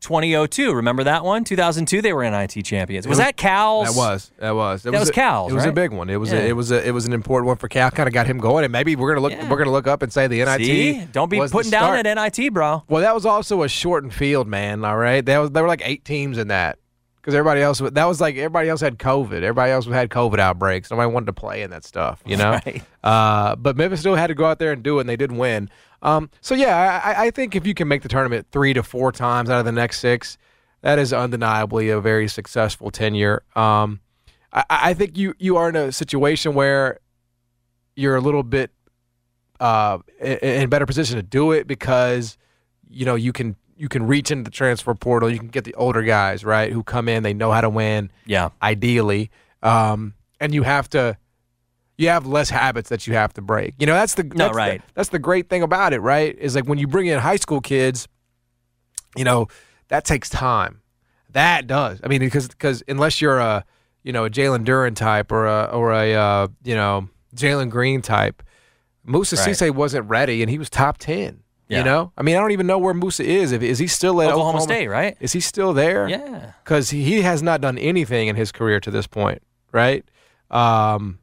2002. 0.00 0.74
Remember 0.74 1.04
that 1.04 1.24
one? 1.24 1.44
2002 1.44 2.00
they 2.02 2.12
were 2.12 2.28
NIT 2.28 2.64
champions. 2.64 3.06
Was 3.06 3.18
was- 3.18 3.26
that 3.26 3.36
Cal's? 3.36 3.88
That 3.94 3.96
was 3.98 4.30
that 4.38 4.54
was 4.54 4.86
it 4.86 4.92
That 4.92 5.00
was 5.00 5.08
a- 5.08 5.12
Cal's, 5.12 5.52
It 5.52 5.54
was 5.54 5.64
a 5.64 5.72
big 5.72 5.92
one. 5.92 6.08
It 6.08 6.16
was 6.16 6.32
Yeah. 6.32 6.38
a, 6.38 6.48
it 6.48 6.52
was 6.56 6.70
a, 6.70 6.86
it 6.86 6.92
was 6.92 7.06
an 7.06 7.12
important 7.12 7.48
one 7.48 7.56
for 7.56 7.68
Cal. 7.68 7.90
Kind 7.90 8.06
of 8.06 8.12
got 8.12 8.26
him 8.26 8.38
going, 8.38 8.64
and 8.64 8.72
maybe 8.72 8.96
we're 8.96 9.08
gonna 9.14 9.20
look 9.22 9.32
Yeah. 9.32 9.48
we're 9.50 9.58
gonna 9.58 9.70
look 9.72 9.86
up 9.86 10.02
and 10.02 10.12
say 10.12 10.26
the 10.26 10.40
NIT. 10.44 10.64
See? 10.64 11.04
Don't 11.12 11.30
be 11.30 11.38
was 11.38 11.50
putting 11.52 11.70
down 11.70 11.96
at 11.96 12.06
NIT, 12.06 12.52
bro. 12.52 12.84
Well, 12.88 13.02
that 13.02 13.14
was 13.14 13.26
also 13.26 13.62
a 13.62 13.68
shortened 13.68 14.14
field, 14.14 14.46
man. 14.48 14.84
All 14.84 14.96
right, 14.96 15.24
there 15.24 15.40
was 15.40 15.50
there 15.50 15.62
were 15.62 15.68
like 15.68 15.82
eight 15.84 16.04
teams 16.04 16.38
in 16.38 16.48
that 16.48 16.78
because 17.20 17.34
everybody 17.34 17.60
else 17.60 17.78
that 17.78 18.04
was 18.04 18.20
like 18.20 18.36
everybody 18.36 18.68
else 18.68 18.80
had 18.80 18.98
COVID. 18.98 19.42
Everybody 19.42 19.72
else 19.72 19.86
had 19.86 20.08
COVID 20.10 20.38
outbreaks. 20.38 20.90
Nobody 20.90 21.12
wanted 21.12 21.26
to 21.26 21.32
play 21.32 21.62
in 21.62 21.70
that 21.70 21.84
stuff, 21.84 22.22
you 22.24 22.36
know. 22.36 22.58
Right. 22.66 22.82
Uh, 23.04 23.56
but 23.56 23.76
Memphis 23.76 24.00
still 24.00 24.14
had 24.14 24.28
to 24.28 24.34
go 24.34 24.44
out 24.44 24.58
there 24.58 24.72
and 24.72 24.82
do 24.82 24.98
it, 24.98 25.02
and 25.02 25.08
they 25.08 25.16
did 25.16 25.32
win. 25.32 25.70
Um, 26.02 26.30
so 26.40 26.54
yeah, 26.54 27.00
I, 27.04 27.26
I 27.26 27.30
think 27.30 27.54
if 27.54 27.66
you 27.66 27.74
can 27.74 27.88
make 27.88 28.02
the 28.02 28.08
tournament 28.08 28.46
three 28.50 28.72
to 28.72 28.82
four 28.82 29.12
times 29.12 29.50
out 29.50 29.58
of 29.58 29.64
the 29.64 29.72
next 29.72 30.00
six, 30.00 30.38
that 30.82 30.98
is 30.98 31.12
undeniably 31.12 31.88
a 31.90 32.00
very 32.00 32.28
successful 32.28 32.90
tenure. 32.90 33.42
Um, 33.56 34.00
I, 34.52 34.64
I 34.68 34.94
think 34.94 35.16
you 35.16 35.34
you 35.38 35.56
are 35.56 35.68
in 35.68 35.76
a 35.76 35.92
situation 35.92 36.54
where 36.54 37.00
you're 37.96 38.16
a 38.16 38.20
little 38.20 38.42
bit 38.42 38.70
uh, 39.60 39.98
in, 40.20 40.38
in 40.38 40.68
better 40.68 40.86
position 40.86 41.16
to 41.16 41.22
do 41.22 41.52
it 41.52 41.66
because 41.66 42.38
you 42.88 43.04
know 43.04 43.14
you 43.14 43.32
can 43.32 43.56
you 43.78 43.88
can 43.88 44.06
reach 44.06 44.30
into 44.30 44.44
the 44.44 44.50
transfer 44.50 44.94
portal. 44.94 45.30
You 45.30 45.38
can 45.38 45.48
get 45.48 45.64
the 45.64 45.74
older 45.74 46.02
guys 46.02 46.44
right 46.44 46.72
who 46.72 46.82
come 46.82 47.08
in. 47.08 47.22
They 47.22 47.32
know 47.34 47.52
how 47.52 47.60
to 47.62 47.70
win. 47.70 48.10
Yeah. 48.26 48.48
Ideally, 48.62 49.30
um, 49.62 50.14
and 50.40 50.52
you 50.54 50.62
have 50.64 50.88
to. 50.90 51.16
You 51.96 52.10
have 52.10 52.26
less 52.26 52.48
habits 52.50 52.90
that 52.90 53.08
you 53.08 53.14
have 53.14 53.32
to 53.34 53.42
break. 53.42 53.74
You 53.80 53.86
know 53.86 53.94
that's 53.94 54.14
the 54.14 54.22
No, 54.22 54.30
that's 54.36 54.52
the- 54.52 54.56
right. 54.56 54.82
that's 54.94 55.08
the 55.08 55.18
great 55.18 55.48
thing 55.48 55.62
about 55.62 55.92
it, 55.92 55.98
right? 56.00 56.36
Is 56.38 56.54
like 56.54 56.64
when 56.66 56.78
you 56.78 56.86
bring 56.86 57.06
in 57.06 57.18
high 57.18 57.36
school 57.36 57.60
kids, 57.60 58.06
you 59.16 59.24
know 59.24 59.48
that 59.88 60.04
takes 60.04 60.28
time. 60.28 60.80
That 61.30 61.66
does. 61.66 62.00
I 62.04 62.08
mean, 62.08 62.20
because 62.20 62.46
because 62.48 62.82
unless 62.88 63.20
you're 63.20 63.38
a 63.38 63.64
you 64.04 64.12
know 64.12 64.24
a 64.26 64.30
Jalen 64.30 64.64
Duren 64.64 64.94
type 64.94 65.32
or 65.32 65.46
a 65.46 65.64
or 65.72 65.92
a 65.92 66.14
uh, 66.14 66.48
you 66.62 66.74
know 66.76 67.08
Jalen 67.34 67.68
Green 67.68 68.00
type, 68.00 68.42
Moussa 69.04 69.34
Right. 69.36 69.48
Cisse 69.48 69.70
wasn't 69.74 70.08
ready, 70.08 70.40
and 70.42 70.48
he 70.50 70.58
was 70.58 70.70
top 70.70 70.98
ten. 70.98 71.40
Yeah. 71.68 71.78
You 71.78 71.84
know, 71.84 72.12
I 72.16 72.22
mean, 72.22 72.34
I 72.36 72.40
don't 72.40 72.52
even 72.52 72.66
know 72.66 72.78
where 72.78 72.94
Moussa 72.94 73.22
is. 73.24 73.52
If 73.52 73.62
is 73.62 73.78
he 73.78 73.86
still 73.86 74.22
at 74.22 74.28
Oklahoma, 74.30 74.48
Oklahoma, 74.58 74.62
State, 74.74 74.88
right? 74.88 75.16
Is 75.20 75.32
he 75.32 75.40
still 75.40 75.72
there? 75.74 76.08
Yeah. 76.08 76.52
because 76.64 76.90
he, 76.90 77.20
has 77.22 77.42
not 77.42 77.60
done 77.60 77.76
anything 77.76 78.28
in 78.28 78.36
his 78.36 78.50
career 78.52 78.80
to 78.80 78.90
this 78.90 79.06
point, 79.06 79.42
right? 79.70 80.02
Um, 80.50 81.18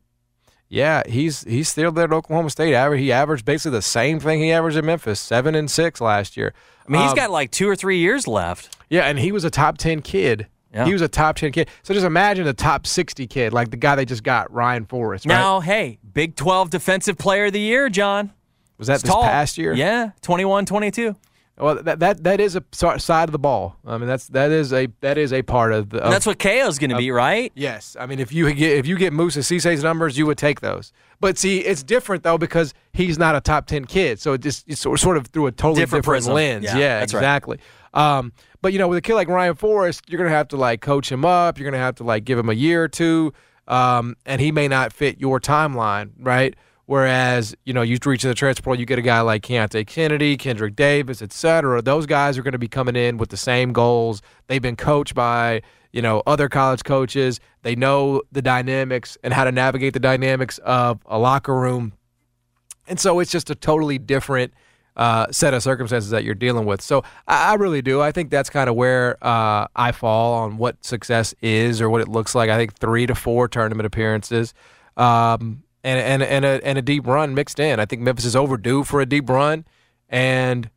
yeah, 0.70 1.04
he's 1.08 1.44
he's 1.44 1.70
still 1.70 1.92
there 1.92 2.06
at 2.06 2.14
Oklahoma 2.14 2.50
State. 2.50 2.70
He 2.98 3.12
averaged 3.12 3.46
basically 3.46 3.78
the 3.78 3.82
same 3.82 4.20
thing 4.20 4.40
he 4.40 4.52
averaged 4.52 4.78
at 4.78 4.84
Memphis, 4.84 5.20
seven 5.20 5.56
and 5.56 5.70
six 5.70 6.02
last 6.02 6.36
year. 6.38 6.54
I 6.88 6.92
mean, 6.92 7.02
he's 7.02 7.12
Um, 7.12 7.16
got 7.16 7.32
like 7.32 7.52
two 7.52 7.68
or 7.68 7.76
three 7.76 7.98
years 8.00 8.28
left. 8.28 8.76
yeah, 8.90 9.04
and 9.04 9.18
he 9.20 9.32
was 9.32 9.44
a 9.44 9.50
top 9.50 9.78
ten 9.78 10.02
kid. 10.02 10.48
Yeah. 10.74 10.86
He 10.86 10.94
was 10.94 11.02
a 11.02 11.08
top 11.08 11.38
ten 11.38 11.52
kid. 11.52 11.70
So 11.84 11.94
just 11.94 12.06
imagine 12.06 12.46
a 12.48 12.54
top 12.54 12.86
sixty 12.86 13.26
kid, 13.28 13.54
like 13.54 13.72
the 13.72 13.78
guy 13.78 13.96
they 13.96 14.06
just 14.06 14.24
got, 14.24 14.52
Ryan 14.52 14.86
Forrest. 14.86 15.26
Right? 15.26 15.36
Now, 15.36 15.60
hey, 15.62 16.00
Big 16.14 16.36
12 16.36 16.70
Defensive 16.70 17.18
Player 17.18 17.46
of 17.46 17.54
the 17.54 17.60
Year, 17.62 17.88
John. 17.90 18.32
Was 18.78 18.88
that 18.88 18.96
It's 18.96 19.04
this 19.04 19.12
tall. 19.12 19.24
past 19.24 19.58
year? 19.58 19.74
Yeah, 19.74 20.12
21, 20.22 20.66
22. 20.66 21.16
Well, 21.58 21.82
that 21.84 22.00
that 22.00 22.24
that 22.26 22.42
is 22.42 22.58
a 22.58 22.64
side 23.00 23.30
of 23.30 23.32
the 23.32 23.40
ball. 23.40 23.78
I 23.88 23.98
mean, 23.98 24.08
that's 24.10 24.28
that 24.28 24.52
is 24.52 24.74
a 24.74 24.90
that 25.00 25.18
is 25.18 25.32
a 25.32 25.42
part 25.42 25.72
of 25.72 25.90
the. 25.90 25.98
And 26.00 26.08
of- 26.08 26.12
that's 26.12 26.26
what 26.26 26.38
KO's 26.38 26.78
going 26.80 26.90
to 26.90 26.98
be, 26.98 27.12
right? 27.12 27.50
Yes, 27.56 27.96
I 27.98 28.08
mean 28.08 28.20
if 28.20 28.34
you 28.34 28.54
get 28.54 28.78
if 28.78 28.86
you 28.86 28.98
get 28.98 29.14
Moussa 29.14 29.42
Cisse's 29.42 29.82
numbers, 29.82 30.18
you 30.18 30.26
would 30.26 30.38
take 30.38 30.60
those. 30.60 30.92
But 31.22 31.38
see, 31.38 31.60
it's 31.60 31.82
different 31.82 32.24
though 32.24 32.38
because 32.38 32.74
he's 32.92 33.18
not 33.18 33.36
a 33.38 33.40
top 33.42 33.68
ten 33.68 33.86
kid, 33.86 34.20
so 34.20 34.34
it 34.34 34.42
just 34.42 34.66
it's 34.68 34.82
sort 34.82 35.16
of 35.16 35.28
through 35.28 35.48
a 35.48 35.52
totally 35.54 35.80
Different 35.82 36.04
different, 36.04 36.26
lens. 36.26 36.66
Yeah, 36.66 36.78
Yeah, 36.78 37.00
that's 37.00 37.14
right. 37.14 37.20
exactly. 37.22 37.60
Um, 37.94 38.34
but 38.62 38.74
you 38.74 38.80
know, 38.80 38.90
with 38.90 38.98
a 38.98 39.02
kid 39.02 39.14
like 39.14 39.30
Ryan 39.30 39.56
Forrest, 39.56 40.04
you're 40.10 40.18
gonna 40.18 40.32
have 40.36 40.50
to 40.50 40.58
like 40.58 40.82
coach 40.82 41.10
him 41.10 41.24
up. 41.24 41.58
You're 41.58 41.72
gonna 41.72 41.82
have 41.82 41.96
to 41.96 42.04
like 42.04 42.26
give 42.26 42.38
him 42.38 42.50
a 42.50 42.54
year 42.54 42.84
or 42.84 42.88
two, 42.90 43.32
um, 43.70 44.18
and 44.26 44.42
he 44.42 44.52
may 44.52 44.68
not 44.68 44.92
fit 44.92 45.22
your 45.22 45.40
timeline, 45.40 46.10
right? 46.20 46.54
Whereas, 46.88 47.56
you 47.64 47.74
know, 47.74 47.82
you 47.82 47.98
reach 48.06 48.22
the 48.22 48.36
transfer 48.36 48.62
portal, 48.62 48.80
you 48.80 48.86
get 48.86 49.00
a 49.00 49.02
guy 49.02 49.22
like 49.22 49.42
Keonte 49.42 49.88
Kennedy, 49.88 50.38
Kendrick 50.38 50.76
Davis, 50.76 51.22
et 51.22 51.34
cetera. 51.34 51.82
Those 51.82 52.06
guys 52.06 52.38
are 52.38 52.44
going 52.44 52.52
to 52.52 52.60
be 52.60 52.68
coming 52.68 52.96
in 52.96 53.18
with 53.18 53.30
the 53.30 53.38
same 53.38 53.74
goals. 53.74 54.22
They've 54.48 54.62
been 54.62 54.76
coached 54.76 55.16
by, 55.16 55.64
you 55.92 56.04
know, 56.04 56.22
other 56.28 56.48
college 56.48 56.84
coaches. 56.84 57.40
They 57.64 57.76
know 57.76 58.22
the 58.32 58.42
dynamics 58.44 59.18
and 59.24 59.34
how 59.34 59.46
to 59.46 59.52
navigate 59.52 59.94
the 59.94 60.00
dynamics 60.00 60.60
of 60.60 61.00
a 61.08 61.18
locker 61.18 61.56
room. 61.56 61.94
And 62.88 63.00
so 63.00 63.20
it's 63.20 63.32
just 63.32 63.50
a 63.50 63.56
totally 63.56 63.98
different 63.98 64.54
uh, 64.96 65.26
set 65.32 65.56
of 65.56 65.64
circumstances 65.64 66.12
that 66.12 66.24
you're 66.24 66.36
dealing 66.36 66.68
with. 66.68 66.82
So 66.82 67.04
I, 67.28 67.54
I 67.54 67.54
really 67.56 67.82
do. 67.82 68.00
I 68.00 68.12
think 68.12 68.30
that's 68.30 68.52
kind 68.52 68.70
of 68.70 68.76
where 68.76 69.18
uh, 69.26 69.66
I 69.76 69.92
fall 69.92 70.36
on 70.36 70.58
what 70.58 70.86
success 70.86 71.34
is 71.42 71.82
or 71.82 71.90
what 71.90 72.02
it 72.02 72.08
looks 72.08 72.36
like. 72.36 72.52
I 72.52 72.58
think 72.58 72.76
three 72.76 73.08
to 73.08 73.16
four 73.16 73.48
tournament 73.48 73.88
appearances. 73.88 74.54
Um, 74.96 75.64
and 75.86 76.00
and 76.00 76.24
and 76.24 76.44
a, 76.46 76.66
and 76.68 76.78
a 76.78 76.82
deep 76.82 77.06
run 77.08 77.34
mixed 77.36 77.60
in. 77.60 77.80
I 77.80 77.86
think 77.86 78.02
Memphis 78.02 78.26
is 78.26 78.36
overdue 78.36 78.84
for 78.84 79.00
a 79.00 79.06
deep 79.06 79.30
run, 79.30 79.64
and 80.10 80.70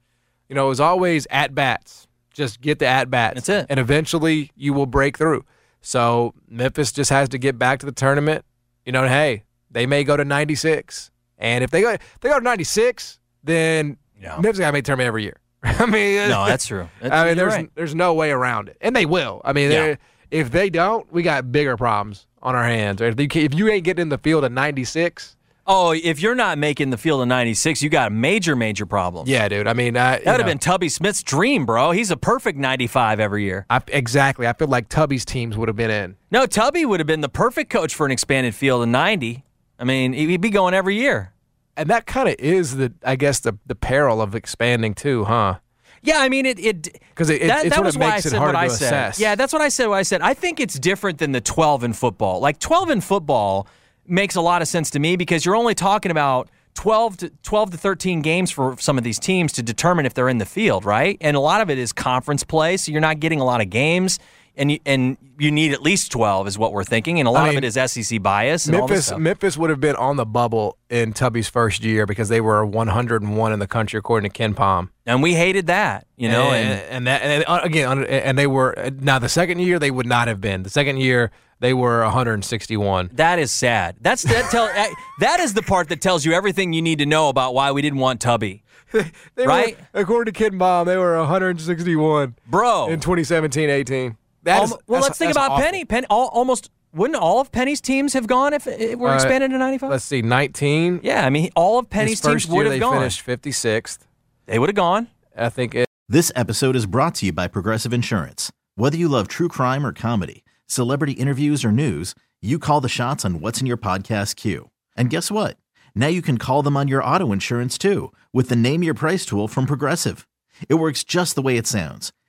you 0.48 0.54
know, 0.54 0.70
as 0.70 0.78
always, 0.80 1.26
at 1.30 1.54
bats. 1.54 2.06
Just 2.32 2.60
get 2.60 2.78
the 2.78 2.86
at 2.86 3.10
bats. 3.10 3.34
That's 3.34 3.48
it. 3.48 3.66
And 3.68 3.80
eventually, 3.80 4.52
you 4.54 4.72
will 4.72 4.86
break 4.86 5.18
through. 5.18 5.44
So 5.80 6.34
Memphis 6.48 6.92
just 6.92 7.10
has 7.10 7.28
to 7.30 7.38
get 7.38 7.58
back 7.58 7.80
to 7.80 7.86
the 7.86 7.90
tournament. 7.92 8.44
You 8.84 8.92
know, 8.92 9.08
hey, 9.08 9.42
they 9.70 9.86
may 9.86 10.04
go 10.04 10.16
to 10.16 10.24
96, 10.24 11.10
and 11.38 11.64
if 11.64 11.70
they 11.70 11.80
go 11.82 11.90
if 11.90 12.20
they 12.20 12.28
go 12.28 12.38
to 12.38 12.44
96, 12.44 13.18
then 13.42 13.96
Yeah. 14.20 14.38
Memphis 14.40 14.60
got 14.60 14.68
to 14.68 14.72
make 14.72 14.84
the 14.84 14.88
tournament 14.88 15.08
every 15.08 15.24
year. 15.24 15.36
I 15.64 15.86
mean, 15.86 16.28
No, 16.28 16.46
that's 16.46 16.66
true. 16.66 16.88
That's, 17.00 17.12
I 17.14 17.24
mean, 17.26 17.36
there's 17.36 17.54
right. 17.54 17.70
there's 17.74 17.94
no 17.94 18.14
way 18.14 18.30
around 18.30 18.68
it, 18.68 18.76
and 18.80 18.94
they 18.94 19.04
will. 19.06 19.40
I 19.44 19.52
mean, 19.52 19.70
Yeah. 19.72 19.96
if 20.30 20.50
they 20.52 20.70
don't, 20.70 21.10
we 21.12 21.22
got 21.24 21.50
bigger 21.50 21.76
problems 21.76 22.26
on 22.42 22.54
our 22.54 22.64
hands. 22.64 23.00
If, 23.00 23.18
you, 23.20 23.28
if 23.42 23.54
you 23.54 23.68
ain't 23.68 23.84
getting 23.84 24.02
in 24.02 24.08
the 24.08 24.18
field 24.18 24.44
at 24.44 24.52
96, 24.52 25.36
Oh, 25.70 25.92
if 25.92 26.18
you're 26.22 26.34
not 26.34 26.56
making 26.56 26.88
the 26.88 26.96
field 26.96 27.20
of 27.20 27.28
96, 27.28 27.82
you 27.82 27.90
got 27.90 28.06
a 28.06 28.10
major, 28.10 28.56
major 28.56 28.86
problem. 28.86 29.28
yeah, 29.28 29.46
dude. 29.50 29.66
I 29.66 29.74
mean, 29.74 29.98
I, 29.98 30.12
That 30.20 30.24
would 30.32 30.40
have 30.40 30.46
been 30.46 30.56
Tubby 30.58 30.88
Smith's 30.88 31.22
dream, 31.22 31.66
bro. 31.66 31.90
He's 31.90 32.10
a 32.10 32.16
perfect 32.16 32.56
95 32.58 33.20
every 33.20 33.44
year. 33.44 33.66
I, 33.68 33.82
exactly. 33.88 34.46
I 34.46 34.54
feel 34.54 34.68
like 34.68 34.88
Tubby's 34.88 35.26
teams 35.26 35.58
would 35.58 35.68
have 35.68 35.76
been 35.76 35.90
in. 35.90 36.16
No, 36.30 36.46
Tubby 36.46 36.86
would 36.86 37.00
have 37.00 37.06
been 37.06 37.20
the 37.20 37.28
perfect 37.28 37.68
coach 37.70 37.94
for 37.94 38.06
an 38.06 38.12
expanded 38.12 38.54
field 38.54 38.82
of 38.82 38.88
90. 38.88 39.44
I 39.78 39.84
mean, 39.84 40.14
he'd 40.14 40.40
be 40.40 40.48
going 40.48 40.72
every 40.72 40.94
year. 40.96 41.34
And 41.76 41.90
that 41.90 42.06
kind 42.06 42.30
of 42.30 42.36
is 42.38 42.76
the, 42.76 42.94
I 43.04 43.16
guess, 43.16 43.38
the 43.38 43.58
the 43.66 43.74
peril 43.76 44.22
of 44.22 44.34
expanding 44.34 44.94
too, 44.94 45.24
huh? 45.24 45.58
Yeah, 46.02 46.18
I 46.18 46.28
mean 46.28 46.46
it. 46.46 46.58
It 46.58 47.00
'Cause 47.14 47.30
it- 47.30 47.42
it- 47.42 47.46
that, 47.48 47.64
it's 47.66 47.74
that 47.74 47.80
what 47.80 47.86
was 47.86 47.96
it 47.96 48.00
why 48.00 48.06
makes 48.10 48.26
I 48.26 48.28
it 48.28 48.30
said 48.32 48.40
what 48.40 48.52
to 48.52 48.58
I 48.58 48.68
said. 48.68 48.86
assess. 48.92 49.20
Yeah, 49.20 49.34
that's 49.34 49.52
what 49.52 49.62
I 49.62 49.68
said. 49.68 49.86
What 49.88 49.96
I 49.98 50.02
said. 50.02 50.20
I 50.22 50.34
think 50.34 50.60
it's 50.60 50.78
different 50.78 51.18
than 51.18 51.32
the 51.32 51.40
12 51.40 51.82
in 51.84 51.92
football. 51.92 52.40
Like 52.40 52.58
12 52.60 52.90
in 52.90 53.00
football 53.00 53.66
makes 54.06 54.34
a 54.36 54.40
lot 54.40 54.62
of 54.62 54.68
sense 54.68 54.90
to 54.90 54.98
me 54.98 55.16
because 55.16 55.44
you're 55.44 55.56
only 55.56 55.74
talking 55.74 56.10
about 56.10 56.48
12 56.74 57.16
to 57.18 57.30
12 57.42 57.72
to 57.72 57.76
13 57.76 58.22
games 58.22 58.50
for 58.52 58.76
some 58.78 58.96
of 58.96 59.02
these 59.04 59.18
teams 59.18 59.52
to 59.54 59.62
determine 59.62 60.06
if 60.06 60.14
they're 60.14 60.28
in 60.28 60.38
the 60.38 60.46
field, 60.46 60.84
right? 60.84 61.18
And 61.20 61.36
a 61.36 61.40
lot 61.40 61.60
of 61.60 61.68
it 61.70 61.76
is 61.78 61.92
conference 61.92 62.44
play, 62.44 62.76
so 62.76 62.92
you're 62.92 63.00
not 63.00 63.18
getting 63.18 63.40
a 63.40 63.44
lot 63.44 63.60
of 63.60 63.68
games. 63.68 64.18
And 64.58 64.72
you, 64.72 64.80
and 64.84 65.16
you 65.38 65.52
need 65.52 65.72
at 65.72 65.82
least 65.82 66.10
12 66.10 66.48
is 66.48 66.58
what 66.58 66.72
we're 66.72 66.82
thinking. 66.82 67.20
And 67.20 67.28
a 67.28 67.30
lot 67.30 67.44
mean, 67.48 67.58
of 67.58 67.64
it 67.64 67.76
is 67.76 67.92
SEC 67.92 68.20
bias 68.20 68.66
Memphis. 68.68 69.16
Memphis 69.16 69.56
would 69.56 69.70
have 69.70 69.80
been 69.80 69.94
on 69.94 70.16
the 70.16 70.26
bubble 70.26 70.76
in 70.90 71.12
Tubby's 71.12 71.48
first 71.48 71.84
year 71.84 72.06
because 72.06 72.28
they 72.28 72.40
were 72.40 72.66
101 72.66 73.52
in 73.52 73.58
the 73.60 73.66
country 73.68 73.98
according 73.98 74.30
to 74.30 74.36
KenPom. 74.36 74.88
And 75.06 75.22
we 75.22 75.34
hated 75.34 75.68
that, 75.68 76.06
you 76.16 76.28
know. 76.28 76.50
and, 76.50 76.68
And, 76.80 76.90
and 76.90 77.06
that 77.06 77.22
and 77.22 77.44
uh, 77.46 77.60
again, 77.62 78.04
and 78.04 78.36
they 78.36 78.48
were 78.48 78.74
now 79.00 79.18
the 79.20 79.28
second 79.28 79.60
year 79.60 79.78
they 79.78 79.92
would 79.92 80.06
not 80.06 80.26
have 80.28 80.40
been. 80.40 80.64
The 80.64 80.70
second 80.70 80.98
year 80.98 81.30
they 81.60 81.72
were 81.72 82.02
161. 82.02 83.10
That 83.14 83.38
is 83.38 83.52
sad. 83.52 83.96
That's 84.00 84.24
that 84.24 84.50
tell 84.50 84.66
that- 84.74 84.92
that 85.20 85.38
is 85.40 85.54
the 85.54 85.62
part 85.62 85.88
that 85.90 86.00
tells 86.00 86.24
you 86.24 86.32
everything 86.32 86.72
you 86.72 86.82
need 86.82 86.98
to 86.98 87.06
know 87.06 87.28
about 87.28 87.54
why 87.54 87.70
we 87.70 87.80
didn't 87.80 88.00
want 88.00 88.20
Tubby. 88.20 88.64
They 89.36 89.46
Right? 89.46 89.78
Were, 89.94 90.00
according 90.00 90.32
to 90.32 90.50
KenPom, 90.50 90.86
they 90.86 90.96
were 90.96 91.16
161 91.18 92.34
Bro. 92.46 92.88
in 92.88 93.00
2017-18. 93.00 94.16
That 94.42 94.62
is- 94.64 94.74
well, 94.86 95.00
let's 95.02 95.18
think 95.18 95.32
about 95.32 95.50
awful. 95.52 95.64
Penny. 95.64 95.84
Penny 95.84 96.06
all, 96.10 96.28
almost 96.28 96.70
wouldn't 96.92 97.16
all 97.20 97.40
of 97.40 97.52
Penny's 97.52 97.80
teams 97.80 98.12
have 98.14 98.26
gone 98.26 98.54
if 98.54 98.66
it 98.66 98.98
were 98.98 99.10
Uh, 99.10 99.14
expanded 99.16 99.50
to 99.50 99.58
95? 99.58 99.90
Let's 99.90 100.04
see, 100.04 100.22
19. 100.22 101.00
yeah, 101.02 101.24
I 101.26 101.30
mean 101.30 101.50
all 101.54 101.78
of 101.78 101.90
Penny's 101.90 102.20
teams 102.20 102.46
would 102.46 102.54
year 102.54 102.64
have 102.64 102.72
they 102.72 102.78
gone. 102.78 102.94
finished 102.98 103.24
56th. 103.26 103.98
They 104.46 104.58
would 104.58 104.68
have 104.70 104.76
gone. 104.76 105.08
I 105.36 105.48
think 105.50 105.74
it, 105.74 105.86
This 106.08 106.32
episode 106.34 106.74
is 106.76 106.86
brought 106.86 107.14
to 107.16 107.26
you 107.26 107.32
by 107.32 107.46
Progressive 107.48 107.92
Insurance. 107.92 108.50
Whether 108.76 108.96
you 108.96 109.08
love 109.08 109.28
true 109.28 109.48
crime 109.48 109.84
or 109.84 109.92
comedy, 109.92 110.42
celebrity 110.66 111.12
interviews 111.12 111.64
or 111.64 111.70
news, 111.72 112.14
you 112.40 112.58
call 112.58 112.80
the 112.80 112.88
shots 112.88 113.24
on 113.24 113.40
what's 113.40 113.60
in 113.60 113.66
your 113.66 113.76
podcast 113.76 114.36
queue. 114.36 114.70
And 114.96 115.10
guess 115.10 115.30
what? 115.30 115.58
Now 115.94 116.06
you 116.06 116.22
can 116.22 116.38
call 116.38 116.62
them 116.62 116.76
on 116.76 116.88
your 116.88 117.04
auto 117.04 117.32
insurance 117.32 117.76
too 117.76 118.12
with 118.32 118.48
the 118.48 118.56
Name 118.56 118.82
Your 118.82 118.94
Price 118.94 119.26
tool 119.26 119.48
from 119.48 119.66
Progressive. 119.66 120.26
It 120.68 120.74
works 120.74 121.04
just 121.04 121.34
the 121.34 121.42
way 121.42 121.56
it 121.58 121.66
sounds. 121.66 122.12